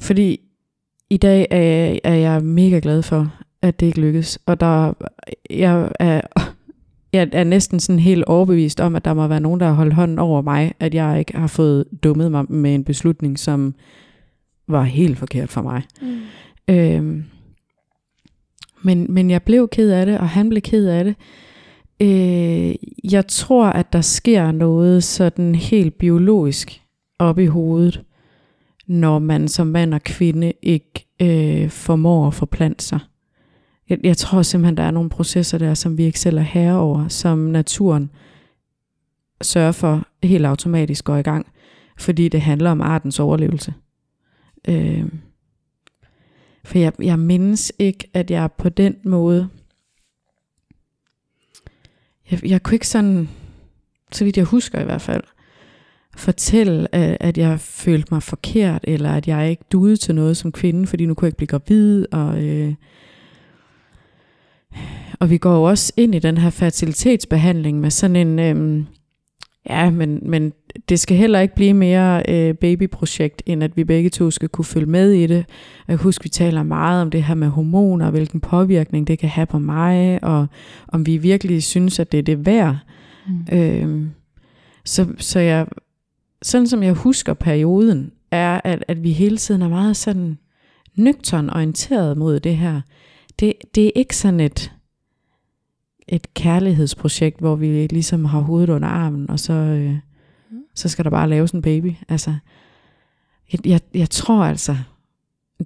fordi 0.00 0.40
i 1.10 1.16
dag 1.16 1.46
er 1.50 1.60
jeg, 1.60 2.00
er 2.04 2.14
jeg 2.14 2.44
mega 2.44 2.80
glad 2.82 3.02
for, 3.02 3.34
at 3.62 3.80
det 3.80 3.86
ikke 3.86 4.00
lykkedes. 4.00 4.38
Og 4.46 4.60
der, 4.60 4.92
jeg 5.50 5.90
er, 6.00 6.20
jeg 7.12 7.28
er 7.32 7.44
næsten 7.44 7.80
sådan 7.80 7.98
helt 7.98 8.24
overbevist 8.24 8.80
om, 8.80 8.96
at 8.96 9.04
der 9.04 9.14
må 9.14 9.26
være 9.26 9.40
nogen, 9.40 9.60
der 9.60 9.66
har 9.66 9.74
holdt 9.74 9.94
hånden 9.94 10.18
over 10.18 10.42
mig, 10.42 10.72
at 10.80 10.94
jeg 10.94 11.18
ikke 11.18 11.36
har 11.36 11.46
fået 11.46 11.84
dummet 12.02 12.30
mig 12.30 12.52
med 12.52 12.74
en 12.74 12.84
beslutning, 12.84 13.38
som 13.38 13.74
var 14.68 14.82
helt 14.82 15.18
forkert 15.18 15.48
for 15.48 15.62
mig. 15.62 15.82
Mm. 16.02 16.20
Øhm, 16.68 17.24
men, 18.82 19.12
men 19.12 19.30
jeg 19.30 19.42
blev 19.42 19.68
ked 19.68 19.90
af 19.90 20.06
det, 20.06 20.18
og 20.18 20.28
han 20.28 20.48
blev 20.48 20.62
ked 20.62 20.86
af 20.86 21.04
det. 21.04 21.14
Øh, 22.00 22.74
jeg 23.12 23.26
tror, 23.26 23.66
at 23.66 23.92
der 23.92 24.00
sker 24.00 24.52
noget 24.52 25.04
sådan 25.04 25.54
helt 25.54 25.98
biologisk 25.98 26.82
op 27.18 27.38
i 27.38 27.46
hovedet, 27.46 28.02
når 28.86 29.18
man 29.18 29.48
som 29.48 29.66
mand 29.66 29.94
og 29.94 30.02
kvinde 30.02 30.52
ikke 30.62 31.06
øh, 31.22 31.70
formår 31.70 32.26
at 32.26 32.34
forplante 32.34 32.84
sig. 32.84 32.98
Jeg, 33.88 33.98
jeg 34.02 34.16
tror 34.16 34.42
simpelthen, 34.42 34.76
der 34.76 34.82
er 34.82 34.90
nogle 34.90 35.10
processer 35.10 35.58
der, 35.58 35.74
som 35.74 35.98
vi 35.98 36.04
ikke 36.04 36.20
selv 36.20 36.38
er 36.38 36.42
herre 36.42 36.78
over, 36.78 37.08
som 37.08 37.38
naturen 37.38 38.10
sørger 39.42 39.72
for 39.72 40.06
helt 40.22 40.46
automatisk 40.46 41.04
går 41.04 41.16
i 41.16 41.22
gang, 41.22 41.46
fordi 41.98 42.28
det 42.28 42.40
handler 42.40 42.70
om 42.70 42.80
artens 42.80 43.20
overlevelse. 43.20 43.74
Øh, 44.68 45.04
for 46.64 46.78
jeg, 46.78 46.92
jeg 46.98 47.18
mindes 47.18 47.72
ikke, 47.78 48.10
at 48.14 48.30
jeg 48.30 48.52
på 48.52 48.68
den 48.68 48.96
måde, 49.04 49.48
jeg, 52.30 52.44
jeg 52.44 52.62
kunne 52.62 52.74
ikke 52.74 52.88
sådan, 52.88 53.28
så 54.12 54.24
vidt 54.24 54.36
jeg 54.36 54.44
husker 54.44 54.80
i 54.80 54.84
hvert 54.84 55.02
fald, 55.02 55.22
fortælle, 56.16 56.94
at, 56.94 57.16
at 57.20 57.38
jeg 57.38 57.60
følte 57.60 58.08
mig 58.14 58.22
forkert, 58.22 58.84
eller 58.88 59.10
at 59.10 59.28
jeg 59.28 59.50
ikke 59.50 59.64
duede 59.72 59.96
til 59.96 60.14
noget 60.14 60.36
som 60.36 60.52
kvinde, 60.52 60.86
fordi 60.86 61.06
nu 61.06 61.14
kunne 61.14 61.26
jeg 61.26 61.28
ikke 61.28 61.36
blive 61.36 61.58
gravid, 61.58 62.06
og, 62.12 62.44
øh, 62.44 62.74
og 65.20 65.30
vi 65.30 65.38
går 65.38 65.54
jo 65.54 65.62
også 65.62 65.92
ind 65.96 66.14
i 66.14 66.18
den 66.18 66.38
her 66.38 66.50
fertilitetsbehandling 66.50 67.80
med 67.80 67.90
sådan 67.90 68.16
en, 68.16 68.38
øhm, 68.38 68.86
ja, 69.66 69.90
men, 69.90 70.30
men 70.30 70.52
det 70.88 71.00
skal 71.00 71.16
heller 71.16 71.40
ikke 71.40 71.54
blive 71.54 71.74
mere 71.74 72.22
øh, 72.28 72.54
babyprojekt, 72.54 73.42
end 73.46 73.64
at 73.64 73.76
vi 73.76 73.84
begge 73.84 74.10
to 74.10 74.30
skal 74.30 74.48
kunne 74.48 74.64
følge 74.64 74.86
med 74.86 75.12
i 75.12 75.26
det. 75.26 75.46
Jeg 75.88 75.96
husker, 75.96 76.22
vi 76.22 76.28
taler 76.28 76.62
meget 76.62 77.02
om 77.02 77.10
det 77.10 77.22
her 77.22 77.34
med 77.34 77.48
hormoner, 77.48 78.06
og 78.06 78.10
hvilken 78.10 78.40
påvirkning 78.40 79.06
det 79.06 79.18
kan 79.18 79.28
have 79.28 79.46
på 79.46 79.58
mig, 79.58 80.24
og 80.24 80.46
om 80.88 81.06
vi 81.06 81.16
virkelig 81.16 81.62
synes, 81.62 81.98
at 81.98 82.12
det 82.12 82.18
er 82.18 82.22
det 82.22 82.46
værd. 82.46 82.76
Mm. 83.26 83.58
Øh, 83.58 84.06
så, 84.84 85.06
så 85.18 85.40
jeg 85.40 85.66
sådan 86.42 86.66
som 86.66 86.82
jeg 86.82 86.92
husker 86.92 87.34
perioden, 87.34 88.12
er, 88.30 88.60
at, 88.64 88.84
at 88.88 89.02
vi 89.02 89.12
hele 89.12 89.36
tiden 89.36 89.62
er 89.62 89.68
meget 89.68 89.96
sådan 89.96 90.38
nøgtern 90.96 91.50
orienteret 91.50 92.16
mod 92.16 92.40
det 92.40 92.56
her. 92.56 92.80
Det, 93.40 93.52
det 93.74 93.86
er 93.86 93.90
ikke 93.94 94.16
sådan 94.16 94.40
et, 94.40 94.72
et 96.08 96.34
kærlighedsprojekt, 96.34 97.38
hvor 97.40 97.56
vi 97.56 97.86
ligesom 97.86 98.24
har 98.24 98.40
hovedet 98.40 98.68
under 98.68 98.88
armen, 98.88 99.30
og 99.30 99.40
så, 99.40 99.52
øh, 99.52 99.96
så 100.74 100.88
skal 100.88 101.04
der 101.04 101.10
bare 101.10 101.28
laves 101.28 101.50
en 101.50 101.62
baby. 101.62 101.92
Altså, 102.08 102.34
jeg, 103.52 103.66
jeg, 103.66 103.80
jeg 103.94 104.10
tror 104.10 104.44
altså, 104.44 104.76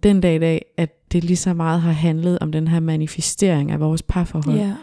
den 0.02 0.20
dag 0.20 0.36
i 0.36 0.38
dag, 0.38 0.64
at 0.76 1.12
det 1.12 1.24
lige 1.24 1.36
så 1.36 1.54
meget 1.54 1.80
har 1.80 1.92
handlet 1.92 2.38
om 2.38 2.52
den 2.52 2.68
her 2.68 2.80
manifestering 2.80 3.70
af 3.70 3.80
vores 3.80 4.02
parforhold. 4.02 4.58
Ja. 4.58 4.74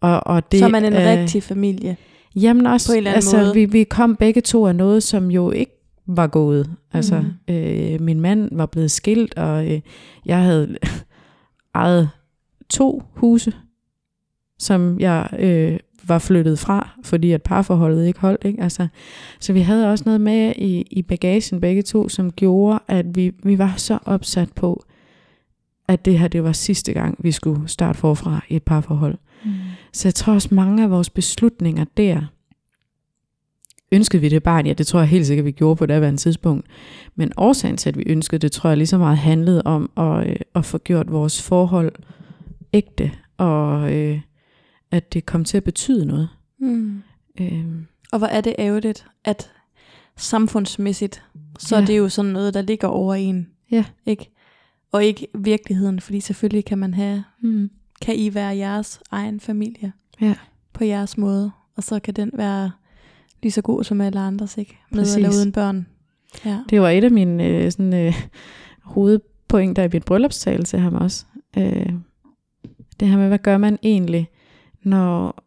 Og, 0.00 0.26
og 0.26 0.52
det, 0.52 0.58
Så 0.58 0.64
er 0.64 0.70
man 0.70 0.84
en 0.84 0.92
øh, 0.92 0.98
rigtig 0.98 1.42
familie. 1.42 1.96
Jamen 2.36 2.66
også, 2.66 2.88
på 2.88 2.92
en 2.92 2.96
eller 2.96 3.10
anden 3.10 3.16
altså, 3.16 3.36
måde. 3.36 3.54
Vi, 3.54 3.64
vi 3.64 3.84
kom 3.84 4.16
begge 4.16 4.40
to 4.40 4.66
af 4.66 4.76
noget, 4.76 5.02
som 5.02 5.30
jo 5.30 5.50
ikke 5.50 5.72
var 6.06 6.26
gået. 6.26 6.70
Altså, 6.92 7.20
mm. 7.20 7.54
øh, 7.54 8.00
min 8.00 8.20
mand 8.20 8.48
var 8.52 8.66
blevet 8.66 8.90
skilt, 8.90 9.34
og 9.38 9.72
øh, 9.72 9.80
jeg 10.24 10.42
havde 10.42 10.76
ejet 11.74 12.10
to 12.70 13.02
huse, 13.14 13.52
som 14.58 15.00
jeg 15.00 15.28
øh, 15.38 15.78
var 16.08 16.18
flyttet 16.18 16.58
fra, 16.58 16.88
fordi 17.02 17.32
at 17.32 17.42
parforholdet 17.42 18.06
ikke 18.06 18.20
holdt. 18.20 18.44
Ikke? 18.44 18.62
Altså, 18.62 18.86
så 19.40 19.52
vi 19.52 19.60
havde 19.60 19.90
også 19.90 20.04
noget 20.06 20.20
med 20.20 20.52
i, 20.56 20.86
i 20.90 21.02
bagagen 21.02 21.60
begge 21.60 21.82
to, 21.82 22.08
som 22.08 22.32
gjorde, 22.32 22.78
at 22.88 23.16
vi, 23.16 23.32
vi 23.42 23.58
var 23.58 23.74
så 23.76 23.98
opsat 24.04 24.52
på, 24.52 24.84
at 25.88 26.04
det 26.04 26.18
her 26.18 26.28
det 26.28 26.44
var 26.44 26.52
sidste 26.52 26.92
gang, 26.92 27.16
vi 27.18 27.32
skulle 27.32 27.68
starte 27.68 27.98
forfra 27.98 28.44
i 28.48 28.56
et 28.56 28.62
parforhold. 28.62 29.18
Mm. 29.44 29.50
Så 29.92 30.08
jeg 30.08 30.14
tror 30.14 30.34
også, 30.34 30.48
mange 30.52 30.82
af 30.82 30.90
vores 30.90 31.10
beslutninger 31.10 31.84
der, 31.96 32.20
ønskede 33.92 34.22
vi 34.22 34.28
det 34.28 34.42
barn? 34.42 34.66
Ja, 34.66 34.72
det 34.72 34.86
tror 34.86 35.00
jeg 35.00 35.08
helt 35.08 35.26
sikkert, 35.26 35.46
vi 35.46 35.50
gjorde 35.50 35.76
på 35.76 35.86
det 35.86 36.02
her 36.02 36.16
tidspunkt. 36.16 36.66
Men 37.14 37.32
årsagen 37.36 37.76
til, 37.76 37.88
at 37.88 37.98
vi 37.98 38.04
ønskede 38.06 38.38
det, 38.38 38.52
tror 38.52 38.70
jeg 38.70 38.76
lige 38.76 38.86
så 38.86 38.98
meget 38.98 39.18
handlede 39.18 39.62
om 39.62 39.90
at, 39.96 40.26
øh, 40.26 40.36
at 40.54 40.64
få 40.64 40.78
gjort 40.78 41.12
vores 41.12 41.42
forhold 41.42 41.92
ægte, 42.72 43.10
og 43.36 43.92
øh, 43.92 44.20
at 44.94 45.12
det 45.12 45.26
kom 45.26 45.44
til 45.44 45.56
at 45.56 45.64
betyde 45.64 46.06
noget. 46.06 46.28
Mm. 46.58 47.02
Øh, 47.40 47.64
Og 48.12 48.18
hvor 48.18 48.26
er 48.26 48.40
det 48.40 48.54
ærgerligt, 48.58 49.06
at 49.24 49.50
samfundsmæssigt, 50.16 51.22
så 51.58 51.76
Ja. 51.76 51.82
er 51.82 51.86
det 51.86 51.98
jo 51.98 52.08
sådan 52.08 52.30
noget, 52.30 52.54
der 52.54 52.62
ligger 52.62 52.88
over 52.88 53.14
en. 53.14 53.48
Ja. 53.70 53.84
Ikke? 54.06 54.30
Og 54.92 55.04
ikke 55.04 55.26
virkeligheden, 55.34 56.00
fordi 56.00 56.20
selvfølgelig 56.20 56.64
kan 56.64 56.78
man 56.78 56.94
have, 56.94 57.24
hmm. 57.40 57.70
kan 58.02 58.16
I 58.16 58.34
være 58.34 58.56
jeres 58.56 59.00
egen 59.10 59.40
familie 59.40 59.92
Ja. 60.20 60.34
på 60.72 60.84
jeres 60.84 61.18
måde, 61.18 61.50
og 61.76 61.82
så 61.82 62.00
kan 62.00 62.14
den 62.14 62.30
være 62.34 62.70
lige 63.42 63.52
så 63.52 63.62
god 63.62 63.84
som 63.84 64.00
alle 64.00 64.20
andres, 64.20 64.58
ikke? 64.58 64.78
Med 64.90 64.98
Præcis. 65.00 65.16
eller 65.16 65.28
uden 65.30 65.52
børn. 65.52 65.86
Ja. 66.44 66.58
Det 66.70 66.80
var 66.80 66.90
et 66.90 67.04
af 67.04 67.10
mine 67.10 67.46
øh, 67.46 67.72
sådan, 67.72 67.94
øh, 67.94 68.14
hovedpointer 68.82 69.82
i 69.82 69.88
mit 69.92 70.04
bryllupstale 70.04 70.62
til 70.64 70.78
ham 70.78 70.94
også. 70.94 71.24
Øh, 71.58 71.92
det 73.00 73.08
her 73.08 73.16
med, 73.16 73.28
hvad 73.28 73.38
gør 73.38 73.58
man 73.58 73.78
egentlig, 73.82 74.28
når, 74.84 75.44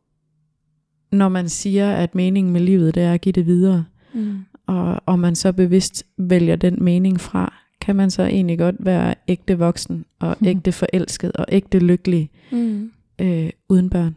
når 1.12 1.30
man 1.30 1.50
siger, 1.50 1.92
at 1.96 2.16
meningen 2.16 2.54
med 2.54 2.62
livet 2.62 2.96
det 2.96 3.04
er 3.04 3.14
at 3.14 3.22
give 3.22 3.34
det 3.34 3.46
videre, 3.46 3.86
Mm. 4.14 4.46
og, 4.68 5.02
og 5.06 5.20
man 5.20 5.36
så 5.36 5.52
bevidst 5.54 6.04
vælger 6.18 6.56
den 6.56 6.84
mening 6.84 7.20
fra, 7.20 7.54
kan 7.82 7.96
man 7.96 8.12
så 8.12 8.24
egentlig 8.24 8.58
godt 8.60 8.76
være 8.80 9.16
ægte 9.28 9.58
voksen, 9.60 10.06
og 10.20 10.36
Mhm. 10.40 10.48
ægte 10.48 10.72
forelsket, 10.72 11.32
og 11.32 11.46
ægte 11.50 11.80
lykkelig 11.80 12.30
Mm. 12.52 12.92
øh, 13.20 13.50
uden 13.70 13.90
børn. 13.90 14.16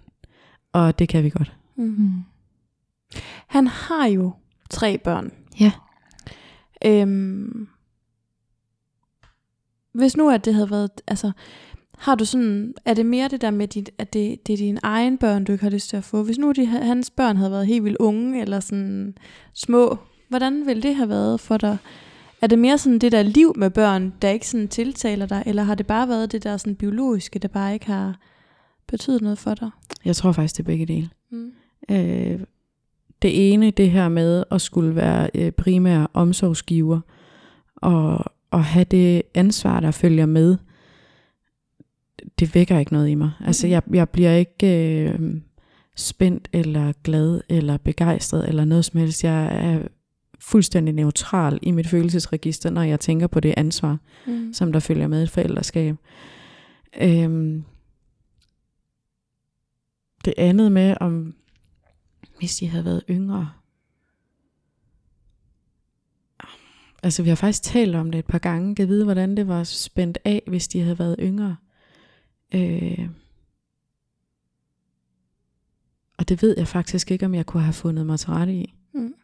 Og 0.72 0.98
det 0.98 1.08
kan 1.08 1.24
vi 1.24 1.30
godt. 1.30 1.52
Mm. 1.76 1.84
Mm. 1.84 2.12
Han 3.46 3.66
har 3.66 4.06
jo 4.06 4.32
tre 4.70 4.98
børn. 4.98 5.32
Ja. 5.60 5.72
Øhm, 6.84 7.68
hvis 9.92 10.16
nu 10.16 10.30
at 10.30 10.44
det 10.44 10.54
havde 10.54 10.70
været, 10.70 10.90
altså, 11.06 11.32
har 12.00 12.14
du 12.14 12.24
sådan, 12.24 12.74
er 12.84 12.94
det 12.94 13.06
mere 13.06 13.28
det 13.28 13.40
der 13.40 13.50
med, 13.50 13.68
dit, 13.68 13.90
at 13.98 14.12
det, 14.12 14.46
det 14.46 14.52
er 14.52 14.56
dine 14.56 14.80
egen 14.82 15.18
børn, 15.18 15.44
du 15.44 15.52
ikke 15.52 15.64
har 15.64 15.70
lyst 15.70 15.88
til 15.88 15.96
at 15.96 16.04
få? 16.04 16.22
Hvis 16.22 16.38
nu 16.38 16.52
de, 16.52 16.66
hans 16.66 17.10
børn 17.10 17.36
havde 17.36 17.50
været 17.50 17.66
helt 17.66 17.84
vildt 17.84 17.96
unge, 17.96 18.40
eller 18.40 18.60
sådan 18.60 19.14
små, 19.54 19.98
hvordan 20.28 20.66
ville 20.66 20.82
det 20.82 20.94
have 20.94 21.08
været 21.08 21.40
for 21.40 21.56
dig? 21.56 21.76
Er 22.42 22.46
det 22.46 22.58
mere 22.58 22.78
sådan 22.78 22.98
det 22.98 23.12
der 23.12 23.22
liv 23.22 23.52
med 23.56 23.70
børn, 23.70 24.12
der 24.22 24.28
ikke 24.28 24.48
sådan 24.48 24.68
tiltaler 24.68 25.26
dig, 25.26 25.42
eller 25.46 25.62
har 25.62 25.74
det 25.74 25.86
bare 25.86 26.08
været 26.08 26.32
det 26.32 26.44
der 26.44 26.56
sådan 26.56 26.74
biologiske, 26.74 27.38
der 27.38 27.48
bare 27.48 27.74
ikke 27.74 27.86
har 27.86 28.20
betydet 28.88 29.22
noget 29.22 29.38
for 29.38 29.54
dig? 29.54 29.70
Jeg 30.04 30.16
tror 30.16 30.32
faktisk, 30.32 30.56
det 30.56 30.62
er 30.62 30.66
begge 30.66 30.86
dele. 30.86 31.10
Mm. 31.30 31.52
Øh, 31.90 32.40
det 33.22 33.52
ene, 33.52 33.70
det 33.70 33.90
her 33.90 34.08
med 34.08 34.44
at 34.50 34.60
skulle 34.60 34.94
være 34.94 35.30
øh, 35.34 35.52
primær 35.52 36.10
omsorgsgiver, 36.14 37.00
og, 37.76 38.24
og 38.50 38.64
have 38.64 38.84
det 38.84 39.22
ansvar, 39.34 39.80
der 39.80 39.90
følger 39.90 40.26
med, 40.26 40.56
det 42.38 42.54
vækker 42.54 42.78
ikke 42.78 42.92
noget 42.92 43.08
i 43.08 43.14
mig. 43.14 43.30
Altså, 43.40 43.66
jeg, 43.66 43.82
jeg 43.92 44.08
bliver 44.08 44.34
ikke 44.34 44.66
øh, 45.04 45.40
spændt, 45.96 46.48
eller 46.52 46.92
glad, 47.04 47.40
eller 47.48 47.76
begejstret, 47.76 48.48
eller 48.48 48.64
noget 48.64 48.84
som 48.84 49.00
helst. 49.00 49.24
Jeg 49.24 49.46
er 49.46 49.88
fuldstændig 50.40 50.94
neutral 50.94 51.58
i 51.62 51.70
mit 51.70 51.86
følelsesregister, 51.86 52.70
når 52.70 52.82
jeg 52.82 53.00
tænker 53.00 53.26
på 53.26 53.40
det 53.40 53.54
ansvar, 53.56 53.98
Mm. 54.26 54.52
som 54.52 54.72
der 54.72 54.80
følger 54.80 55.06
med 55.08 55.22
et 55.22 55.30
forældreskab. 55.30 55.96
Øhm, 57.00 57.64
det 60.24 60.34
andet 60.38 60.72
med, 60.72 60.94
om 61.00 61.34
hvis 62.38 62.56
de 62.56 62.68
havde 62.68 62.84
været 62.84 63.02
yngre. 63.10 63.50
Altså, 67.02 67.22
vi 67.22 67.28
har 67.28 67.36
faktisk 67.36 67.62
talt 67.62 67.94
om 67.94 68.10
det 68.10 68.18
et 68.18 68.26
par 68.26 68.38
gange. 68.38 68.74
Kan 68.74 68.88
vide, 68.88 69.04
hvordan 69.04 69.36
det 69.36 69.48
var 69.48 69.64
spændt 69.64 70.18
af, 70.24 70.42
hvis 70.46 70.68
de 70.68 70.80
havde 70.80 70.98
været 70.98 71.16
yngre. 71.20 71.56
Øh, 72.54 73.08
og 76.18 76.28
det 76.28 76.42
ved 76.42 76.54
jeg 76.58 76.68
faktisk 76.68 77.10
ikke, 77.10 77.26
om 77.26 77.34
jeg 77.34 77.46
kunne 77.46 77.62
have 77.62 77.72
fundet 77.72 78.06
mig 78.06 78.18
til 78.18 78.30
rette 78.30 78.54
i. 78.54 78.74
Mm. 78.94 79.14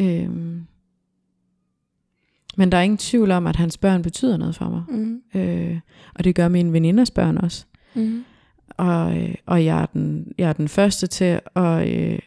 Øhm, 0.00 0.66
men 2.56 2.72
der 2.72 2.78
er 2.78 2.82
ingen 2.82 2.98
tvivl 2.98 3.30
om, 3.30 3.46
at 3.46 3.56
hans 3.56 3.78
børn 3.78 4.02
betyder 4.02 4.36
noget 4.36 4.56
for 4.56 4.68
mig. 4.68 4.82
Mm. 4.88 5.22
Øh, 5.34 5.80
og 6.14 6.24
det 6.24 6.34
gør 6.34 6.48
mine 6.48 6.72
veninders 6.72 7.10
børn 7.10 7.38
også. 7.38 7.66
Mm. 7.94 8.24
Og, 8.68 9.18
øh, 9.18 9.34
og 9.46 9.64
jeg, 9.64 9.82
er 9.82 9.86
den, 9.86 10.32
jeg 10.38 10.48
er 10.48 10.52
den 10.52 10.68
første 10.68 11.06
til 11.06 11.40
at, 11.54 11.88
øh, 11.88 12.18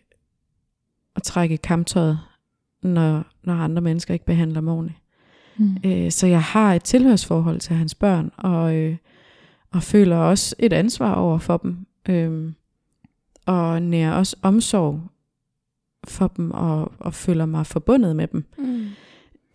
at 1.15 1.23
trække 1.23 1.57
kamptøjet, 1.57 2.19
når, 2.81 3.25
når 3.43 3.53
andre 3.53 3.81
mennesker 3.81 4.13
ikke 4.13 4.25
behandler 4.25 4.61
mig 4.61 4.73
ordentligt. 4.73 4.99
Mm. 5.57 5.77
Øh, 5.85 6.11
så 6.11 6.27
jeg 6.27 6.43
har 6.43 6.73
et 6.73 6.83
tilhørsforhold 6.83 7.59
til 7.59 7.75
hans 7.75 7.95
børn, 7.95 8.31
og, 8.37 8.75
øh, 8.75 8.97
og 9.77 9.83
føler 9.83 10.17
også 10.17 10.55
et 10.59 10.73
ansvar 10.73 11.13
over 11.13 11.37
for 11.37 11.57
dem. 11.57 11.77
Øh, 12.09 12.51
og 13.45 13.81
nærer 13.81 14.13
også 14.13 14.35
omsorg 14.41 15.01
for 16.07 16.27
dem, 16.27 16.51
og, 16.51 16.91
og 16.99 17.13
føler 17.13 17.45
mig 17.45 17.65
forbundet 17.67 18.15
med 18.15 18.27
dem. 18.27 18.45
Mm. 18.57 18.85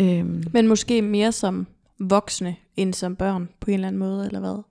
Øh, 0.01 0.53
Men 0.53 0.69
måske 0.69 1.03
mere 1.03 1.33
som 1.33 1.67
voksne, 2.01 2.57
end 2.77 2.95
som 2.95 3.17
børn, 3.17 3.49
på 3.61 3.71
en 3.71 3.75
eller 3.75 3.89
anden 3.89 3.99
måde, 4.01 4.27
eller 4.27 4.41
hvad? 4.41 4.63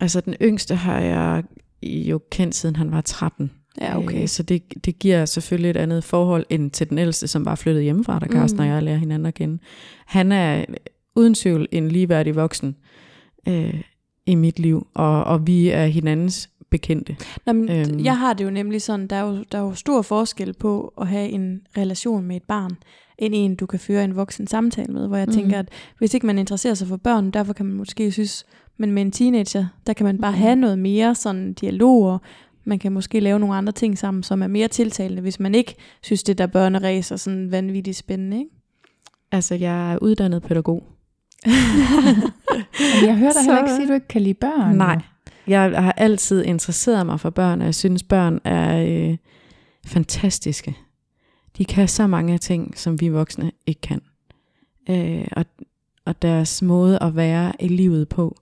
altså 0.00 0.20
den 0.20 0.34
yngste 0.42 0.74
har 0.74 1.00
jeg 1.00 1.42
jo 1.82 2.20
kendt 2.30 2.54
siden 2.54 2.76
han 2.76 2.90
var 2.90 3.00
13. 3.00 3.50
Ja, 3.80 3.98
okay. 3.98 4.22
Øh, 4.22 4.28
så 4.28 4.42
det, 4.42 4.62
det 4.84 4.98
giver 4.98 5.24
selvfølgelig 5.24 5.70
et 5.70 5.76
andet 5.76 6.04
forhold 6.04 6.46
end 6.50 6.70
til 6.70 6.90
den 6.90 6.98
ældste, 6.98 7.26
som 7.28 7.44
var 7.44 7.54
flyttet 7.54 7.82
hjemmefra, 7.82 8.18
da 8.18 8.26
Carsten 8.26 8.56
Mm. 8.60 8.60
og 8.68 8.74
jeg 8.74 8.82
lærer 8.82 8.96
hinanden 8.96 9.26
at 9.26 9.34
kende. 9.34 9.58
Han 10.06 10.32
er 10.32 10.64
uden 11.16 11.34
tvivl 11.34 11.68
en 11.72 11.88
ligeværdig 11.88 12.36
voksen. 12.36 12.76
Øh, 13.48 13.80
i 14.26 14.34
mit 14.34 14.58
liv, 14.58 14.86
og, 14.94 15.24
og 15.24 15.46
vi 15.46 15.68
er 15.68 15.86
hinandens 15.86 16.50
bekendte. 16.70 17.16
Nå, 17.46 17.52
men 17.52 17.70
Øhm. 17.70 18.04
Jeg 18.04 18.18
har 18.18 18.32
det 18.32 18.44
jo 18.44 18.50
nemlig 18.50 18.82
sådan, 18.82 19.06
der 19.06 19.16
er 19.16 19.22
jo, 19.22 19.44
der 19.52 19.58
er 19.58 19.62
jo 19.62 19.74
stor 19.74 20.02
forskel 20.02 20.52
på 20.52 20.92
at 21.00 21.06
have 21.06 21.28
en 21.28 21.60
relation 21.76 22.24
med 22.24 22.36
et 22.36 22.42
barn, 22.42 22.70
end 23.18 23.34
en, 23.36 23.54
du 23.54 23.66
kan 23.66 23.78
føre 23.80 24.04
en 24.04 24.16
voksen 24.16 24.46
samtale 24.46 24.92
med, 24.92 25.06
hvor 25.08 25.16
jeg 25.16 25.26
mm. 25.26 25.32
tænker, 25.32 25.58
at 25.58 25.68
hvis 25.98 26.14
ikke 26.14 26.26
man 26.26 26.38
interesserer 26.38 26.74
sig 26.74 26.88
for 26.88 26.96
børn, 26.96 27.30
derfor 27.30 27.52
kan 27.52 27.66
man 27.66 27.74
måske 27.76 28.12
synes, 28.12 28.46
men 28.76 28.92
med 28.92 29.02
en 29.02 29.12
teenager, 29.12 29.66
der 29.86 29.92
kan 29.92 30.06
man 30.06 30.18
bare 30.20 30.32
Mhm. 30.32 30.40
have 30.40 30.56
noget 30.56 30.78
mere 30.78 31.14
sådan 31.14 31.52
dialog, 31.52 32.02
og 32.12 32.18
man 32.64 32.78
kan 32.78 32.92
måske 32.92 33.20
lave 33.20 33.38
nogle 33.38 33.54
andre 33.54 33.72
ting 33.72 33.98
sammen, 33.98 34.22
som 34.22 34.42
er 34.42 34.46
mere 34.46 34.68
tiltalende, 34.68 35.22
hvis 35.22 35.40
man 35.40 35.54
ikke 35.54 35.74
synes, 36.02 36.22
det 36.22 36.38
der 36.38 36.46
børneræs 36.46 37.10
er 37.10 37.16
sådan 37.16 37.50
vanvittigt 37.50 37.96
spændende, 37.96 38.38
ikke? 38.38 38.50
Altså, 39.32 39.54
jeg 39.54 39.92
er 39.92 39.98
uddannet 40.02 40.42
pædagog. 40.42 40.82
Men 41.44 43.06
jeg 43.08 43.16
hører 43.16 43.32
dig 43.32 43.42
heller 43.42 43.58
ikke 43.58 43.70
Så- 43.70 43.76
sige, 43.76 43.82
at 43.82 43.88
du 43.88 43.94
ikke 43.94 44.08
kan 44.08 44.22
lide 44.22 44.34
børn. 44.34 44.76
Nej. 44.76 45.02
Jeg 45.46 45.82
har 45.82 45.92
altid 45.92 46.44
interesseret 46.44 47.06
mig 47.06 47.20
for 47.20 47.30
børn, 47.30 47.60
og 47.60 47.64
jeg 47.64 47.74
synes, 47.74 48.02
børn 48.02 48.40
er 48.44 48.84
øh, 48.86 49.16
fantastiske. 49.86 50.76
De 51.58 51.64
kan 51.64 51.88
så 51.88 52.06
mange 52.06 52.38
ting, 52.38 52.78
som 52.78 53.00
vi 53.00 53.08
voksne 53.08 53.52
ikke 53.66 53.80
kan. 53.80 54.00
Øh, 54.90 55.26
og, 55.32 55.44
og 56.04 56.22
deres 56.22 56.62
måde 56.62 56.98
at 57.02 57.16
være 57.16 57.52
i 57.60 57.68
livet 57.68 58.08
på, 58.08 58.36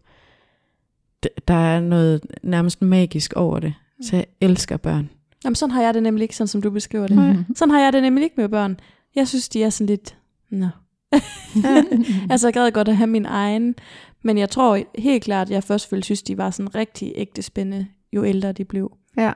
der 1.48 1.55
er 1.55 1.80
noget 1.80 2.20
nærmest 2.42 2.82
magisk 2.82 3.32
over 3.32 3.61
det. 3.61 3.74
Så 4.03 4.16
jeg 4.16 4.26
elsker 4.40 4.76
børn. 4.76 5.11
Jamen 5.44 5.55
sådan 5.55 5.70
har 5.70 5.82
jeg 5.82 5.94
det 5.94 6.03
nemlig 6.03 6.22
ikke, 6.22 6.36
sådan 6.36 6.48
som 6.48 6.62
du 6.62 6.70
beskriver 6.70 7.07
det. 7.07 7.16
Mhm. 7.16 7.57
Sådan 7.57 7.70
har 7.74 7.80
jeg 7.80 7.92
det 7.92 8.03
nemlig 8.03 8.24
ikke 8.24 8.34
med 8.40 8.48
børn. 8.48 8.80
Jeg 9.14 9.28
synes, 9.28 9.48
de 9.48 9.62
er 9.62 9.70
sådan 9.70 9.86
lidt... 9.86 10.16
Nå. 10.50 10.66
altså, 12.30 12.46
jeg 12.46 12.54
gad 12.54 12.70
godt 12.70 12.88
at 12.88 12.96
have 12.96 13.06
min 13.06 13.26
egen. 13.26 13.74
Men 14.22 14.38
jeg 14.38 14.50
tror 14.50 14.78
helt 14.98 15.24
klart, 15.24 15.46
at 15.46 15.54
jeg 15.54 15.64
først 15.64 15.92
ville 15.92 16.04
synes, 16.04 16.22
de 16.22 16.38
var 16.38 16.50
sådan 16.50 16.74
rigtig 16.74 17.12
ægte 17.14 17.42
spændende, 17.42 17.86
jo 18.12 18.24
ældre 18.24 18.52
de 18.52 18.64
blev. 18.64 18.92
Ja. 19.16 19.32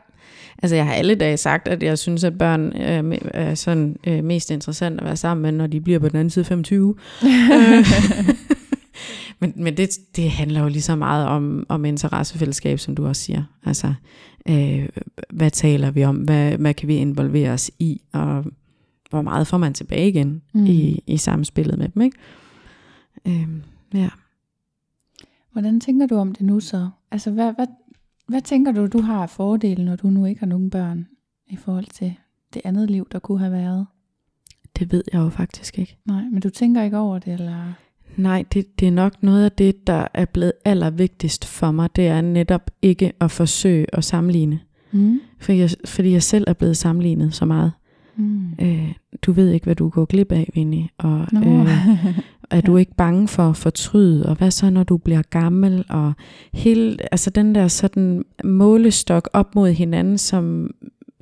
Altså 0.63 0.77
jeg 0.77 0.87
har 0.87 0.95
alle 0.95 1.15
dage 1.15 1.37
sagt, 1.37 1.69
at 1.69 1.83
jeg 1.83 1.99
synes, 1.99 2.25
at 2.25 2.39
børn 2.39 2.73
er, 2.73 3.03
me- 3.03 3.31
er 3.35 3.55
sådan 3.55 3.97
øh, 4.07 4.25
mest 4.25 4.51
interessant 4.51 5.01
at 5.01 5.07
være 5.07 5.17
sammen 5.17 5.43
med, 5.43 5.53
når 5.53 5.67
de 5.67 5.81
bliver 5.81 5.99
på 5.99 6.09
den 6.09 6.17
anden 6.17 6.31
side 6.31 6.45
25. 6.45 6.95
Øh, 7.25 7.31
men 9.41 9.53
men 9.57 9.77
det, 9.77 9.91
det 10.17 10.31
handler 10.31 10.61
jo 10.61 10.69
lige 10.69 10.83
så 10.83 10.97
meget 10.97 11.27
om, 11.27 11.67
om 11.69 11.85
interessefællesskab, 11.85 12.79
som 12.79 12.95
du 12.95 13.07
også 13.07 13.23
siger. 13.23 13.43
Altså, 13.67 13.95
øh, 14.49 14.89
hvad 15.31 15.51
taler 15.51 15.91
vi 15.91 16.05
om? 16.05 16.17
Hvad, 16.17 16.53
hvad 16.53 16.75
kan 16.75 16.89
vi 16.89 16.97
involvere 16.97 17.51
os 17.51 17.71
i? 17.79 18.01
Og 18.13 18.45
hvor 19.11 19.23
meget 19.23 19.47
får 19.47 19.59
man 19.59 19.75
tilbage 19.75 20.09
igen 20.09 20.43
Mm. 20.55 20.67
i, 20.67 21.03
i 21.07 21.17
samspillet 21.17 21.79
med 21.79 21.89
dem, 21.89 22.03
ikke? 22.03 22.17
Øh, 23.27 23.49
ja. 23.95 24.09
Hvordan 25.53 25.81
tænker 25.81 26.07
du 26.07 26.17
om 26.17 26.33
det 26.35 26.47
nu 26.47 26.61
så? 26.61 26.89
Altså, 27.11 27.31
hvad, 27.31 27.53
hvad, 27.55 27.67
hvad 28.29 28.41
tænker 28.41 28.73
du, 28.73 28.87
du 28.87 29.01
har 29.01 29.23
af 29.23 29.31
fordele, 29.31 29.85
når 29.85 29.97
du 29.97 30.11
nu 30.11 30.25
ikke 30.25 30.41
har 30.41 30.47
nogen 30.47 30.71
børn, 30.71 31.07
i 31.49 31.57
forhold 31.57 31.85
til 31.87 32.15
det 32.55 32.63
andet 32.65 32.91
liv, 32.91 33.09
der 33.13 33.19
kunne 33.19 33.39
have 33.39 33.53
været? 33.53 33.87
Det 34.79 34.93
ved 34.93 35.05
jeg 35.13 35.19
jo 35.19 35.29
faktisk 35.29 35.79
ikke. 35.79 35.97
Nej, 36.05 36.23
men 36.33 36.41
du 36.41 36.51
tænker 36.51 36.83
ikke 36.83 36.99
over 36.99 37.19
det, 37.19 37.33
eller? 37.33 37.73
Nej, 38.17 38.45
det, 38.53 38.81
det 38.81 38.89
er 38.89 38.93
nok 38.93 39.23
noget 39.23 39.45
af 39.45 39.53
det, 39.53 39.87
der 39.87 40.07
er 40.15 40.25
blevet 40.25 40.53
allervigtigst 40.65 41.45
for 41.45 41.71
mig. 41.71 41.97
Det 41.97 42.07
er 42.07 42.21
netop 42.21 42.71
ikke 42.83 43.13
at 43.21 43.31
forsøge 43.31 43.87
at 43.93 44.05
sammenligne. 44.05 44.61
Mm. 44.93 45.21
Fordi 45.41 45.59
jeg, 45.59 45.71
fordi 45.85 46.11
jeg 46.11 46.23
selv 46.23 46.45
er 46.47 46.53
blevet 46.53 46.77
sammenlignet 46.77 47.35
så 47.35 47.45
meget. 47.45 47.73
Mm. 48.17 48.49
Øh, 48.61 48.93
du 49.23 49.33
ved 49.33 49.51
ikke, 49.51 49.65
hvad 49.65 49.75
du 49.75 49.89
går 49.89 50.05
glip 50.05 50.33
af, 50.33 50.51
Vinnie. 50.55 50.89
Og 50.99 51.27
Nå. 51.33 51.41
øh, 51.41 52.07
er 52.51 52.61
du 52.61 52.77
ikke 52.77 52.95
bange 52.95 53.29
for 53.29 53.43
at 53.51 53.57
fortryde? 53.57 54.27
Og 54.29 54.35
hvad 54.37 54.51
så, 54.51 54.71
når 54.71 54.83
du 54.83 54.97
bliver 54.97 55.23
gammel? 55.23 55.85
Og 55.89 56.13
hele, 56.53 56.97
altså 57.13 57.31
den 57.31 57.55
der 57.55 57.69
sådan 57.69 58.25
målestok 58.45 59.29
op 59.33 59.55
mod 59.55 59.71
hinanden, 59.71 60.19
som, 60.19 60.71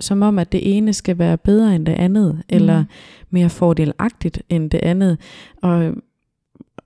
som 0.01 0.22
om, 0.22 0.38
at 0.38 0.53
det 0.53 0.76
ene 0.76 0.92
skal 0.92 1.18
være 1.18 1.38
bedre 1.38 1.74
end 1.76 1.86
det 1.86 1.92
andet, 1.92 2.34
mm. 2.34 2.42
eller 2.49 2.84
mere 3.30 3.51
fordelagtigt 3.51 4.42
end 4.49 4.70
det 4.70 4.80
andet. 4.82 5.18
Og, 5.62 5.92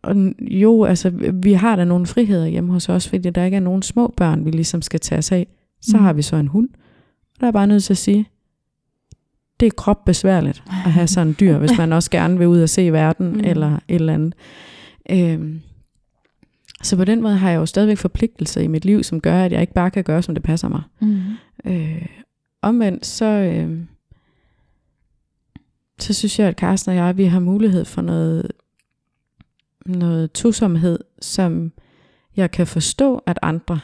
og 0.03 0.17
jo, 0.41 0.85
altså, 0.85 1.11
vi 1.33 1.53
har 1.53 1.77
da 1.77 1.85
nogle 1.85 2.07
friheder 2.07 2.47
hjemme 2.47 2.73
hos 2.73 2.89
os, 2.89 3.09
fordi 3.09 3.31
der 3.31 3.45
ikke 3.45 3.57
er 3.57 3.61
nogen 3.61 3.83
små 3.83 4.15
børn, 4.17 4.45
vi 4.45 4.51
ligesom 4.51 4.83
skal 4.83 5.01
tage 5.01 5.19
os 5.19 5.33
af. 5.33 5.47
Så 5.81 5.97
Mm. 5.97 6.03
har 6.03 6.13
vi 6.13 6.23
så 6.23 6.37
en 6.37 6.47
hund. 6.49 6.69
Og 7.35 7.41
der 7.41 7.47
er 7.47 7.53
bare 7.53 7.67
nødt 7.67 7.85
til 7.85 7.93
at 7.93 7.97
sige, 7.99 8.27
det 9.61 9.67
er 9.67 9.71
krop 9.77 10.05
besværligt 10.05 10.63
at 10.69 10.93
have 10.93 11.07
sådan 11.07 11.29
en 11.29 11.37
dyr, 11.41 11.59
hvis 11.59 11.79
man 11.79 11.93
også 11.93 12.11
gerne 12.11 12.39
vil 12.39 12.47
ud 12.47 12.61
og 12.63 12.69
se 12.69 12.93
verden, 12.93 13.33
Mm. 13.33 13.41
eller 13.45 13.73
et 13.89 13.95
eller 13.95 14.15
andet. 14.15 14.35
Øhm, 15.11 15.61
så 16.83 16.97
på 16.97 17.05
den 17.05 17.23
måde 17.23 17.37
har 17.37 17.51
jeg 17.51 17.57
jo 17.57 17.67
stadigvæk 17.67 17.99
forpligtelser 17.99 18.61
i 18.61 18.67
mit 18.67 18.85
liv, 18.85 19.03
som 19.03 19.21
gør, 19.21 19.45
at 19.45 19.53
jeg 19.53 19.61
ikke 19.61 19.73
bare 19.75 19.91
kan 19.91 20.05
gøre, 20.05 20.23
som 20.23 20.35
det 20.35 20.45
passer 20.45 20.69
mig. 20.69 20.83
Mm. 21.01 21.21
Øh, 21.65 22.07
omvendt, 22.63 23.07
så, 23.07 23.25
øh, 23.25 23.79
så 26.01 26.15
synes 26.15 26.39
jeg, 26.39 26.49
at 26.49 26.59
Carsten 26.59 26.91
og 26.91 26.97
jeg, 26.97 27.17
vi 27.17 27.25
har 27.25 27.41
mulighed 27.41 27.85
for 27.85 28.03
noget, 28.03 28.53
noget 29.87 30.33
tosomhed, 30.33 30.99
som 31.21 31.73
jeg 32.37 32.51
kan 32.51 32.67
forstå, 32.67 33.17
at 33.27 33.39
andre 33.43 33.81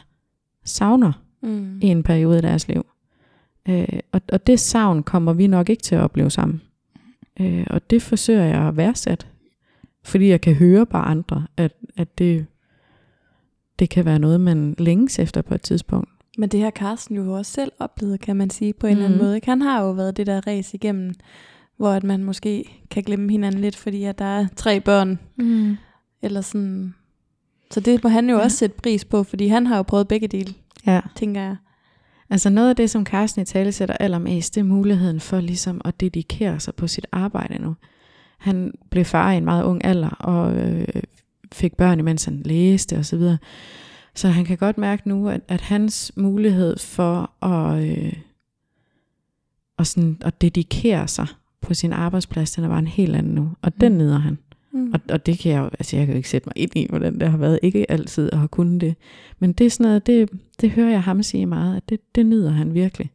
savner 0.64 1.12
Mm. 1.43 1.79
i 1.83 1.87
en 1.87 2.03
periode 2.03 2.37
af 2.37 2.43
deres 2.43 2.68
liv. 2.68 2.87
Øh, 3.69 3.87
og, 4.12 4.21
og 4.33 4.47
det 4.47 4.61
savn 4.61 5.03
kommer 5.03 5.33
vi 5.33 5.47
nok 5.47 5.69
ikke 5.69 5.83
til 5.83 5.95
at 5.95 6.01
opleve 6.01 6.31
sammen. 6.31 6.62
Øh, 7.41 7.67
og 7.71 7.91
det 7.91 8.03
forsøger 8.03 8.45
jeg 8.45 8.69
at 8.69 8.77
værdsætte, 8.77 9.27
fordi 10.05 10.29
jeg 10.29 10.41
kan 10.41 10.55
høre 10.55 10.87
på 10.87 10.97
andre, 10.97 11.47
at, 11.57 11.73
at 11.97 12.19
det, 12.19 12.47
det 13.79 13.91
kan 13.91 14.05
være 14.05 14.19
noget, 14.19 14.41
man 14.41 14.75
længes 14.79 15.19
efter 15.19 15.43
på 15.43 15.55
et 15.55 15.62
tidspunkt. 15.62 16.09
Men 16.39 16.49
det 16.49 16.61
har 16.62 16.71
Carsten 16.71 17.17
jo 17.17 17.33
også 17.37 17.53
selv 17.53 17.73
oplevet, 17.79 18.21
kan 18.21 18.37
man 18.37 18.51
sige, 18.51 18.73
på 18.73 18.87
en 18.87 18.93
mm. 18.93 18.97
eller 18.97 19.05
anden 19.05 19.19
Mhm. 19.19 19.27
måde. 19.27 19.41
Han 19.45 19.62
har 19.62 19.83
jo 19.83 19.91
været 19.91 20.17
det 20.17 20.27
der 20.27 20.47
race 20.47 20.75
igennem, 20.77 21.15
hvor 21.77 21.91
at 21.93 22.05
man 22.05 22.25
måske 22.25 22.83
kan 22.91 23.03
glemme 23.03 23.31
hinanden 23.31 23.61
lidt, 23.61 23.77
fordi 23.77 24.05
at 24.05 24.19
der 24.19 24.25
er 24.25 24.47
tre 24.57 24.81
børn, 24.81 25.19
Mm. 25.37 25.77
eller 26.23 26.41
sådan. 26.41 26.95
Så 27.71 27.81
det 27.81 28.03
må 28.05 28.09
han 28.11 28.31
jo 28.31 28.37
ja. 28.37 28.43
også 28.43 28.57
sætte 28.57 28.77
pris 28.77 29.05
på, 29.05 29.23
fordi 29.23 29.47
han 29.49 29.67
har 29.67 29.77
jo 29.77 29.83
prøvet 29.83 30.09
begge 30.09 30.29
dele, 30.29 30.55
Ja. 30.87 31.01
tænker 31.17 31.41
jeg. 31.41 31.57
Altså 32.31 32.51
noget 32.51 32.68
af 32.68 32.77
det, 32.77 32.91
som 32.91 33.07
Carsten 33.07 33.43
i 33.43 33.45
tale 33.45 33.72
sætter 33.72 33.97
allermest, 34.01 34.55
det 34.55 34.61
er 34.61 34.64
muligheden 34.64 35.20
for 35.20 35.41
ligesom 35.41 35.81
at 35.85 36.01
dedikere 36.01 36.61
sig 36.61 36.75
på 36.75 36.87
sit 36.87 37.07
arbejde 37.12 37.62
nu. 37.62 37.75
Han 38.39 38.72
blev 38.91 39.05
far 39.05 39.33
i 39.33 39.37
en 39.37 39.45
meget 39.45 39.64
ung 39.64 39.85
alder, 39.85 40.09
og 40.11 40.57
øh, 40.57 40.89
fik 41.53 41.77
børn, 41.77 41.99
imens 41.99 42.25
han 42.25 42.43
læste 42.45 42.97
osv. 42.97 43.03
Så, 43.05 43.16
videre. 43.16 43.39
så 44.14 44.29
han 44.29 44.45
kan 44.45 44.57
godt 44.57 44.79
mærke 44.79 45.09
nu, 45.09 45.29
at, 45.29 45.41
at 45.49 45.61
hans 45.61 46.12
mulighed 46.16 46.79
for 46.79 47.45
at, 47.47 47.85
øh, 47.85 48.12
at, 49.79 49.87
sådan, 49.87 50.18
at 50.20 50.41
dedikere 50.41 51.09
sig 51.09 51.27
på 51.61 51.75
sin 51.75 51.93
arbejdsplads, 51.93 52.51
den 52.53 52.64
er 52.64 52.68
bare 52.68 52.79
en 52.79 52.87
helt 52.87 53.16
anden 53.16 53.35
nu. 53.35 53.51
Og 53.62 53.81
den 53.81 53.93
Mm. 53.93 53.99
nyder 53.99 54.18
han. 54.18 54.39
Mm. 54.75 54.91
Og, 54.95 55.01
og 55.11 55.27
det 55.27 55.39
kan 55.39 55.53
jeg 55.53 55.59
jo, 55.61 55.64
altså 55.64 55.97
jeg 55.97 56.07
kan 56.07 56.14
jo 56.14 56.16
ikke 56.16 56.29
sætte 56.29 56.49
mig 56.49 56.53
ind 56.62 56.70
i, 56.77 56.87
hvordan 56.89 57.20
det 57.20 57.31
har 57.31 57.39
været. 57.39 57.59
Ikke 57.62 57.91
altid 57.91 58.31
at 58.33 58.39
have 58.39 58.49
kunnet 58.49 58.81
det. 58.81 58.95
Men 59.39 59.53
det 59.53 59.66
er 59.66 59.70
sådan 59.70 59.85
noget, 59.87 60.07
det, 60.07 60.31
det 60.61 60.70
hører 60.70 60.91
jeg 60.91 61.03
ham 61.03 61.22
sige 61.22 61.47
meget, 61.47 61.77
at 61.77 61.89
det, 61.89 62.01
det 62.14 62.27
nyder 62.27 62.51
han 62.51 62.75
virkelig. 62.75 63.11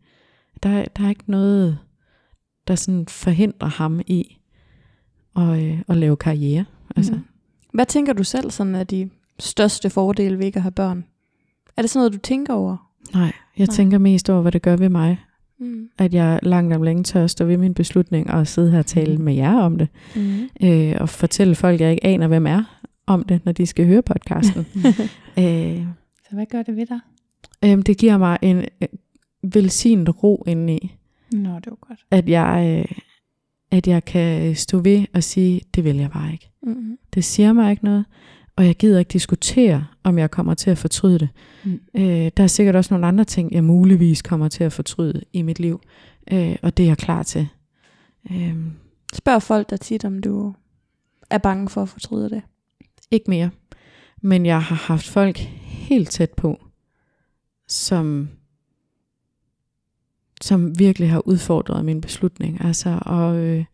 Der, 0.64 0.70
er- 0.70 0.86
der 0.97 1.05
er 1.05 1.10
ikke 1.10 1.24
noget, 1.32 1.78
der 2.68 2.76
sådan 2.76 3.05
forhindrer 3.07 3.68
ham 3.70 4.01
i 4.07 4.38
at, 5.36 5.64
øh, 5.64 5.80
at 5.88 5.97
lave 5.97 6.18
karriere. 6.18 6.66
Altså, 6.95 7.14
Mm. 7.14 7.20
Hvad 7.74 7.86
tænker 7.86 8.14
du 8.14 8.24
selv 8.24 8.51
sådan 8.51 8.76
er 8.76 8.84
de 8.84 9.10
største 9.39 9.89
fordele 9.89 10.38
ved 10.38 10.45
ikke 10.45 10.57
at 10.57 10.62
have 10.64 10.72
børn? 10.72 11.05
Er 11.78 11.82
det 11.82 11.89
sådan 11.91 11.99
noget, 11.99 12.14
du 12.14 12.18
tænker 12.18 12.53
over? 12.53 12.91
Nej, 13.14 13.32
jeg 13.57 13.68
Nej. 13.68 13.76
tænker 13.76 13.97
mest 13.97 14.30
over, 14.30 14.41
hvad 14.41 14.51
det 14.51 14.62
gør 14.62 14.76
ved 14.76 14.89
mig. 14.89 15.18
Mm. 15.60 15.89
At 15.97 16.14
jeg 16.14 16.39
langt 16.43 16.74
om 16.74 16.82
længe 16.82 17.03
tør 17.03 17.24
at 17.24 17.30
stå 17.32 17.45
ved 17.45 17.57
min 17.57 17.74
beslutning 17.74 18.32
og 18.32 18.47
sidde 18.47 18.72
her 18.72 18.80
og 18.80 18.86
tale 18.86 19.18
med 19.18 19.34
jer 19.34 19.55
om 19.60 19.78
det. 19.78 19.88
Mm. 20.16 20.49
Øh, 20.64 20.95
og 20.99 21.10
fortælle 21.10 21.55
folk, 21.55 21.82
jeg 21.82 21.91
ikke 21.91 22.05
aner, 22.05 22.28
hvem 22.28 22.47
er 22.47 22.80
om 23.07 23.24
det, 23.24 23.45
når 23.45 23.51
de 23.51 23.66
skal 23.66 23.86
høre 23.88 24.01
podcasten. 24.01 24.66
øh, 25.39 25.86
Så 26.30 26.36
hvad 26.36 26.45
gør 26.45 26.64
det 26.64 26.76
ved 26.76 26.86
dig? 26.86 26.99
Øhm, 27.66 27.84
det 27.84 27.97
giver 27.97 28.18
mig 28.18 28.38
en 28.41 28.57
øh, 28.57 28.88
velsignet 29.53 30.24
ro 30.24 30.43
indeni, 30.47 30.95
Nå, 31.32 31.49
det 31.55 31.66
var 31.68 31.78
godt. 31.88 31.99
at 32.12 32.30
jeg, 32.30 32.78
øh, 32.89 32.95
at 33.72 33.88
jeg 33.88 34.05
kan 34.05 34.55
stå 34.55 34.80
ved 34.80 35.05
og 35.14 35.24
sige, 35.24 35.62
det 35.76 35.84
vil 35.84 35.95
jeg 35.95 36.12
bare 36.12 36.32
ikke. 36.32 36.49
Mm. 36.64 36.97
Det 37.14 37.24
siger 37.24 37.53
mig 37.53 37.72
ikke 37.72 37.84
noget, 37.86 38.05
og 38.60 38.66
jeg 38.66 38.76
gider 38.76 38.99
ikke 38.99 39.10
diskutere, 39.10 39.86
om 40.03 40.18
jeg 40.18 40.32
kommer 40.32 40.53
til 40.53 40.70
at 40.70 40.78
fortryde 40.78 41.20
det. 41.20 41.30
Mm. 41.64 41.80
Øh, 41.95 42.32
der 42.38 42.43
er 42.43 42.47
sikkert 42.47 42.76
også 42.76 42.93
nogle 42.93 43.07
andre 43.07 43.24
ting, 43.24 43.51
jeg 43.51 43.64
muligvis 43.64 44.22
kommer 44.22 44.47
til 44.47 44.64
at 44.64 44.74
fortryde 44.74 45.24
i 45.34 45.41
mit 45.41 45.60
liv, 45.60 45.82
øh, 46.32 46.55
og 46.62 46.78
det 46.78 46.84
er 46.84 46.88
jeg 46.88 46.97
klar 46.97 47.24
til. 47.24 47.47
Øh, 48.32 48.55
Spørg 49.14 49.41
folk 49.43 49.70
dig 49.70 49.80
tit, 49.80 50.05
om 50.05 50.22
du 50.22 50.53
er 51.30 51.38
bange 51.38 51.70
for 51.70 51.82
at 51.82 51.89
fortryde 51.89 52.30
det. 52.30 52.41
ikke 53.12 53.30
mere. 53.30 53.49
Men 54.22 54.45
jeg 54.45 54.64
har 54.64 54.76
haft 54.76 55.07
folk 55.07 55.38
helt 55.64 56.10
tæt 56.10 56.32
på, 56.32 56.62
som, 57.68 58.30
som 60.41 60.80
virkelig 60.80 61.10
har 61.10 61.28
udfordret 61.28 61.86
min 61.86 62.01
beslutning. 62.01 62.66
Altså, 62.66 62.99
og, 63.01 63.36
øh, 63.36 63.66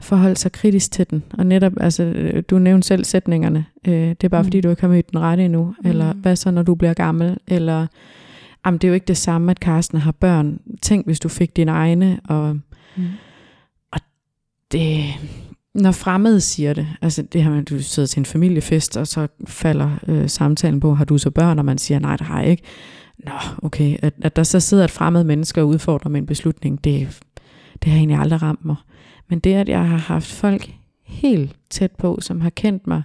forholde 0.00 0.36
sig 0.36 0.52
kritisk 0.52 0.90
til 0.92 1.10
den. 1.10 1.22
Og 1.38 1.46
netop, 1.46 1.72
altså, 1.80 2.32
du 2.50 2.58
nævnte 2.58 2.88
selv 2.88 3.04
sætningerne. 3.04 3.64
Øh, 3.86 3.92
det 3.94 4.24
er 4.24 4.28
bare 4.28 4.42
Mm. 4.42 4.46
fordi, 4.46 4.60
du 4.60 4.70
ikke 4.70 4.82
har 4.82 4.88
mødt 4.88 5.10
den 5.10 5.18
rette 5.18 5.44
endnu. 5.44 5.74
Eller 5.84 6.12
Mm. 6.12 6.18
hvad 6.18 6.36
så, 6.36 6.50
når 6.50 6.62
du 6.62 6.74
bliver 6.74 6.94
gammel? 6.94 7.36
Eller, 7.46 7.86
jamen, 8.66 8.78
det 8.78 8.84
er 8.84 8.88
jo 8.88 8.94
ikke 8.94 9.06
det 9.08 9.16
samme, 9.16 9.50
at 9.50 9.60
Karsten 9.60 9.98
har 9.98 10.12
børn. 10.12 10.60
Tænk, 10.82 11.06
hvis 11.06 11.20
du 11.20 11.28
fik 11.28 11.56
dine 11.56 11.70
egne. 11.70 12.20
Og 12.24 12.58
Mm. 12.96 13.04
det, 14.72 15.04
når 15.74 15.92
fremmede 15.92 16.40
siger 16.40 16.72
det, 16.72 16.86
altså 17.02 17.22
det 17.22 17.42
her 17.42 17.50
med, 17.50 17.58
at 17.58 17.68
du 17.68 17.82
sidder 17.82 18.06
til 18.06 18.20
en 18.20 18.24
familiefest, 18.26 18.96
og 18.96 19.06
så 19.06 19.26
falder 19.46 19.90
øh, 20.08 20.28
samtalen 20.28 20.80
på, 20.80 20.94
har 20.94 21.04
du 21.04 21.18
så 21.18 21.30
børn, 21.30 21.58
og 21.58 21.64
man 21.64 21.78
siger, 21.78 21.98
nej, 21.98 22.16
det 22.16 22.26
har 22.26 22.40
jeg 22.40 22.50
ikke. 22.50 22.62
Nå, 23.24 23.32
okay, 23.62 23.96
at, 24.02 24.14
at 24.22 24.36
der 24.36 24.42
så 24.42 24.60
sidder 24.60 24.84
et 24.84 24.90
fremmed 24.90 25.24
menneske 25.24 25.60
og 25.60 25.68
udfordrer 25.68 26.10
med 26.10 26.20
en 26.20 26.26
beslutning, 26.26 26.84
det, 26.84 27.20
det 27.84 27.92
har 27.92 27.98
egentlig 27.98 28.18
aldrig 28.18 28.42
ramt 28.42 28.64
mig. 28.64 28.76
Men 29.28 29.38
det, 29.38 29.54
at 29.54 29.68
jeg 29.68 29.88
har 29.88 29.96
haft 29.96 30.26
folk 30.32 30.74
helt 31.02 31.56
tæt 31.70 31.92
på, 31.92 32.18
som 32.20 32.40
har 32.40 32.50
kendt 32.50 32.86
mig, 32.86 33.02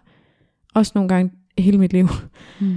også 0.74 0.91
nogle 0.95 1.09
gange 1.09 1.32
hele 1.57 1.78
mit 1.78 1.93
liv, 1.93 2.07
Mm. 2.59 2.76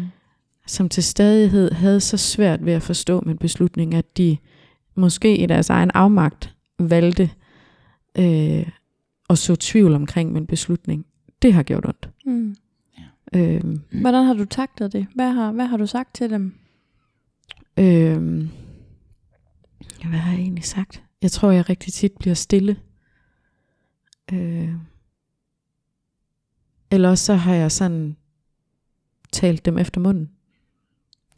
som 0.66 0.88
til 0.88 1.02
stadighed 1.02 1.72
havde 1.72 2.00
så 2.00 2.16
svært 2.16 2.64
ved 2.66 2.72
at 2.72 2.82
forstå 2.82 3.22
min 3.26 3.38
beslutning, 3.38 3.94
at 3.94 4.16
de 4.16 4.36
måske 4.94 5.36
i 5.36 5.46
deres 5.46 5.70
egen 5.70 5.90
afmagt 5.94 6.54
valgte 6.78 7.30
øh, 8.18 8.66
at 9.30 9.38
så 9.38 9.56
tvivl 9.56 9.94
omkring 9.94 10.32
min 10.32 10.46
beslutning. 10.46 11.06
Det 11.42 11.52
har 11.52 11.62
gjort 11.62 11.84
ondt. 11.86 12.08
Mm. 12.26 12.56
Øh, 13.34 13.62
Hvordan 14.00 14.24
har 14.24 14.34
du 14.34 14.44
taklet 14.44 14.92
det? 14.92 15.06
Hvad 15.14 15.32
har, 15.32 15.52
hvad 15.52 15.66
har 15.66 15.76
du 15.76 15.86
sagt 15.86 16.14
til 16.14 16.30
dem? 16.30 16.54
øh, 17.78 18.48
hvad 20.08 20.18
har 20.18 20.32
jeg 20.32 20.40
egentlig 20.40 20.64
sagt? 20.64 21.02
Jeg 21.22 21.30
tror, 21.30 21.50
jeg 21.50 21.68
rigtig 21.70 21.92
tit 21.92 22.12
bliver 22.18 22.34
stille. 22.34 22.76
Øh, 24.32 24.68
eller 26.90 27.08
også 27.10 27.24
så 27.24 27.34
har 27.34 27.54
jeg 27.54 27.72
sådan 27.72 28.16
talt 29.32 29.64
dem 29.64 29.78
efter 29.78 30.00
munden. 30.00 30.30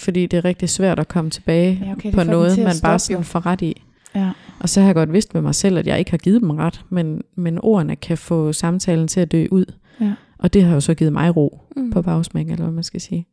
Fordi 0.01 0.27
det 0.27 0.37
er 0.37 0.45
rigtig 0.45 0.69
svært 0.69 0.99
at 0.99 1.09
komme 1.09 1.31
tilbage 1.31 1.83
Ja, 1.85 1.93
okay, 1.93 2.13
på 2.13 2.23
noget, 2.25 2.59
man 2.59 2.75
bare 2.83 2.99
sådan 2.99 3.25
får 3.25 3.47
ret 3.47 3.63
i. 3.63 3.83
Ja. 4.15 4.33
Og 4.61 4.69
så 4.69 4.81
har 4.81 4.89
jeg 4.89 4.95
godt 4.95 5.13
vidst 5.13 5.35
med 5.35 5.43
mig 5.43 5.55
selv, 5.55 5.79
at 5.79 5.87
jeg 5.87 5.99
ikke 5.99 6.11
har 6.11 6.19
givet 6.19 6.41
dem 6.43 6.51
ret, 6.51 6.85
men, 6.89 7.23
men 7.35 7.59
ordene 7.63 7.97
kan 7.97 8.19
få 8.19 8.53
samtalen 8.53 9.09
til 9.09 9.21
at 9.21 9.33
dø 9.33 9.47
ud. 9.51 9.73
Ja. 10.01 10.15
Og 10.39 10.53
det 10.53 10.65
har 10.65 10.75
jo 10.75 10.81
så 10.81 10.95
givet 10.95 11.13
mig 11.13 11.37
ro 11.37 11.61
Mm. 11.77 11.91
på 11.91 12.03
bagsmæk, 12.03 12.47
eller 12.51 12.65
hvad 12.65 12.73
man 12.75 12.85
skal 12.85 13.01
sige. 13.01 13.27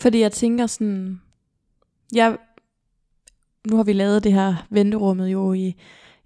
Fordi 0.00 0.20
jeg 0.20 0.32
tænker 0.32 0.66
sådan, 0.66 1.20
jeg, 2.14 2.38
nu 3.70 3.76
har 3.76 3.84
vi 3.84 3.92
lavet 3.92 4.24
det 4.24 4.32
her 4.32 4.66
venterummet 4.70 5.28
jo 5.28 5.52
i, 5.52 5.74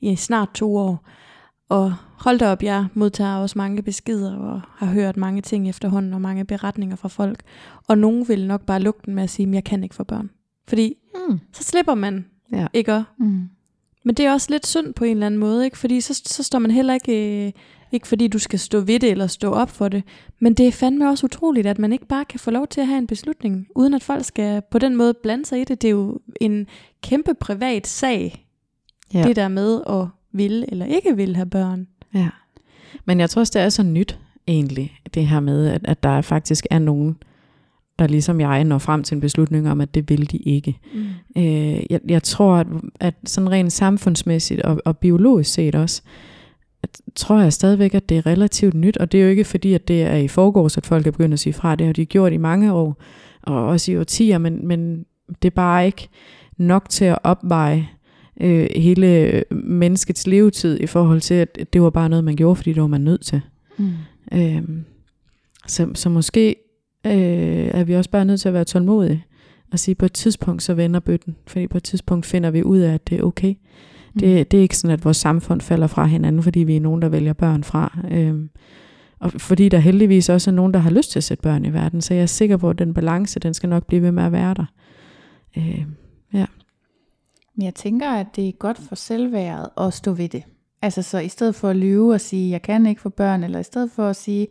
i 0.01 0.17
snart 0.17 0.49
to 0.55 0.77
år, 0.77 1.05
og 1.69 1.95
hold 2.19 2.39
da 2.39 2.49
op, 2.53 2.63
jeg 2.63 2.87
modtager 2.95 3.37
også 3.37 3.59
mange 3.59 3.83
beskeder 3.83 4.37
og 4.37 4.61
har 4.77 4.87
hørt 4.87 5.17
mange 5.17 5.43
ting 5.43 5.69
efterhånden 5.69 6.15
og 6.15 6.21
mange 6.21 6.45
beretninger 6.45 6.97
fra 6.97 7.09
folk. 7.09 7.41
Og 7.89 7.99
nogen 7.99 8.29
vil 8.29 8.47
nok 8.47 8.67
bare 8.67 8.81
lukke 8.81 9.01
den 9.07 9.15
med 9.15 9.23
at 9.23 9.31
sige, 9.31 9.49
at 9.49 9.55
jeg 9.55 9.65
kan 9.65 9.83
ikke 9.83 9.95
få 9.95 10.05
børn. 10.05 10.31
Fordi 10.69 10.95
Mm. 11.29 11.41
så 11.53 11.63
slipper 11.63 11.95
man, 11.95 12.27
Ja. 12.53 12.67
ikke? 12.73 13.05
Mm. 13.19 13.49
Men 14.05 14.15
det 14.15 14.27
er 14.27 14.33
også 14.33 14.47
lidt 14.51 14.67
synd 14.67 14.95
på 14.95 15.05
en 15.05 15.11
eller 15.11 15.27
anden 15.27 15.41
måde, 15.41 15.65
ikke? 15.65 15.79
Fordi 15.79 16.01
så, 16.01 16.23
så 16.27 16.43
står 16.43 16.59
man 16.59 16.71
heller 16.71 16.95
ikke, 16.95 17.47
øh, 17.47 17.53
ikke 17.93 18.09
fordi 18.09 18.29
du 18.29 18.39
skal 18.39 18.59
stå 18.59 18.81
ved 18.81 19.01
det 19.01 19.11
eller 19.11 19.27
stå 19.27 19.53
op 19.53 19.71
for 19.71 19.89
det, 19.89 20.03
men 20.41 20.55
det 20.55 20.67
er 20.69 20.73
fandme 20.73 21.09
også 21.09 21.27
utroligt, 21.27 21.67
at 21.67 21.79
man 21.79 21.93
ikke 21.93 22.07
bare 22.07 22.25
kan 22.25 22.41
få 22.41 22.51
lov 22.51 22.67
til 22.67 22.81
at 22.81 22.87
have 22.87 22.99
en 22.99 23.07
beslutning, 23.07 23.67
uden 23.77 23.95
at 23.95 24.03
folk 24.03 24.25
skal 24.25 24.63
på 24.71 24.79
den 24.79 24.97
måde 24.97 25.15
blande 25.23 25.47
sig 25.47 25.61
i 25.61 25.65
det. 25.65 25.83
Det 25.83 25.89
er 25.89 25.93
jo 25.93 26.19
en 26.41 26.67
kæmpe 27.03 27.35
privat 27.41 27.87
sag, 27.87 28.47
ja. 29.15 29.23
det 29.23 29.37
der 29.37 29.49
med 29.49 29.83
at 29.89 30.07
ville 30.37 30.71
eller 30.71 30.87
ikke 30.87 31.17
vil 31.17 31.37
have 31.37 31.47
børn. 31.47 31.87
ja. 32.15 32.29
Men 33.05 33.21
jeg 33.21 33.31
tror 33.31 33.41
også, 33.41 33.53
det 33.55 33.63
er 33.63 33.69
så 33.69 33.83
nyt 33.83 34.19
egentlig, 34.47 34.99
det 35.15 35.27
her 35.27 35.41
med, 35.41 35.69
at, 35.69 35.81
at 35.85 36.03
der 36.03 36.21
faktisk 36.21 36.67
er 36.71 36.79
nogen, 36.79 37.17
der 37.99 38.07
ligesom 38.07 38.41
jeg 38.41 38.65
når 38.65 38.79
frem 38.79 39.03
til 39.03 39.15
en 39.15 39.21
beslutning 39.21 39.71
om, 39.71 39.81
at 39.81 39.95
det 39.95 40.11
vil 40.11 40.31
de 40.31 40.37
ikke. 40.37 40.79
Mm. 40.95 41.43
Øh, 41.43 41.83
jeg, 41.91 42.01
jeg 42.09 42.23
tror, 42.23 42.57
at, 42.57 42.67
at 43.01 43.15
sådan 43.25 43.51
rent 43.51 43.73
samfundsmæssigt 43.73 44.61
og, 44.61 44.83
og 44.85 44.99
biologisk 44.99 45.53
set 45.53 45.75
også, 45.75 46.03
at, 46.83 47.01
tror 47.17 47.41
jeg 47.41 47.53
stadigvæk, 47.53 47.95
at 47.95 48.09
det 48.09 48.17
er 48.17 48.27
relativt 48.27 48.75
nyt, 48.75 48.97
og 48.97 49.13
det 49.13 49.21
er 49.21 49.25
jo 49.25 49.31
ikke 49.31 49.45
fordi, 49.45 49.75
at 49.75 49.89
det 49.89 50.03
er 50.03 50.17
i 50.17 50.29
forgårs, 50.29 50.77
at 50.77 50.87
folk 50.87 51.07
er 51.07 51.11
begyndt 51.11 51.33
at 51.33 51.39
sige 51.39 51.53
fra. 51.53 51.77
Det 51.77 51.87
har 51.87 51.93
de 51.93 52.07
gjort 52.07 52.33
i 52.33 52.37
mange 52.37 52.73
år, 52.73 53.03
og 53.43 53.67
også 53.67 53.93
i 53.93 53.99
årtier, 53.99 54.39
men, 54.39 54.67
men 54.67 55.05
det 55.43 55.49
er 55.49 55.55
bare 55.55 55.87
ikke 55.87 56.09
nok 56.57 56.89
til 56.89 57.05
at 57.05 57.19
opveje 57.25 57.89
øh, 58.41 58.69
hele 58.77 59.45
menneskets 59.51 60.27
levetid 60.27 60.81
i 60.81 60.87
forhold 60.87 61.21
til, 61.21 61.35
at 61.35 61.59
det 61.73 61.83
var 61.83 61.91
bare 61.91 62.09
noget, 62.09 62.25
man 62.25 62.37
gjorde, 62.37 62.57
fordi 62.57 62.73
det 62.73 62.83
var 62.83 62.89
man 62.89 63.01
nødt 63.01 63.21
til. 63.21 63.41
Mm. 63.79 63.93
Øhm, 64.33 64.85
så, 65.67 65.89
så 65.95 66.09
måske 66.09 66.57
øh, 67.07 67.13
er 67.73 67.85
vi 67.85 67.95
også 67.95 68.11
bare 68.11 68.25
nødt 68.25 68.41
til 68.41 68.49
at 68.49 68.55
være 68.55 68.65
tålmodige 68.65 69.25
og 69.73 69.79
sige, 69.79 69.95
på 69.95 70.05
et 70.07 70.13
tidspunkt 70.13 70.63
så 70.63 70.75
vender 70.75 71.01
bøtten, 71.01 71.37
fordi 71.47 71.67
på 71.67 71.77
et 71.77 71.83
tidspunkt 71.83 72.27
finder 72.27 72.51
vi 72.51 72.63
ud 72.63 72.79
af, 72.79 72.95
at 72.95 73.09
det 73.11 73.19
er 73.19 73.23
okay. 73.23 73.55
Mm. 74.15 74.21
Det, 74.21 74.51
det 74.51 74.59
er 74.59 74.63
ikke 74.63 74.77
sådan, 74.77 74.95
at 74.95 75.05
vores 75.05 75.17
samfund 75.17 75.61
falder 75.61 75.87
fra 75.87 76.05
hinanden, 76.05 76.43
fordi 76.43 76.61
vi 76.61 76.77
er 76.77 76.81
nogen, 76.81 77.03
der 77.03 77.09
vælger 77.09 77.33
børn 77.33 77.65
fra. 77.65 77.99
Øhm, 78.11 78.51
og 79.19 79.33
fordi 79.33 79.69
der 79.69 79.79
heldigvis 79.79 80.29
også 80.29 80.51
er 80.51 80.55
nogen, 80.55 80.75
der 80.75 80.81
har 80.81 80.91
lyst 80.91 81.11
til 81.11 81.19
at 81.19 81.25
sætte 81.25 81.43
børn 81.43 81.65
i 81.65 81.73
verden, 81.73 82.01
så 82.01 82.15
jeg 82.15 82.23
er 82.23 82.27
sikker 82.27 82.57
på, 82.57 82.71
at 82.71 82.79
den 82.79 82.95
balance, 82.95 83.41
den 83.41 83.55
skal 83.55 83.69
nok 83.69 83.87
blive 83.87 84.03
ved 84.03 84.13
med 84.13 84.23
at 84.23 84.33
være 84.33 84.55
der. 84.55 84.65
Øh, 85.57 85.85
jeg 87.59 87.75
tænker, 87.75 88.11
at 88.11 88.27
det 88.37 88.49
er 88.49 88.53
godt 88.53 88.79
for 88.79 88.95
selvværet 88.95 89.69
at 89.77 89.95
stå 89.95 90.13
ved 90.13 90.29
det. 90.29 90.45
Altså 90.83 91.03
så 91.03 91.19
i 91.19 91.29
stedet 91.29 91.55
for 91.55 91.69
at 91.69 91.77
lyve 91.77 92.15
og 92.15 92.21
sige, 92.21 92.51
jeg 92.51 92.63
kan 92.63 92.87
ikke 92.87 93.01
få 93.01 93.09
børn, 93.09 93.45
eller 93.45 93.59
i 93.59 93.63
stedet 93.63 93.91
for 93.91 94.09
at 94.09 94.17
sige, 94.17 94.49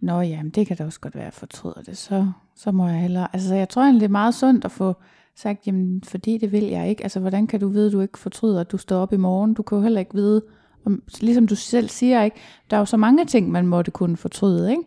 nå 0.00 0.20
jamen 0.20 0.50
det 0.50 0.66
kan 0.66 0.76
da 0.76 0.84
også 0.84 1.00
godt 1.00 1.14
være, 1.14 1.24
at 1.24 1.26
jeg 1.26 1.34
fortryder 1.34 1.82
det, 1.82 1.96
så, 1.96 2.32
så 2.56 2.72
må 2.72 2.88
jeg 2.88 3.00
hellere. 3.00 3.28
Altså 3.32 3.54
jeg 3.54 3.68
tror 3.68 3.82
egentlig, 3.82 4.00
det 4.00 4.06
er 4.06 4.10
meget 4.10 4.34
sundt 4.34 4.64
at 4.64 4.70
få 4.70 4.94
sagt, 5.36 5.66
jamen 5.66 6.02
fordi 6.04 6.38
det 6.38 6.52
vil 6.52 6.64
jeg 6.64 6.88
ikke. 6.88 7.02
Altså 7.02 7.20
hvordan 7.20 7.46
kan 7.46 7.60
du 7.60 7.68
vide, 7.68 7.86
at 7.86 7.92
du 7.92 8.00
ikke 8.00 8.18
fortryder, 8.18 8.60
at 8.60 8.72
du 8.72 8.78
står 8.78 8.98
op 8.98 9.12
i 9.12 9.16
morgen? 9.16 9.54
Du 9.54 9.62
kan 9.62 9.78
jo 9.78 9.82
heller 9.82 10.00
ikke 10.00 10.14
vide, 10.14 10.42
om, 10.84 11.02
ligesom 11.20 11.46
du 11.46 11.56
selv 11.56 11.88
siger, 11.88 12.22
ikke? 12.22 12.36
der 12.70 12.76
er 12.76 12.80
jo 12.80 12.84
så 12.84 12.96
mange 12.96 13.24
ting, 13.24 13.50
man 13.50 13.66
måtte 13.66 13.90
kunne 13.90 14.16
fortryde, 14.16 14.70
ikke? 14.70 14.82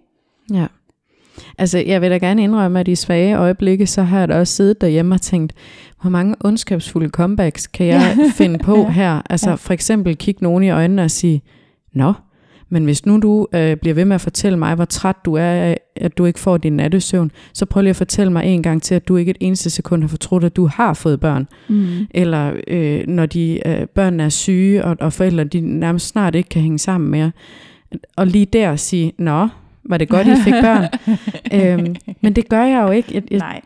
Ja. 0.54 0.68
Altså, 1.58 1.78
jeg 1.80 2.02
vil 2.02 2.10
da 2.12 2.18
gerne 2.18 2.44
indrømme, 2.44 2.80
at 2.80 2.88
i 2.88 2.96
svage 2.96 3.36
øjeblikke, 3.38 3.88
så 3.88 4.04
har 4.04 4.20
jeg 4.20 4.28
da 4.28 4.40
også 4.40 4.56
siddet 4.56 4.82
derhjemme 4.82 5.16
og 5.16 5.22
tænkt, 5.22 5.54
hvor 6.02 6.10
mange 6.10 6.36
ondskabsfulde 6.40 7.10
comebacks 7.10 7.68
kan 7.68 7.86
jeg 7.88 8.16
Ja. 8.18 8.24
finde 8.44 8.60
på 8.60 8.78
Ja. 8.88 8.90
her? 8.90 9.22
Altså, 9.30 9.50
Ja. 9.50 9.56
for 9.56 9.74
eksempel 9.74 10.18
kigge 10.18 10.44
nogen 10.44 10.64
i 10.64 10.70
øjnene 10.70 11.04
og 11.04 11.12
sige, 11.12 11.42
Nå, 11.94 12.14
men 12.70 12.84
hvis 12.86 13.06
nu 13.06 13.20
du 13.20 13.48
øh, 13.54 13.78
bliver 13.78 13.94
ved 13.94 14.06
med 14.06 14.16
at 14.16 14.22
fortælle 14.22 14.60
mig, 14.60 14.76
hvor 14.76 14.86
træt 14.86 15.16
du 15.26 15.34
er 15.34 15.42
af, 15.44 15.78
at 15.96 16.18
du 16.18 16.26
ikke 16.26 16.40
får 16.40 16.58
din 16.58 16.74
nattesøvn, 16.74 17.32
så 17.54 17.66
prøv 17.66 17.82
lige 17.82 17.90
at 17.90 17.96
fortælle 17.96 18.34
mig 18.34 18.46
en 18.46 18.64
gang 18.64 18.82
til, 18.84 18.96
at 18.96 19.08
du 19.08 19.18
ikke 19.18 19.30
et 19.30 19.38
eneste 19.40 19.70
sekund 19.70 20.02
har 20.04 20.08
fortrudt, 20.08 20.44
at 20.44 20.56
du 20.56 20.66
har 20.68 20.94
fået 20.94 21.20
børn. 21.20 21.48
Mm. 21.70 21.88
Eller 22.12 22.54
øh, 22.68 23.08
når 23.08 23.26
de 23.26 23.68
øh, 23.68 23.88
børnene 23.88 24.24
er 24.24 24.30
syge, 24.30 24.86
og, 24.86 24.98
og 25.00 25.14
forældre 25.14 25.44
de 25.44 25.60
nærmest 25.62 26.08
snart 26.08 26.36
ikke 26.36 26.50
kan 26.50 26.62
hænge 26.62 26.80
sammen 26.80 27.12
mere. 27.12 27.32
Og 28.16 28.28
lige 28.28 28.46
der 28.46 28.76
sige, 28.76 29.14
nå, 29.18 29.48
var 29.86 29.98
det 29.98 30.10
godt, 30.10 30.28
I 30.28 30.36
fik 30.44 30.54
børn? 30.54 30.90
øhm, 31.80 31.96
men 32.22 32.34
det 32.34 32.50
gør 32.50 32.64
jeg 32.64 32.82
jo 32.84 32.92
ikke. 32.92 33.14
Jeg, 33.14 33.24
jeg, 33.32 33.40
Nej. 33.40 33.62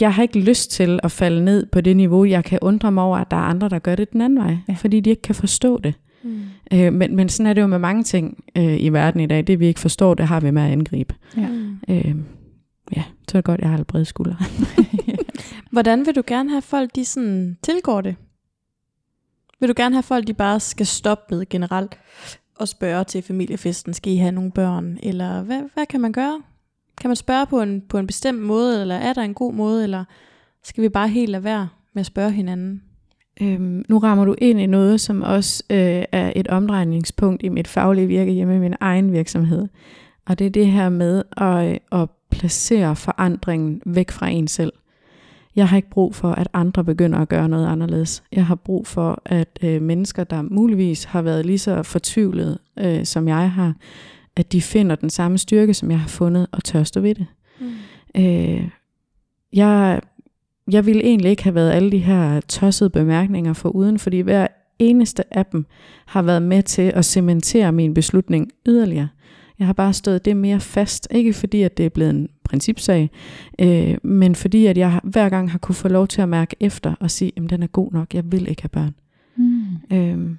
jeg 0.00 0.14
har 0.14 0.22
ikke 0.22 0.40
lyst 0.40 0.70
til 0.70 1.00
at 1.02 1.10
falde 1.12 1.44
ned 1.44 1.66
på 1.66 1.80
det 1.80 1.96
niveau. 1.96 2.24
Jeg 2.24 2.44
kan 2.44 2.58
undre 2.62 2.92
mig 2.92 3.04
over, 3.04 3.18
at 3.18 3.30
der 3.30 3.36
er 3.36 3.40
andre, 3.40 3.68
der 3.68 3.78
gør 3.78 3.94
det 3.96 4.12
den 4.12 4.20
anden 4.20 4.38
vej, 4.38 4.56
Ja. 4.68 4.74
fordi 4.74 5.00
de 5.00 5.10
ikke 5.10 5.22
kan 5.22 5.34
forstå 5.34 5.78
det. 5.78 5.94
Mm. 6.22 6.40
Øh, 6.72 6.92
men, 6.92 7.16
men 7.16 7.28
sådan 7.28 7.50
er 7.50 7.54
det 7.54 7.62
jo 7.62 7.66
med 7.66 7.78
mange 7.78 8.02
ting 8.02 8.44
øh, 8.56 8.80
i 8.80 8.88
verden 8.88 9.20
i 9.20 9.26
dag. 9.26 9.46
Det 9.46 9.60
vi 9.60 9.66
ikke 9.66 9.80
forstår, 9.80 10.14
det 10.14 10.26
har 10.26 10.40
vi 10.40 10.50
med 10.50 10.62
at 10.62 10.72
angribe. 10.72 11.14
Ja. 11.36 11.46
Øh, 11.88 12.14
ja, 12.96 13.02
så 13.28 13.38
er 13.38 13.40
det 13.40 13.44
godt, 13.44 13.60
jeg 13.60 13.68
har 13.70 13.84
brede 13.84 14.04
skuldre. 14.04 14.36
Hvordan 15.72 16.06
vil 16.06 16.14
du 16.16 16.22
gerne 16.26 16.50
have 16.50 16.62
folk, 16.62 16.94
de 16.94 17.04
sådan 17.04 17.56
tilgår 17.62 18.00
det? 18.00 18.16
Vil 19.60 19.68
du 19.68 19.74
gerne 19.76 19.94
have 19.94 20.02
folk, 20.02 20.26
de 20.26 20.34
bare 20.34 20.60
skal 20.60 20.86
stoppe 20.86 21.34
med 21.34 21.48
generelt 21.48 21.98
og 22.58 22.68
spørge 22.68 23.04
til 23.04 23.22
familiefesten, 23.22 23.94
skal 23.94 24.12
I 24.12 24.16
have 24.16 24.32
nogle 24.32 24.50
børn? 24.50 24.98
Eller 25.02 25.42
hvad, 25.42 25.62
hvad 25.74 25.86
kan 25.86 26.00
man 26.00 26.12
gøre? 26.12 26.42
Kan 27.00 27.10
man 27.10 27.16
spørge 27.16 27.46
på 27.46 27.60
en, 27.60 27.82
på 27.88 27.98
en 27.98 28.06
bestemt 28.06 28.42
måde, 28.42 28.80
eller 28.80 28.94
er 28.94 29.12
der 29.12 29.22
en 29.22 29.34
god 29.34 29.52
måde, 29.52 29.82
eller 29.82 30.04
skal 30.64 30.82
vi 30.82 30.88
bare 30.88 31.08
helt 31.08 31.30
lade 31.30 31.44
være 31.44 31.68
med 31.92 32.00
at 32.00 32.06
spørge 32.06 32.30
hinanden? 32.30 32.82
Øhm, 33.40 33.84
nu 33.88 33.98
rammer 33.98 34.24
du 34.24 34.34
ind 34.38 34.60
i 34.60 34.66
noget, 34.66 35.00
som 35.00 35.22
også 35.22 35.62
øh, 35.70 36.04
er 36.12 36.32
et 36.36 36.48
omdrejningspunkt 36.48 37.42
i 37.42 37.48
mit 37.48 37.68
faglige 37.68 38.06
virke 38.06 38.32
hjemme 38.32 38.56
i 38.56 38.58
min 38.58 38.74
egen 38.80 39.12
virksomhed. 39.12 39.68
Og 40.26 40.38
det 40.38 40.46
er 40.46 40.50
det 40.50 40.66
her 40.66 40.88
med 40.88 41.22
at, 41.36 41.66
øh, 41.70 42.02
at 42.02 42.08
placere 42.30 42.96
forandringen 42.96 43.82
væk 43.86 44.10
fra 44.10 44.28
en 44.28 44.48
selv. 44.48 44.72
Jeg 45.56 45.68
har 45.68 45.76
ikke 45.76 45.90
brug 45.90 46.14
for, 46.14 46.32
at 46.32 46.48
andre 46.52 46.84
begynder 46.84 47.18
at 47.18 47.28
gøre 47.28 47.48
noget 47.48 47.66
anderledes. 47.66 48.22
Jeg 48.32 48.46
har 48.46 48.54
brug 48.54 48.86
for, 48.86 49.22
at 49.24 49.58
øh, 49.62 49.82
mennesker, 49.82 50.24
der 50.24 50.42
muligvis 50.42 51.04
har 51.04 51.22
været 51.22 51.46
lige 51.46 51.58
så 51.58 51.82
fortvivlede, 51.82 52.58
øh, 52.78 53.04
som 53.04 53.28
jeg 53.28 53.50
har, 53.50 53.74
at 54.36 54.52
de 54.52 54.62
finder 54.62 54.96
den 54.96 55.10
samme 55.10 55.38
styrke, 55.38 55.74
som 55.74 55.90
jeg 55.90 56.00
har 56.00 56.08
fundet, 56.08 56.46
og 56.52 56.64
tør 56.64 56.82
stå 56.82 57.00
ved 57.00 57.14
det. 57.14 57.26
Mm. 57.60 57.72
Øh, 58.16 58.68
jeg, 59.52 60.00
jeg 60.70 60.86
ville 60.86 61.04
egentlig 61.04 61.30
ikke 61.30 61.44
have 61.44 61.54
været 61.54 61.70
alle 61.70 61.92
de 61.92 61.98
her 61.98 62.40
tossede 62.40 62.90
bemærkninger 62.90 63.52
for 63.52 63.68
uden, 63.68 63.98
fordi 63.98 64.20
hver 64.20 64.46
eneste 64.78 65.34
af 65.36 65.46
dem 65.46 65.66
har 66.06 66.22
været 66.22 66.42
med 66.42 66.62
til 66.62 66.92
at 66.94 67.04
cementere 67.04 67.72
min 67.72 67.94
beslutning 67.94 68.50
yderligere. 68.66 69.08
Jeg 69.58 69.66
har 69.66 69.72
bare 69.74 69.92
stået 69.92 70.24
det 70.24 70.36
mere 70.36 70.60
fast, 70.60 71.08
ikke 71.10 71.32
fordi 71.32 71.62
at 71.62 71.76
det 71.76 71.86
er 71.86 71.90
blevet 71.90 72.10
en 72.10 72.28
principsag, 72.48 73.10
øh, 73.58 73.96
men 74.02 74.34
fordi 74.34 74.66
at 74.66 74.78
jeg 74.78 75.00
hver 75.04 75.28
gang 75.28 75.50
har 75.50 75.58
kunne 75.58 75.74
få 75.74 75.88
lov 75.88 76.08
til 76.08 76.22
at 76.22 76.28
mærke 76.28 76.56
efter 76.60 76.94
og 77.00 77.10
sige, 77.10 77.32
at 77.36 77.50
den 77.50 77.62
er 77.62 77.66
god 77.66 77.92
nok, 77.92 78.14
jeg 78.14 78.32
vil 78.32 78.48
ikke 78.48 78.62
have 78.62 78.68
børn. 78.68 78.94
Mm. 79.36 79.96
Øh, 79.96 80.36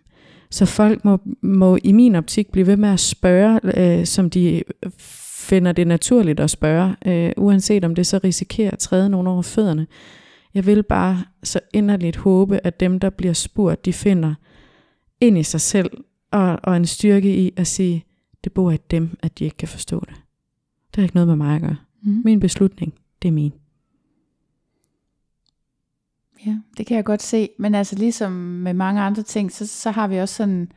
så 0.50 0.66
folk 0.66 1.06
må, 1.06 1.20
må 1.42 1.78
i 1.84 1.92
min 1.92 2.16
optik 2.16 2.52
blive 2.52 2.68
ved 2.68 2.78
med 2.78 2.90
at 2.90 3.00
spørge, 3.00 3.60
øh, 3.78 4.06
som 4.06 4.30
de 4.30 4.64
finder 5.48 5.72
det 5.72 5.88
naturligt 5.88 6.40
at 6.40 6.50
spørge, 6.50 6.96
øh, 7.06 7.32
uanset 7.38 7.86
om 7.86 7.96
det 7.96 8.08
så 8.08 8.20
risikerer 8.24 8.72
at 8.72 8.80
træde 8.80 9.10
nogen 9.10 9.28
over 9.28 9.42
fødderne. 9.42 9.88
Jeg 10.54 10.66
vil 10.66 10.84
bare 10.84 11.24
så 11.44 11.60
inderligt 11.74 12.16
håbe, 12.16 12.60
at 12.64 12.80
dem, 12.80 13.00
der 13.00 13.10
bliver 13.10 13.34
spurgt, 13.34 13.86
de 13.86 13.94
finder 13.94 14.34
ind 15.22 15.38
i 15.38 15.44
sig 15.44 15.62
selv 15.62 15.90
og, 16.32 16.60
og 16.64 16.78
en 16.78 16.86
styrke 16.86 17.36
i 17.36 17.54
at 17.58 17.68
sige, 17.68 18.06
det 18.44 18.52
bor 18.52 18.72
i 18.72 18.78
dem, 18.92 19.18
at 19.24 19.40
de 19.40 19.44
ikke 19.44 19.58
kan 19.58 19.68
forstå 19.68 20.00
det. 20.00 20.16
Det 20.88 20.96
har 20.96 21.04
ikke 21.04 21.16
noget 21.16 21.28
med 21.28 21.36
mig 21.36 21.56
at 21.56 21.62
gøre. 21.62 21.76
Mm. 22.08 22.22
Min 22.26 22.40
beslutning, 22.40 22.94
det 23.22 23.28
er 23.28 23.32
min. 23.32 23.54
Ja, 26.46 26.58
det 26.78 26.86
kan 26.86 26.98
jeg 26.98 27.06
godt 27.06 27.22
se. 27.22 27.50
Men 27.60 27.76
altså 27.76 27.96
ligesom 27.96 28.32
med 28.32 28.74
mange 28.74 29.02
andre 29.02 29.24
ting, 29.24 29.52
så, 29.52 29.68
så 29.68 29.92
har 29.92 30.08
vi 30.08 30.18
også 30.18 30.36
sådan... 30.36 30.72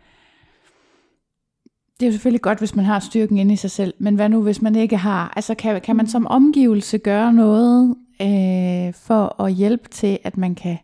Det 2.01 2.07
er 2.07 2.11
jo 2.11 2.13
selvfølgelig 2.13 2.43
godt, 2.43 2.59
hvis 2.59 2.77
man 2.77 2.85
har 2.85 2.99
styrken 2.99 3.39
inde 3.39 3.53
i 3.53 3.57
sig 3.57 3.71
selv, 3.71 3.95
men 3.99 4.15
hvad 4.15 4.29
nu, 4.29 4.43
hvis 4.43 4.63
man 4.63 4.77
ikke 4.77 4.97
har? 4.97 5.33
Altså 5.37 5.55
kan, 5.55 5.81
kan 5.81 5.97
man 5.97 6.07
som 6.07 6.27
omgivelse 6.27 6.99
gøre 6.99 7.33
noget 7.33 7.97
øh, 8.21 8.95
for 8.95 9.43
at 9.43 9.55
hjælpe 9.55 9.89
til, 9.89 10.19
at 10.25 10.37
man 10.37 10.55
kan 10.55 10.79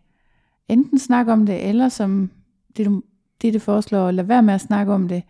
enten 0.68 0.99
snakke 0.99 1.32
om 1.32 1.47
det, 1.47 1.68
eller 1.68 1.88
som 1.88 2.30
det, 2.76 2.86
du, 2.86 3.03
det, 3.42 3.55
det 3.55 3.62
foreslår, 3.62 4.11
lade 4.11 4.28
være 4.28 4.42
med 4.42 4.55
at 4.55 4.61
snakke 4.61 4.92
om 4.92 5.09
det, 5.09 5.22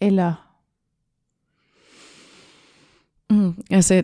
eller... 0.00 0.50
Mm, 3.30 3.54
altså, 3.70 4.02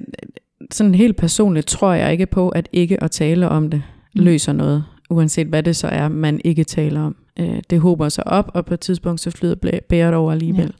sådan 0.71 0.95
helt 0.95 1.17
personligt 1.17 1.67
tror 1.67 1.93
jeg 1.93 2.13
ikke 2.13 2.27
på, 2.27 2.49
at 2.49 2.69
ikke 2.73 3.03
at 3.03 3.11
tale 3.11 3.49
om 3.49 3.71
det 3.71 3.83
Mm. 4.15 4.23
løser 4.23 4.53
noget, 4.53 4.85
uanset 5.11 5.47
hvad 5.47 5.63
det 5.63 5.77
så 5.77 5.87
er, 5.89 6.09
man 6.09 6.41
ikke 6.45 6.65
taler 6.65 7.01
om. 7.01 7.17
Øh, 7.41 7.59
det 7.71 7.81
håber 7.81 8.09
sig 8.09 8.27
op, 8.27 8.51
og 8.55 8.67
på 8.67 8.75
et 8.75 8.81
tidspunkt 8.81 9.21
så 9.21 9.31
flyder 9.31 9.55
bæret 9.89 10.15
over 10.15 10.33
alligevel. 10.33 10.75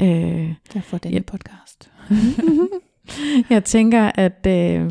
Ja. 0.00 0.20
Øh, 0.40 0.52
Derfor 0.74 0.98
denne 0.98 1.14
Ja. 1.16 1.22
podcast. 1.22 1.90
jeg 3.50 3.64
tænker, 3.64 4.10
at 4.14 4.46
øh, 4.48 4.90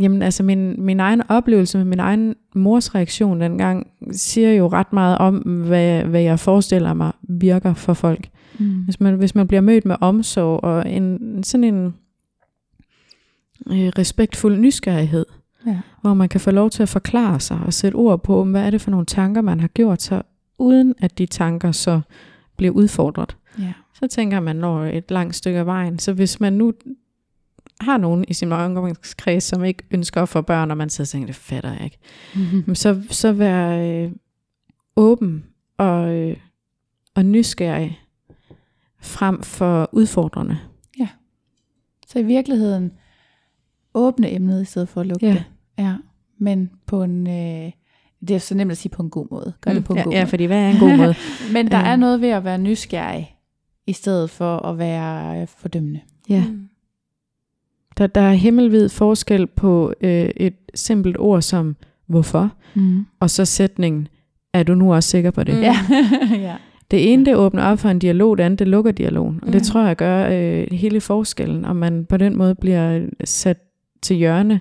jamen, 0.00 0.22
altså 0.22 0.42
min, 0.42 0.84
min 0.84 1.00
egen 1.00 1.22
oplevelse 1.28 1.78
med 1.78 1.84
min 1.84 1.98
egen 2.00 2.34
mors 2.54 2.94
reaktion 2.94 3.40
dengang, 3.40 3.86
siger 4.12 4.52
jo 4.52 4.68
ret 4.68 4.92
meget 4.92 5.18
om, 5.18 5.36
hvad, 5.36 6.02
hvad 6.04 6.20
jeg 6.22 6.40
forestiller 6.40 6.94
mig 6.94 7.12
virker 7.22 7.74
for 7.74 7.94
folk. 7.94 8.28
Mm. 8.58 8.66
Hvis 8.84 9.00
man, 9.00 9.14
hvis 9.14 9.34
man 9.34 9.48
bliver 9.48 9.60
mødt 9.60 9.84
med 9.84 9.96
omsorg 10.00 10.64
og 10.64 10.90
en, 10.90 11.18
sådan 11.42 11.64
en 11.74 11.94
øh, 13.66 13.88
respektfuld 13.98 14.58
nysgerrighed, 14.58 15.26
Ja. 15.66 15.78
hvor 16.00 16.14
man 16.14 16.28
kan 16.28 16.40
få 16.40 16.50
lov 16.50 16.70
til 16.70 16.82
at 16.82 16.88
forklare 16.88 17.40
sig 17.40 17.60
og 17.66 17.72
sætte 17.74 17.96
ord 17.96 18.22
på, 18.22 18.44
hvad 18.44 18.62
er 18.66 18.70
det 18.70 18.80
for 18.80 18.90
nogle 18.90 19.06
tanker, 19.06 19.40
man 19.40 19.60
har 19.60 19.68
gjort 19.68 20.02
sig, 20.02 20.22
uden 20.58 20.94
at 20.98 21.18
de 21.18 21.26
tanker 21.26 21.72
så 21.72 22.00
bliver 22.56 22.72
udfordret. 22.72 23.36
Ja. 23.58 23.72
Så 23.94 24.06
tænker 24.06 24.40
man 24.40 24.56
når 24.56 24.84
et 24.84 25.10
langt 25.10 25.36
stykke 25.36 25.58
af 25.58 25.66
vejen. 25.66 25.98
Så 25.98 26.12
hvis 26.12 26.40
man 26.40 26.52
nu 26.52 26.72
har 27.80 27.96
nogen 27.96 28.24
i 28.28 28.34
sin 28.34 28.52
omgangskreds, 28.52 29.44
som 29.44 29.64
ikke 29.64 29.82
ønsker 29.90 30.22
at 30.22 30.28
få 30.28 30.40
børn, 30.40 30.70
og 30.70 30.76
man 30.76 30.90
sidder 30.90 31.06
og 31.08 31.10
tænker, 31.10 31.26
det 31.26 31.36
fatter 31.36 31.72
jeg 31.72 31.84
ikke, 31.84 31.98
Mm-hmm. 32.34 32.74
så, 32.74 33.02
så 33.10 33.32
vær 33.32 33.78
øh, 33.78 34.12
åben 34.96 35.44
og, 35.78 36.14
øh, 36.14 36.36
og 37.14 37.24
nysgerrig 37.24 38.00
frem 39.00 39.42
for 39.42 39.88
udfordrende. 39.92 40.58
Så 42.08 42.18
i 42.18 42.22
virkeligheden 42.22 42.92
åbne 43.94 44.32
emnet 44.34 44.62
i 44.62 44.64
stedet 44.64 44.88
for 44.88 45.00
at 45.00 45.06
lukke 45.06 45.26
Ja. 45.26 45.32
det. 45.32 45.44
Ja. 45.78 45.94
Men 46.38 46.70
på 46.86 47.02
en, 47.02 47.26
øh, 47.26 47.72
det 48.28 48.30
er 48.30 48.38
så 48.38 48.54
nemt 48.54 48.70
at 48.70 48.76
sige 48.76 48.90
på 48.90 49.02
en 49.02 49.10
god 49.10 49.26
måde. 49.30 49.52
Gør 49.60 49.72
det 49.72 49.84
på 49.84 49.92
en 49.92 49.96
ja, 49.98 50.04
god 50.04 50.12
ja, 50.12 50.18
måde. 50.20 50.26
fordi 50.30 50.44
hvad 50.44 50.58
er 50.58 50.70
en 50.70 50.78
god 50.78 50.96
måde? 50.96 51.14
Men 51.54 51.70
der 51.70 51.78
Øh. 51.80 51.88
er 51.88 51.96
noget 51.96 52.20
ved 52.20 52.28
at 52.28 52.44
være 52.44 52.58
nysgerrig, 52.58 53.34
i 53.86 53.92
stedet 53.92 54.30
for 54.30 54.56
at 54.66 54.78
være 54.78 55.40
øh, 55.40 55.46
fordømmende. 55.58 56.00
Ja. 56.28 56.44
Mm. 56.48 56.68
Der, 57.98 58.06
der 58.06 58.20
er 58.20 58.32
himmelvid 58.34 58.88
forskel 58.88 59.46
på 59.46 59.92
øh, 60.00 60.30
et 60.36 60.54
simpelt 60.74 61.16
ord 61.18 61.42
som 61.42 61.76
hvorfor, 62.06 62.52
Mm. 62.74 63.06
og 63.20 63.30
så 63.30 63.44
sætningen, 63.44 64.08
er 64.52 64.62
du 64.62 64.74
nu 64.74 64.94
også 64.94 65.08
sikker 65.10 65.30
på 65.30 65.44
det? 65.44 65.54
Mm. 65.54 65.60
Ja. 65.60 65.76
ja. 66.48 66.56
Det 66.90 67.12
ene, 67.12 67.24
det 67.24 67.36
åbner 67.36 67.64
op 67.64 67.78
for 67.78 67.88
en 67.88 67.98
dialog, 67.98 68.38
det 68.38 68.44
andet, 68.44 68.58
det 68.58 68.68
lukker 68.68 68.90
dialogen. 68.92 69.38
Og 69.42 69.46
Mm. 69.46 69.52
det 69.52 69.62
tror 69.62 69.82
jeg 69.82 69.96
gør 69.96 70.28
øh, 70.32 70.66
hele 70.72 71.00
forskellen, 71.00 71.64
om 71.64 71.76
man 71.76 72.04
på 72.04 72.16
den 72.16 72.36
måde 72.36 72.54
bliver 72.54 73.06
sat 73.24 73.58
til 74.02 74.16
hjørne 74.16 74.60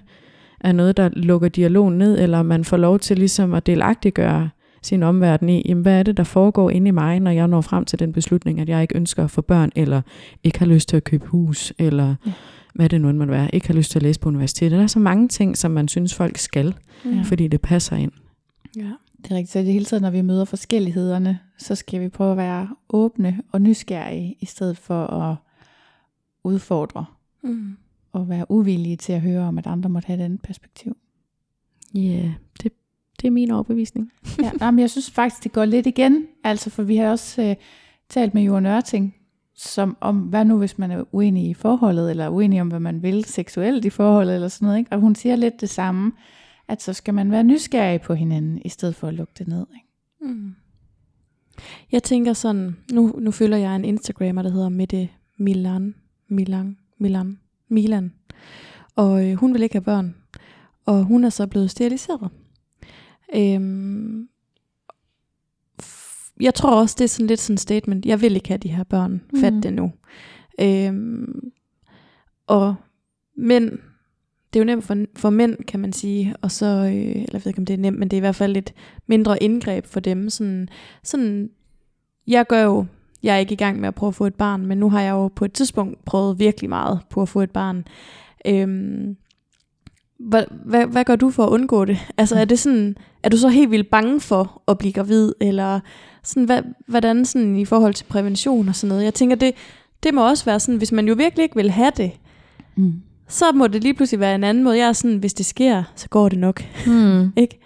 af 0.61 0.75
noget, 0.75 0.97
der 0.97 1.09
lukker 1.13 1.47
dialogen 1.49 1.97
ned, 1.97 2.19
eller 2.19 2.41
man 2.43 2.63
får 2.63 2.77
lov 2.77 2.99
til 2.99 3.17
ligesom 3.17 3.53
at 3.53 3.65
delagtiggøre 3.65 4.49
sin 4.83 5.03
omverden 5.03 5.49
i, 5.49 5.63
jamen, 5.69 5.81
hvad 5.81 5.99
er 5.99 6.03
det, 6.03 6.17
der 6.17 6.23
foregår 6.23 6.69
inde 6.69 6.87
i 6.87 6.91
mig, 6.91 7.19
når 7.19 7.31
jeg 7.31 7.47
når 7.47 7.61
frem 7.61 7.85
til 7.85 7.99
den 7.99 8.13
beslutning, 8.13 8.59
at 8.59 8.69
jeg 8.69 8.81
ikke 8.81 8.95
ønsker 8.95 9.23
at 9.23 9.31
få 9.31 9.41
børn, 9.41 9.71
eller 9.75 10.01
ikke 10.43 10.59
har 10.59 10.65
lyst 10.65 10.89
til 10.89 10.97
at 10.97 11.03
købe 11.03 11.25
hus, 11.25 11.73
eller 11.77 12.15
Ja. 12.25 12.31
hvad 12.75 12.89
det 12.89 13.01
nu 13.01 13.09
end 13.09 13.17
måtte 13.17 13.33
være, 13.33 13.55
ikke 13.55 13.67
har 13.67 13.73
lyst 13.73 13.91
til 13.91 13.99
at 13.99 14.03
læse 14.03 14.19
på 14.19 14.29
universitetet. 14.29 14.77
Der 14.77 14.83
er 14.83 14.87
så 14.87 14.99
mange 14.99 15.27
ting, 15.27 15.57
som 15.57 15.71
man 15.71 15.87
synes, 15.87 16.13
folk 16.15 16.37
skal, 16.37 16.75
Ja. 17.05 17.21
fordi 17.25 17.47
det 17.47 17.61
passer 17.61 17.95
ind. 17.95 18.11
Ja. 18.75 18.91
Det 19.23 19.31
er 19.31 19.35
rigtigt. 19.35 19.51
Så 19.51 19.59
det 19.59 19.73
hele 19.73 19.85
tiden, 19.85 20.03
når 20.03 20.09
vi 20.09 20.21
møder 20.21 20.45
forskellighederne, 20.45 21.39
så 21.57 21.75
skal 21.75 22.01
vi 22.01 22.09
prøve 22.09 22.31
at 22.31 22.37
være 22.37 22.67
åbne 22.89 23.41
og 23.51 23.61
nysgerrige, 23.61 24.35
i 24.39 24.45
stedet 24.45 24.77
for 24.77 25.07
at 25.07 25.35
udfordre 26.43 27.05
Mm. 27.43 27.77
Og 28.19 28.29
være 28.29 28.51
uvillige 28.51 28.95
til 28.95 29.13
at 29.13 29.21
høre 29.21 29.41
om, 29.41 29.57
at 29.57 29.67
andre 29.67 29.89
måtte 29.89 30.05
have 30.05 30.19
et 30.19 30.23
andet 30.23 30.41
perspektiv. 30.41 30.97
Ja, 31.95 31.99
yeah, 31.99 32.31
det, 32.63 32.71
det 33.21 33.27
er 33.27 33.31
min 33.31 33.51
overbevisning. 33.51 34.11
Ja, 34.61 34.71
men 34.71 34.79
jeg 34.79 34.89
synes 34.89 35.11
faktisk, 35.11 35.43
det 35.43 35.51
går 35.51 35.65
lidt 35.65 35.87
igen. 35.87 36.27
Altså, 36.43 36.69
for 36.69 36.83
vi 36.83 36.95
har 36.95 37.09
også 37.09 37.41
øh, 37.41 37.55
talt 38.09 38.33
med 38.33 38.43
Johan 38.43 38.65
Ørting, 38.65 39.15
som 39.55 39.97
om, 40.01 40.19
hvad 40.19 40.45
nu 40.45 40.57
hvis 40.57 40.77
man 40.77 40.91
er 40.91 41.03
uenig 41.11 41.49
i 41.49 41.53
forholdet, 41.53 42.09
eller 42.09 42.29
uenig 42.29 42.61
om, 42.61 42.67
hvad 42.67 42.79
man 42.79 43.03
vil 43.03 43.25
seksuelt 43.25 43.85
i 43.85 43.89
forholdet, 43.89 44.35
eller 44.35 44.47
sådan 44.47 44.65
noget. 44.65 44.79
Ikke? 44.79 44.91
Og 44.91 44.99
hun 44.99 45.15
siger 45.15 45.35
lidt 45.35 45.61
det 45.61 45.69
samme, 45.69 46.11
at 46.67 46.81
så 46.81 46.93
skal 46.93 47.13
man 47.13 47.31
være 47.31 47.43
nysgerrig 47.43 48.01
på 48.01 48.13
hinanden, 48.13 48.61
i 48.65 48.69
stedet 48.69 48.95
for 48.95 49.07
at 49.07 49.13
lukke 49.13 49.33
det 49.37 49.47
ned. 49.47 49.65
Ikke? 49.75 50.33
Mm. 50.33 50.55
Jeg 51.91 52.03
tænker 52.03 52.33
sådan, 52.33 52.75
nu, 52.91 53.15
nu 53.19 53.31
følger 53.31 53.57
jeg 53.57 53.75
en 53.75 53.85
Instagrammer, 53.85 54.41
der 54.41 54.49
hedder 54.49 54.69
Mette 54.69 55.09
Milan, 55.37 55.95
Milan, 56.27 56.77
Milan, 56.97 57.39
Milan. 57.69 58.13
Og 58.95 59.27
øh, 59.27 59.33
hun 59.35 59.53
vil 59.53 59.63
ikke 59.63 59.75
have 59.75 59.81
børn. 59.83 60.15
Og 60.85 61.03
hun 61.03 61.23
er 61.23 61.29
så 61.29 61.47
blevet 61.47 61.71
steriliseret. 61.71 62.29
Øhm, 63.35 64.27
jeg 66.41 66.53
tror 66.53 66.81
også, 66.81 66.95
det 66.97 67.03
er 67.03 67.07
sådan 67.07 67.27
lidt 67.27 67.39
sådan 67.39 67.53
en 67.53 67.57
statement. 67.57 68.05
Jeg 68.05 68.21
vil 68.21 68.35
ikke 68.35 68.47
have 68.47 68.57
de 68.57 68.69
her 68.69 68.83
børn. 68.83 69.21
Fat 69.39 69.53
Mhm. 69.53 69.61
det 69.61 69.73
nu. 69.73 69.91
Øhm, 70.61 71.51
og 72.47 72.75
mænd, 73.37 73.71
det 74.53 74.59
er 74.59 74.63
jo 74.63 74.65
nemt 74.65 74.83
for, 74.83 75.05
for 75.15 75.29
mænd, 75.29 75.57
kan 75.63 75.79
man 75.79 75.93
sige. 75.93 76.35
Og 76.41 76.51
så, 76.51 76.65
øh, 76.65 76.91
eller 76.91 77.25
jeg 77.33 77.41
ved 77.45 77.47
ikke, 77.47 77.59
om 77.59 77.65
det 77.65 77.73
er 77.73 77.77
nemt, 77.77 77.99
men 77.99 78.07
det 78.07 78.17
er 78.17 78.19
i 78.19 78.27
hvert 78.27 78.35
fald 78.35 78.57
et 78.57 78.73
mindre 79.07 79.43
indgreb 79.43 79.85
for 79.85 79.99
dem. 79.99 80.29
Sådan, 80.29 80.69
sådan, 81.03 81.49
jeg 82.27 82.45
gør 82.47 82.61
jo, 82.63 82.85
jeg 83.23 83.35
er 83.35 83.39
ikke 83.39 83.53
i 83.53 83.57
gang 83.57 83.79
med 83.79 83.87
at 83.87 83.95
prøve 83.95 84.07
at 84.07 84.15
få 84.15 84.25
et 84.25 84.35
barn, 84.35 84.65
men 84.65 84.77
nu 84.77 84.89
har 84.89 85.01
jeg 85.01 85.11
jo 85.11 85.27
på 85.27 85.45
et 85.45 85.53
tidspunkt 85.53 86.05
prøvet 86.05 86.39
virkelig 86.39 86.69
meget 86.69 86.99
på 87.09 87.21
at 87.21 87.29
få 87.29 87.41
et 87.41 87.51
barn. 87.51 87.85
Øhm, 88.45 89.15
hvad, 90.19 90.43
hvad, 90.65 90.85
hvad 90.85 91.05
gør 91.05 91.15
du 91.15 91.29
for 91.31 91.45
at 91.45 91.49
undgå 91.49 91.85
det? 91.85 91.97
Altså 92.17 92.35
er 92.35 92.45
det 92.45 92.59
sådan, 92.59 92.95
er 93.23 93.29
du 93.29 93.37
så 93.37 93.49
helt 93.49 93.71
vildt 93.71 93.89
bange 93.89 94.19
for 94.19 94.61
at 94.67 94.77
blive 94.77 94.93
gravid, 94.93 95.33
eller 95.41 95.79
sådan, 96.23 96.45
hvad, 96.45 96.61
hvordan 96.87 97.25
sådan 97.25 97.55
i 97.55 97.65
forhold 97.65 97.93
til 97.93 98.05
prævention 98.05 98.69
og 98.69 98.75
sådan 98.75 98.89
noget? 98.89 99.03
Jeg 99.03 99.13
tænker, 99.13 99.35
det, 99.35 99.51
det 100.03 100.13
må 100.13 100.27
også 100.29 100.45
være 100.45 100.59
sådan, 100.59 100.77
hvis 100.77 100.91
man 100.91 101.07
jo 101.07 101.13
virkelig 101.13 101.43
ikke 101.43 101.55
vil 101.55 101.71
have 101.71 101.91
det, 101.97 102.11
Mm. 102.75 102.93
så 103.27 103.45
må 103.51 103.67
det 103.67 103.83
lige 103.83 103.93
pludselig 103.93 104.19
være 104.19 104.35
en 104.35 104.43
anden 104.43 104.63
måde. 104.63 104.77
Jeg 104.77 104.87
er 104.87 104.93
sådan, 104.93 105.17
hvis 105.17 105.33
det 105.33 105.45
sker, 105.45 105.83
så 105.95 106.09
går 106.09 106.29
det 106.29 106.39
nok. 106.39 106.63
Hmm. 106.85 107.31
Ikke? 107.43 107.59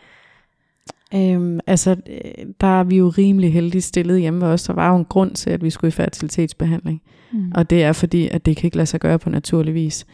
Øhm, 1.16 1.59
altså, 1.68 1.91
øh, 1.91 2.45
der 2.62 2.68
er 2.68 2.84
vi 2.84 2.97
jo 2.97 3.09
rimelig 3.09 3.53
heldigt 3.53 3.84
stillet 3.84 4.20
hjemme 4.20 4.41
ved 4.41 4.47
os. 4.47 4.64
Der 4.64 4.74
var 4.74 4.91
jo 4.91 4.97
en 4.97 5.05
grund 5.05 5.36
til, 5.36 5.49
at 5.49 5.64
vi 5.64 5.70
skulle 5.70 5.89
i 5.89 5.91
fertilitetsbehandling. 5.91 7.01
Mm. 7.32 7.51
Og 7.55 7.70
det 7.70 7.84
er 7.84 7.93
fordi, 7.93 8.28
at 8.28 8.45
det 8.45 8.57
kan 8.57 8.68
ikke 8.68 8.78
lade 8.78 8.86
sig 8.86 8.99
gøre 8.99 9.20
på 9.20 9.30
naturlig 9.30 9.74
vis. 9.74 10.05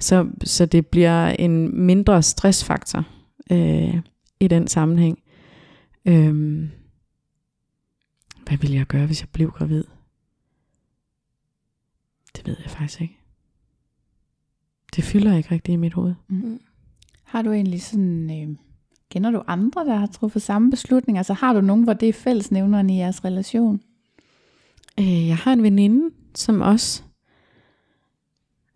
Så, 0.00 0.26
så 0.44 0.66
det 0.66 0.86
bliver 0.86 1.26
en 1.28 1.84
mindre 1.86 2.22
stressfaktor 2.22 3.04
øh, 3.50 4.00
i 4.40 4.48
den 4.48 4.68
sammenhæng. 4.68 5.18
Øhm, 6.04 6.70
hvad 8.46 8.58
ville 8.58 8.76
jeg 8.76 8.86
gøre, 8.86 9.06
hvis 9.06 9.20
jeg 9.20 9.28
blev 9.32 9.50
gravid? 9.50 9.84
Det 12.36 12.46
ved 12.46 12.56
jeg 12.62 12.70
faktisk 12.70 13.00
ikke. 13.00 13.18
Det 14.96 15.04
fylder 15.04 15.36
ikke 15.36 15.50
rigtigt 15.50 15.74
i 15.74 15.76
mit 15.76 15.92
hoved. 15.92 16.14
Mm. 16.28 16.60
Har 17.24 17.42
du 17.42 17.52
egentlig 17.52 17.82
sådan 17.82 18.30
øh, 18.30 18.56
Kender 19.10 19.30
du 19.30 19.42
andre, 19.46 19.84
der 19.84 19.94
har 19.94 20.06
truffet 20.06 20.42
samme 20.42 20.70
beslutning? 20.70 21.18
Altså 21.18 21.32
har 21.32 21.52
du 21.52 21.60
nogen, 21.60 21.84
hvor 21.84 21.92
det 21.92 22.08
er 22.08 22.12
fællesnævneren 22.12 22.90
i 22.90 22.98
jeres 22.98 23.24
relation? 23.24 23.80
Øh, 25.00 25.28
jeg 25.28 25.36
har 25.36 25.52
en 25.52 25.62
veninde, 25.62 26.10
som 26.34 26.60
også 26.60 27.02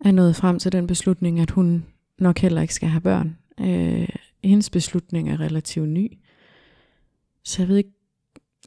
er 0.05 0.11
nået 0.11 0.35
frem 0.35 0.59
til 0.59 0.71
den 0.71 0.87
beslutning, 0.87 1.39
at 1.39 1.51
hun 1.51 1.85
nok 2.17 2.39
heller 2.39 2.61
ikke 2.61 2.73
skal 2.73 2.89
have 2.89 3.01
børn. 3.01 3.37
Øh, 3.59 4.09
hendes 4.43 4.69
beslutning 4.69 5.29
er 5.29 5.39
relativt 5.39 5.89
ny. 5.89 6.17
Så 7.43 7.61
jeg 7.61 7.69
ved 7.69 7.77
ikke, 7.77 7.93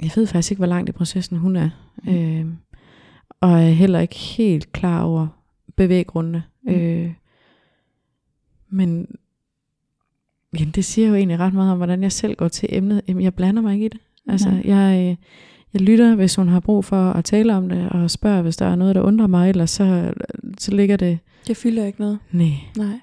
jeg 0.03 0.11
ved 0.17 0.27
faktisk 0.27 0.51
ikke, 0.51 0.61
hvor 0.61 0.67
langt 0.67 0.89
i 0.89 0.93
processen 0.93 1.37
hun 1.37 1.57
er. 1.57 1.71
Mm. 2.03 2.15
Øh, 2.15 2.47
og 3.41 3.51
er 3.51 3.71
heller 3.71 4.01
ikke 4.01 4.17
helt 4.17 4.73
klar 4.73 5.03
over 5.03 5.29
bevæggrundene. 5.77 6.43
Mm. 6.63 6.73
Øh, 6.73 7.13
men 8.69 9.17
jamen, 10.59 10.70
det 10.74 10.84
siger 10.84 11.09
jo 11.09 11.14
egentlig 11.14 11.38
ret 11.38 11.55
meget 11.55 11.72
om, 11.72 11.76
hvordan 11.76 12.03
jeg 12.03 12.12
selv 12.12 12.34
går 12.34 12.48
til 12.48 12.68
emnet. 12.72 13.03
Jamen, 13.09 13.22
jeg 13.22 13.34
blander 13.34 13.62
mig 13.62 13.74
ikke 13.74 13.86
i 13.86 13.88
det. 13.88 14.00
Altså, 14.28 14.48
Nej. 14.50 14.62
jeg, 14.64 14.98
øh, 15.00 15.16
jeg 15.72 15.80
lytter, 15.80 16.14
hvis 16.14 16.34
hun 16.34 16.48
har 16.48 16.61
brug 16.61 16.84
for 16.84 17.11
at 17.11 17.24
tale 17.24 17.55
om 17.57 17.68
det, 17.68 17.88
og 17.88 18.11
spørger, 18.11 18.42
hvis 18.42 18.57
der 18.57 18.66
er 18.66 18.76
noget, 18.76 18.94
der 18.94 19.03
undrer 19.03 19.26
mig, 19.26 19.48
ellers 19.48 19.70
så, 19.70 20.14
så 20.59 20.70
ligger 20.74 20.96
det... 20.96 21.18
Det 21.46 21.57
fylder 21.57 21.86
ikke 21.86 22.00
noget. 22.00 22.18
Nej. 22.32 22.46
Nej. 22.76 22.98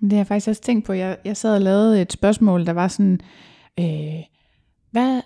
Det 0.00 0.12
har 0.12 0.18
jeg 0.18 0.26
faktisk 0.26 0.48
også 0.48 0.62
tænkt 0.62 0.86
på. 0.86 0.92
Jeg, 0.92 1.16
jeg 1.24 1.36
sad 1.36 1.54
og 1.54 1.60
lavede 1.60 2.02
et 2.02 2.12
spørgsmål, 2.12 2.66
der 2.66 2.72
var 2.72 2.88
sådan, 2.88 3.20
øh, 3.80 3.86
hvad, 4.90 5.20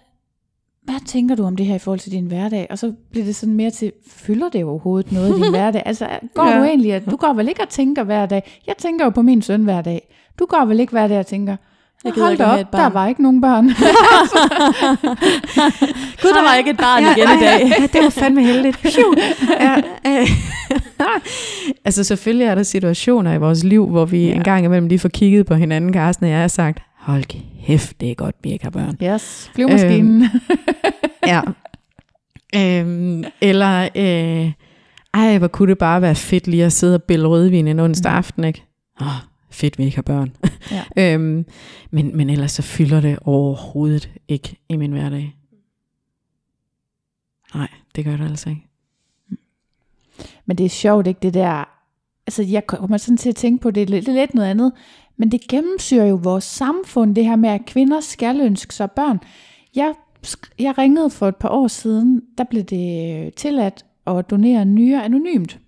hvad 0.82 1.06
tænker 1.06 1.34
du 1.34 1.44
om 1.44 1.56
det 1.56 1.66
her 1.66 1.74
i 1.74 1.78
forhold 1.78 1.98
til 2.00 2.12
din 2.12 2.26
hverdag? 2.26 2.66
Og 2.70 2.78
så 2.78 2.92
blev 3.10 3.24
det 3.24 3.36
sådan 3.36 3.54
mere 3.54 3.70
til, 3.70 3.92
fylder 4.08 4.48
det 4.48 4.64
overhovedet 4.64 5.12
noget 5.12 5.38
i 5.38 5.42
din 5.42 5.50
hverdag? 5.56 5.82
Altså, 5.86 6.08
går. 6.34 6.46
Ja. 6.46 6.58
du 6.58 6.64
egentlig, 6.64 6.92
at 6.92 7.10
du 7.10 7.16
går 7.16 7.32
vel 7.32 7.48
ikke 7.48 7.62
og 7.62 7.68
tænker 7.68 8.04
hver 8.04 8.26
dag? 8.26 8.60
Jeg 8.66 8.74
tænker 8.78 9.04
jo 9.04 9.10
på 9.10 9.22
min 9.22 9.42
søn 9.42 9.62
hver 9.64 9.82
dag. 9.82 10.08
Du 10.38 10.46
går 10.48 10.64
vel 10.64 10.80
ikke 10.80 10.90
hver 10.92 11.08
dag 11.08 11.18
og 11.18 11.26
tænker, 11.26 11.56
Jeg 12.04 12.12
hold 12.16 12.36
da 12.38 12.44
op, 12.44 12.58
der 12.58 12.64
barn." 12.64 12.94
var 12.94 13.06
ikke 13.06 13.22
nogen 13.22 13.40
børn. 13.40 13.66
Gud, 16.22 16.30
der 16.30 16.42
var 16.48 16.54
ikke 16.58 16.70
et 16.70 16.76
barn 16.76 17.02
igen 17.02 17.28
i 17.38 17.40
dag. 17.44 17.72
Ja, 17.80 17.86
det 17.92 18.02
var 18.04 18.10
fandme 18.10 18.42
heldigt. 18.44 18.98
Ja, 19.60 19.76
øh. 20.06 20.28
altså 21.84 22.04
selvfølgelig 22.04 22.46
er 22.46 22.54
der 22.54 22.62
situationer 22.62 23.32
i 23.32 23.38
vores 23.38 23.64
liv, 23.64 23.86
hvor 23.88 24.04
vi 24.04 24.22
Ja. 24.22 24.28
ja. 24.28 24.34
en 24.34 24.42
gang 24.42 24.64
imellem 24.64 24.86
lige 24.88 24.98
får 24.98 25.08
kigget 25.08 25.46
på 25.46 25.54
hinanden, 25.54 25.92
Carsten 25.94 26.24
og 26.26 26.30
jeg 26.32 26.40
har 26.40 26.48
sagt, 26.48 26.82
hold 26.98 27.24
kæft, 27.66 28.00
det 28.00 28.10
er 28.10 28.14
godt, 28.14 28.34
vi 28.42 28.52
ikke 28.52 28.64
har 28.64 28.70
børn. 28.70 28.96
yes, 29.02 29.50
flyvemaskinen. 29.54 30.28
Ja. 31.26 31.40
øhm, 32.54 33.24
eller, 33.40 33.88
øh, 33.96 34.52
ej, 35.14 35.38
hvor 35.38 35.48
kunne 35.48 35.68
det 35.70 35.78
bare 35.78 36.02
være 36.02 36.14
fedt 36.14 36.46
lige 36.46 36.64
at 36.64 36.72
sidde 36.72 36.94
og 36.94 37.02
bælge 37.02 37.26
rødvin 37.26 37.68
en 37.68 37.80
onsdag 37.80 38.12
Mm. 38.12 38.16
aften, 38.18 38.44
ikke? 38.44 38.62
Åh, 39.00 39.06
fedt, 39.52 39.78
vi 39.78 39.84
ikke 39.84 39.96
har 39.96 40.02
børn. 40.02 40.36
Ja. 40.70 40.84
øhm, 41.14 41.46
men, 41.90 42.16
men 42.16 42.30
ellers 42.30 42.52
så 42.52 42.62
fylder 42.62 43.00
det 43.00 43.18
overhovedet 43.24 44.10
ikke 44.28 44.56
i 44.68 44.76
min 44.76 44.92
hverdag. 44.92 45.36
Nej, 47.54 47.68
det 47.96 48.04
gør 48.04 48.16
det 48.16 48.24
altså 48.24 48.50
ikke. 48.50 48.68
Men 50.46 50.58
det 50.58 50.66
er 50.66 50.70
sjovt, 50.70 51.06
ikke 51.06 51.20
det 51.22 51.34
der... 51.34 51.68
Altså, 52.26 52.42
jeg 52.42 52.66
kommer 52.66 52.96
sådan 52.96 53.16
til 53.16 53.28
at 53.28 53.36
tænke 53.36 53.62
på, 53.62 53.70
det 53.70 53.82
er 53.82 53.86
lidt, 53.86 54.08
lidt 54.08 54.34
noget 54.34 54.48
andet, 54.48 54.72
men 55.16 55.32
det 55.32 55.40
gennemsyrer 55.40 56.06
jo 56.06 56.20
vores 56.22 56.44
samfund, 56.44 57.14
det 57.14 57.24
her 57.24 57.36
med, 57.36 57.48
at 57.48 57.66
kvinder 57.66 58.00
skal 58.00 58.40
ønske 58.40 58.74
sig 58.74 58.90
børn. 58.90 59.20
Jeg, 59.76 59.94
jeg 60.58 60.78
ringede 60.78 61.10
for 61.10 61.28
et 61.28 61.36
par 61.36 61.48
år 61.48 61.68
siden, 61.68 62.22
der 62.38 62.44
blev 62.44 62.62
det 62.62 63.34
tilladt 63.34 63.84
at 64.06 64.30
donere 64.30 64.64
nyere 64.64 65.04
anonymt. 65.04 65.58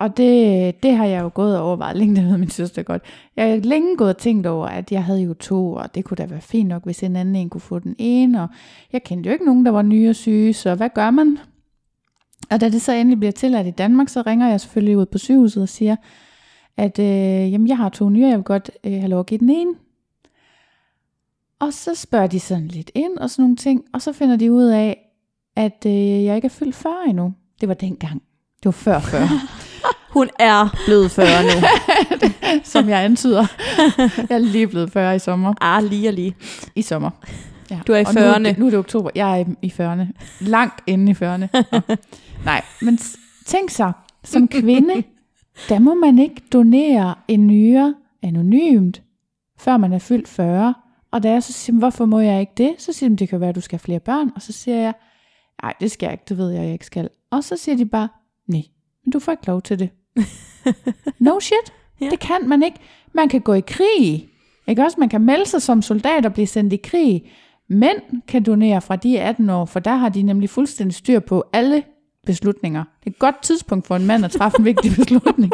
Og 0.00 0.16
det, 0.16 0.82
det 0.82 0.96
har 0.96 1.04
jeg 1.04 1.22
jo 1.22 1.30
gået 1.34 1.58
og 1.58 1.66
overvejet 1.66 1.96
længe, 1.96 2.16
det 2.16 2.24
ved 2.24 2.38
min 2.38 2.50
søster 2.50 2.82
godt. 2.82 3.02
Jeg 3.36 3.50
har 3.50 3.56
længe 3.56 3.96
gået 3.96 4.10
og 4.10 4.18
tænkt 4.18 4.46
over, 4.46 4.66
at 4.66 4.92
jeg 4.92 5.04
havde 5.04 5.20
jo 5.20 5.34
to, 5.34 5.72
og 5.72 5.94
det 5.94 6.04
kunne 6.04 6.16
da 6.16 6.26
være 6.26 6.40
fint 6.40 6.68
nok, 6.68 6.84
hvis 6.84 7.02
en 7.02 7.16
anden 7.16 7.36
en 7.36 7.50
kunne 7.50 7.60
få 7.60 7.78
den 7.78 7.96
ene. 7.98 8.42
Og 8.42 8.48
jeg 8.92 9.02
kendte 9.02 9.26
jo 9.26 9.32
ikke 9.32 9.44
nogen, 9.44 9.66
der 9.66 9.72
var 9.72 9.82
nyere 9.82 10.14
syge, 10.14 10.52
så 10.52 10.74
hvad 10.74 10.90
gør 10.94 11.10
man? 11.10 11.38
Og 12.50 12.60
da 12.60 12.68
det 12.68 12.82
så 12.82 12.92
endelig 12.92 13.18
bliver 13.18 13.32
tilladt 13.32 13.66
i 13.66 13.70
Danmark, 13.70 14.08
så 14.08 14.22
ringer 14.26 14.48
jeg 14.48 14.60
selvfølgelig 14.60 14.96
ud 14.96 15.06
på 15.06 15.18
sygehuset 15.18 15.62
og 15.62 15.68
siger, 15.68 15.96
at 16.76 16.98
øh, 16.98 17.52
jamen, 17.52 17.68
jeg 17.68 17.76
har 17.76 17.88
to 17.88 18.08
nyere, 18.08 18.28
jeg 18.28 18.38
vil 18.38 18.44
godt 18.44 18.70
øh, 18.84 18.92
have 18.92 19.08
lov 19.08 19.20
at 19.20 19.26
give 19.26 19.40
den 19.40 19.50
ene. 19.50 19.74
Og 21.60 21.72
så 21.72 21.94
spørger 21.94 22.26
de 22.26 22.40
sådan 22.40 22.68
lidt 22.68 22.90
ind 22.94 23.18
og 23.18 23.30
sådan 23.30 23.42
nogle 23.42 23.56
ting, 23.56 23.84
og 23.92 24.02
så 24.02 24.12
finder 24.12 24.36
de 24.36 24.52
ud 24.52 24.64
af, 24.64 24.98
at 25.56 25.86
øh, 25.86 26.24
jeg 26.24 26.36
ikke 26.36 26.46
er 26.46 26.50
fyldt 26.50 26.74
40 26.74 26.92
endnu. 27.08 27.34
Det 27.60 27.68
var 27.68 27.74
dengang. 27.74 28.22
Det 28.58 28.64
var 28.64 28.70
før 28.70 28.98
40, 28.98 29.28
Hun 30.10 30.28
er 30.38 30.76
blevet 30.86 31.10
40 31.10 31.26
nu. 31.42 31.66
som 32.64 32.88
jeg 32.88 33.04
antyder. 33.04 33.46
Jeg 33.98 34.26
er 34.30 34.38
lige 34.38 34.66
blevet 34.68 34.92
40 34.92 35.16
i 35.16 35.18
sommer. 35.18 35.54
ah, 35.60 35.84
lige 35.84 36.08
og 36.08 36.12
lige. 36.14 36.36
I 36.74 36.82
sommer. 36.82 37.10
Ja. 37.70 37.78
Du 37.86 37.92
er 37.92 37.96
i 37.98 38.04
Og 38.04 38.14
nu, 38.14 38.20
er 38.20 38.34
40'erne. 38.34 38.42
det- 38.44 38.58
nu 38.58 38.66
er 38.66 38.70
det 38.70 38.78
oktober. 38.78 39.10
Jeg 39.14 39.40
er 39.40 39.44
i- 39.44 39.66
i 39.66 39.72
40'erne. 39.80 40.12
Langt 40.40 40.82
inde 40.86 41.12
i 41.12 41.14
40'erne. 41.14 41.48
Nå. 41.88 41.96
Nej, 42.44 42.62
men 42.82 42.98
tænk 43.46 43.70
så, 43.70 43.92
som 44.24 44.48
kvinde, 44.48 44.94
der 45.68 45.78
må 45.78 45.94
man 45.94 46.18
ikke 46.18 46.42
donere 46.52 47.14
en 47.28 47.46
nyre 47.46 47.94
anonymt, 48.22 49.02
før 49.58 49.76
man 49.76 49.92
er 49.92 49.98
fyldt 49.98 50.28
40. 50.28 50.74
Og 51.12 51.22
da 51.22 51.30
jeg 51.30 51.42
så 51.42 51.52
siger, 51.52 51.78
hvorfor 51.78 52.06
må 52.06 52.20
jeg 52.20 52.40
ikke 52.40 52.52
det? 52.56 52.74
Så 52.78 52.92
siger 52.92 53.10
de, 53.10 53.16
det 53.16 53.28
kan 53.28 53.40
være, 53.40 53.48
at 53.48 53.54
du 53.54 53.60
skal 53.60 53.76
have 53.78 53.84
flere 53.84 54.00
børn. 54.00 54.30
Og 54.36 54.42
så 54.42 54.52
siger 54.52 54.76
jeg, 54.76 54.92
nej, 55.62 55.72
det 55.80 55.90
skal 55.90 56.06
jeg 56.06 56.12
ikke, 56.12 56.24
det 56.28 56.38
ved 56.38 56.50
jeg, 56.50 56.64
jeg 56.64 56.72
ikke 56.72 56.86
skal. 56.86 57.08
Og 57.30 57.44
så 57.44 57.56
siger 57.56 57.76
de 57.76 57.86
bare, 57.86 58.08
nej, 58.48 58.62
men 59.06 59.12
du 59.12 59.18
får 59.18 59.32
ikke 59.32 59.46
lov 59.46 59.62
til 59.62 59.78
det. 59.78 59.88
no 61.18 61.40
shit, 61.40 61.72
Ja. 62.00 62.08
det 62.10 62.18
kan 62.20 62.48
man 62.48 62.62
ikke. 62.62 62.78
Man 63.12 63.28
kan 63.28 63.40
gå 63.40 63.52
i 63.52 63.60
krig, 63.60 64.28
ikke 64.66 64.82
også? 64.82 64.96
Man 65.00 65.08
kan 65.08 65.20
melde 65.20 65.46
sig 65.46 65.62
som 65.62 65.82
soldat 65.82 66.26
og 66.26 66.32
blive 66.32 66.46
sendt 66.46 66.72
i 66.72 66.76
krig. 66.76 67.30
Mænd 67.68 68.22
kan 68.28 68.42
donere 68.42 68.80
fra 68.80 68.96
de 68.96 69.18
er 69.18 69.28
18 69.28 69.50
år, 69.50 69.64
for 69.64 69.80
der 69.80 69.94
har 69.94 70.08
de 70.08 70.22
nemlig 70.22 70.50
fuldstændig 70.50 70.94
styr 70.94 71.20
på 71.20 71.44
alle 71.52 71.82
beslutninger. 72.26 72.84
Det 73.00 73.06
er 73.06 73.10
et 73.10 73.18
godt 73.18 73.42
tidspunkt 73.42 73.86
for 73.86 73.96
en 73.96 74.06
mand 74.06 74.24
at 74.24 74.30
træffe 74.30 74.58
en 74.58 74.64
vigtig 74.74 74.90
beslutning. 74.96 75.52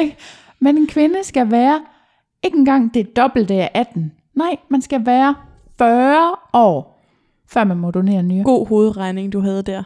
ikke? 0.00 0.16
Men 0.60 0.78
en 0.78 0.86
kvinde 0.86 1.24
skal 1.24 1.50
være 1.50 1.80
ikke 2.42 2.56
engang 2.58 2.94
det 2.94 3.16
dobbelte 3.16 3.54
af 3.54 3.70
18. 3.74 4.12
Nej, 4.34 4.56
man 4.68 4.82
skal 4.82 5.06
være 5.06 5.34
40 5.78 6.34
år, 6.52 6.89
før 7.52 7.64
man 7.64 7.76
må 7.76 7.90
donere 7.90 8.20
en 8.20 8.28
nyre. 8.28 8.44
God 8.44 8.66
hovedregning, 8.66 9.32
du 9.32 9.40
havde 9.40 9.62
der. 9.62 9.82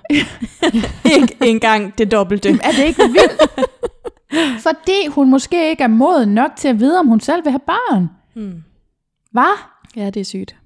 ikke 1.19 1.37
engang 1.43 1.99
det 1.99 2.12
dobbelte. 2.12 2.49
Er 2.49 2.71
det 2.79 2.85
ikke 2.87 3.03
vildt? 3.03 3.51
Fordi 4.67 5.07
hun 5.09 5.31
måske 5.31 5.71
ikke 5.71 5.83
er 5.83 5.89
moden 5.89 6.29
nok 6.29 6.51
til 6.57 6.69
at 6.69 6.81
vide, 6.81 6.99
om 6.99 7.07
hun 7.07 7.21
selv 7.21 7.45
vil 7.45 7.51
have 7.53 7.61
barn. 7.67 8.09
Hmm. 8.35 8.62
Hvad? 9.33 9.59
Ja, 9.97 10.11
det 10.11 10.21
er 10.21 10.25
sygt. 10.25 10.57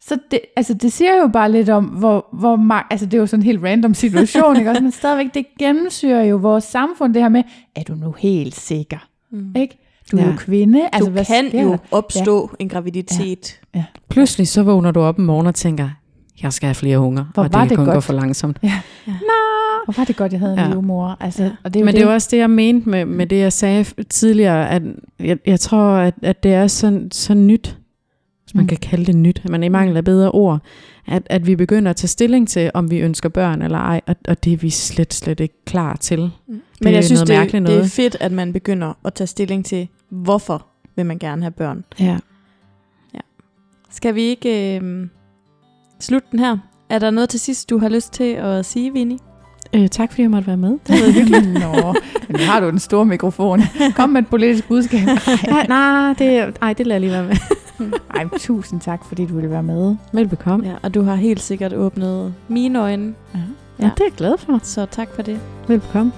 Så 0.00 0.18
det, 0.30 0.40
altså 0.56 0.74
det 0.74 0.92
siger 0.92 1.16
jo 1.16 1.28
bare 1.32 1.52
lidt 1.52 1.68
om, 1.68 1.84
hvor, 1.84 2.26
hvor 2.32 2.56
meget, 2.56 2.84
altså 2.90 3.06
det 3.06 3.14
er 3.14 3.18
jo 3.18 3.26
sådan 3.26 3.40
en 3.40 3.44
helt 3.46 3.64
random 3.64 3.94
situation, 3.94 4.56
ikke? 4.56 4.70
også? 4.70 4.82
men 4.82 4.92
stadigvæk, 4.92 5.34
det 5.34 5.46
gennemsyrer 5.58 6.22
jo 6.22 6.36
vores 6.36 6.64
samfund, 6.64 7.14
det 7.14 7.22
her 7.22 7.28
med, 7.28 7.42
er 7.76 7.82
du 7.82 7.94
nu 7.94 8.12
helt 8.12 8.54
sikker? 8.54 8.98
Mm. 9.30 9.52
Ikke? 9.56 9.78
Du 10.12 10.16
er 10.16 10.20
Ja. 10.22 10.26
jo 10.30 10.34
kvinde. 10.36 10.88
Altså, 10.92 11.06
du 11.06 11.12
hvad 11.12 11.24
kan 11.24 11.48
sker 11.48 11.62
jo 11.62 11.78
opstå 11.90 12.50
ja. 12.52 12.62
en 12.64 12.68
graviditet. 12.68 13.60
Pludselig 14.08 14.48
så 14.48 14.62
vågner 14.62 14.90
du 14.90 15.00
op 15.00 15.18
en 15.18 15.24
morgen 15.24 15.46
og 15.46 15.54
tænker, 15.54 15.88
jeg 16.42 16.52
skal 16.52 16.66
have 16.66 16.74
flere 16.74 16.98
unger, 17.00 17.24
Hvor 17.34 17.42
og 17.44 17.52
var 17.52 17.60
det, 17.60 17.70
det 17.70 17.76
kan 17.76 17.76
kun 17.76 17.84
godt. 17.84 17.94
gå 17.96 18.00
for 18.00 18.12
langsomt. 18.12 18.58
Hvor 19.84 19.96
var 19.96 20.04
det 20.04 20.16
godt, 20.16 20.32
jeg 20.32 20.40
havde 20.40 20.52
en 20.52 20.58
Ja. 20.58 20.68
livmor. 20.68 21.16
Altså, 21.20 21.50
og 21.64 21.74
det 21.74 21.80
er 21.80 21.84
Men 21.84 21.94
det. 21.94 22.00
det 22.00 22.08
var 22.08 22.14
også 22.14 22.28
det, 22.30 22.36
jeg 22.38 22.50
mente 22.50 22.88
med, 22.88 23.04
med 23.04 23.26
det, 23.26 23.38
jeg 23.38 23.52
sagde 23.52 23.84
tidligere, 24.10 24.70
at 24.70 24.82
jeg, 25.20 25.38
jeg 25.46 25.60
tror, 25.60 25.88
at, 25.96 26.14
at 26.22 26.42
det 26.42 26.54
er 26.54 26.66
så, 26.66 27.00
så 27.12 27.34
nyt, 27.34 27.78
hvis 28.44 28.54
man 28.54 28.62
Mm. 28.62 28.64
mm. 28.64 28.68
kan 28.68 28.76
kalde 28.78 29.04
det 29.04 29.16
nyt, 29.16 29.42
men 29.48 29.62
i 29.62 29.68
mangel 29.68 29.96
af 29.96 30.04
bedre 30.04 30.30
ord, 30.30 30.60
at, 31.06 31.22
at 31.26 31.46
vi 31.46 31.56
begynder 31.56 31.90
at 31.90 31.96
tage 31.96 32.08
stilling 32.08 32.48
til, 32.48 32.70
om 32.74 32.90
vi 32.90 32.98
ønsker 32.98 33.28
børn 33.28 33.62
eller 33.62 33.78
ej, 33.78 34.00
og, 34.06 34.16
og 34.28 34.44
det 34.44 34.52
er 34.52 34.56
vi 34.56 34.70
slet, 34.70 35.14
slet 35.14 35.40
ikke 35.40 35.64
klar 35.64 35.96
til. 35.96 36.18
Men 36.20 36.60
er 36.80 36.90
jeg 36.90 37.04
synes, 37.04 37.18
noget 37.20 37.28
det, 37.28 37.36
mærkeligt 37.36 37.66
det 37.66 37.72
er 37.72 37.76
noget. 37.76 37.90
fedt, 37.90 38.16
at 38.20 38.32
man 38.32 38.52
begynder 38.52 38.92
at 39.04 39.14
tage 39.14 39.26
stilling 39.26 39.64
til, 39.64 39.88
hvorfor 40.10 40.66
vil 40.96 41.06
man 41.06 41.18
gerne 41.18 41.42
have 41.42 41.50
børn. 41.50 41.84
Ja. 42.00 42.18
Skal 43.90 44.14
vi 44.14 44.20
ikke 44.22 44.78
øh, 44.80 45.06
slutte 46.04 46.28
den 46.30 46.38
her? 46.38 46.56
Er 46.90 46.98
der 46.98 47.10
noget 47.10 47.28
til 47.28 47.40
sidst, 47.40 47.70
du 47.70 47.78
har 47.78 47.88
lyst 47.88 48.12
til 48.12 48.24
at 48.32 48.66
sige, 48.66 48.92
Vinnie? 48.92 49.18
Øh, 49.74 49.88
tak 49.88 50.10
fordi 50.10 50.22
jeg 50.22 50.30
måtte 50.30 50.46
være 50.46 50.56
med. 50.56 50.70
Det 50.70 50.78
var 51.06 51.12
hyggeligt. 51.20 51.52
Nå, 51.52 51.94
men 52.28 52.40
har 52.40 52.60
du 52.60 52.66
den 52.70 52.78
store 52.78 53.04
mikrofon. 53.04 53.60
Kom 53.96 54.10
med 54.10 54.22
et 54.22 54.28
politisk 54.28 54.68
budskab. 54.68 55.00
nej, 55.48 55.66
nej, 55.68 56.12
det, 56.18 56.56
ej, 56.62 56.72
det 56.72 56.86
lader 56.86 56.94
jeg 56.94 57.00
lige 57.00 57.12
være 57.12 57.24
med. 57.78 57.92
Ej, 58.14 58.28
tusind 58.38 58.80
tak, 58.80 59.04
fordi 59.04 59.26
du 59.26 59.34
ville 59.34 59.50
være 59.50 59.62
med. 59.62 59.96
Velbekomme. 60.12 60.66
Ja, 60.66 60.74
og 60.82 60.94
du 60.94 61.02
har 61.02 61.14
helt 61.14 61.40
sikkert 61.42 61.72
åbnet 61.72 62.34
mine 62.48 62.80
øjne, 62.80 63.14
Ja, 63.78 63.84
det 63.84 64.00
er 64.00 64.04
jeg 64.04 64.12
glad 64.16 64.38
for. 64.38 64.60
så 64.62 64.86
tak 64.90 65.08
for 65.14 65.22
det. 65.22 65.40
Velbekomme. 65.68 66.12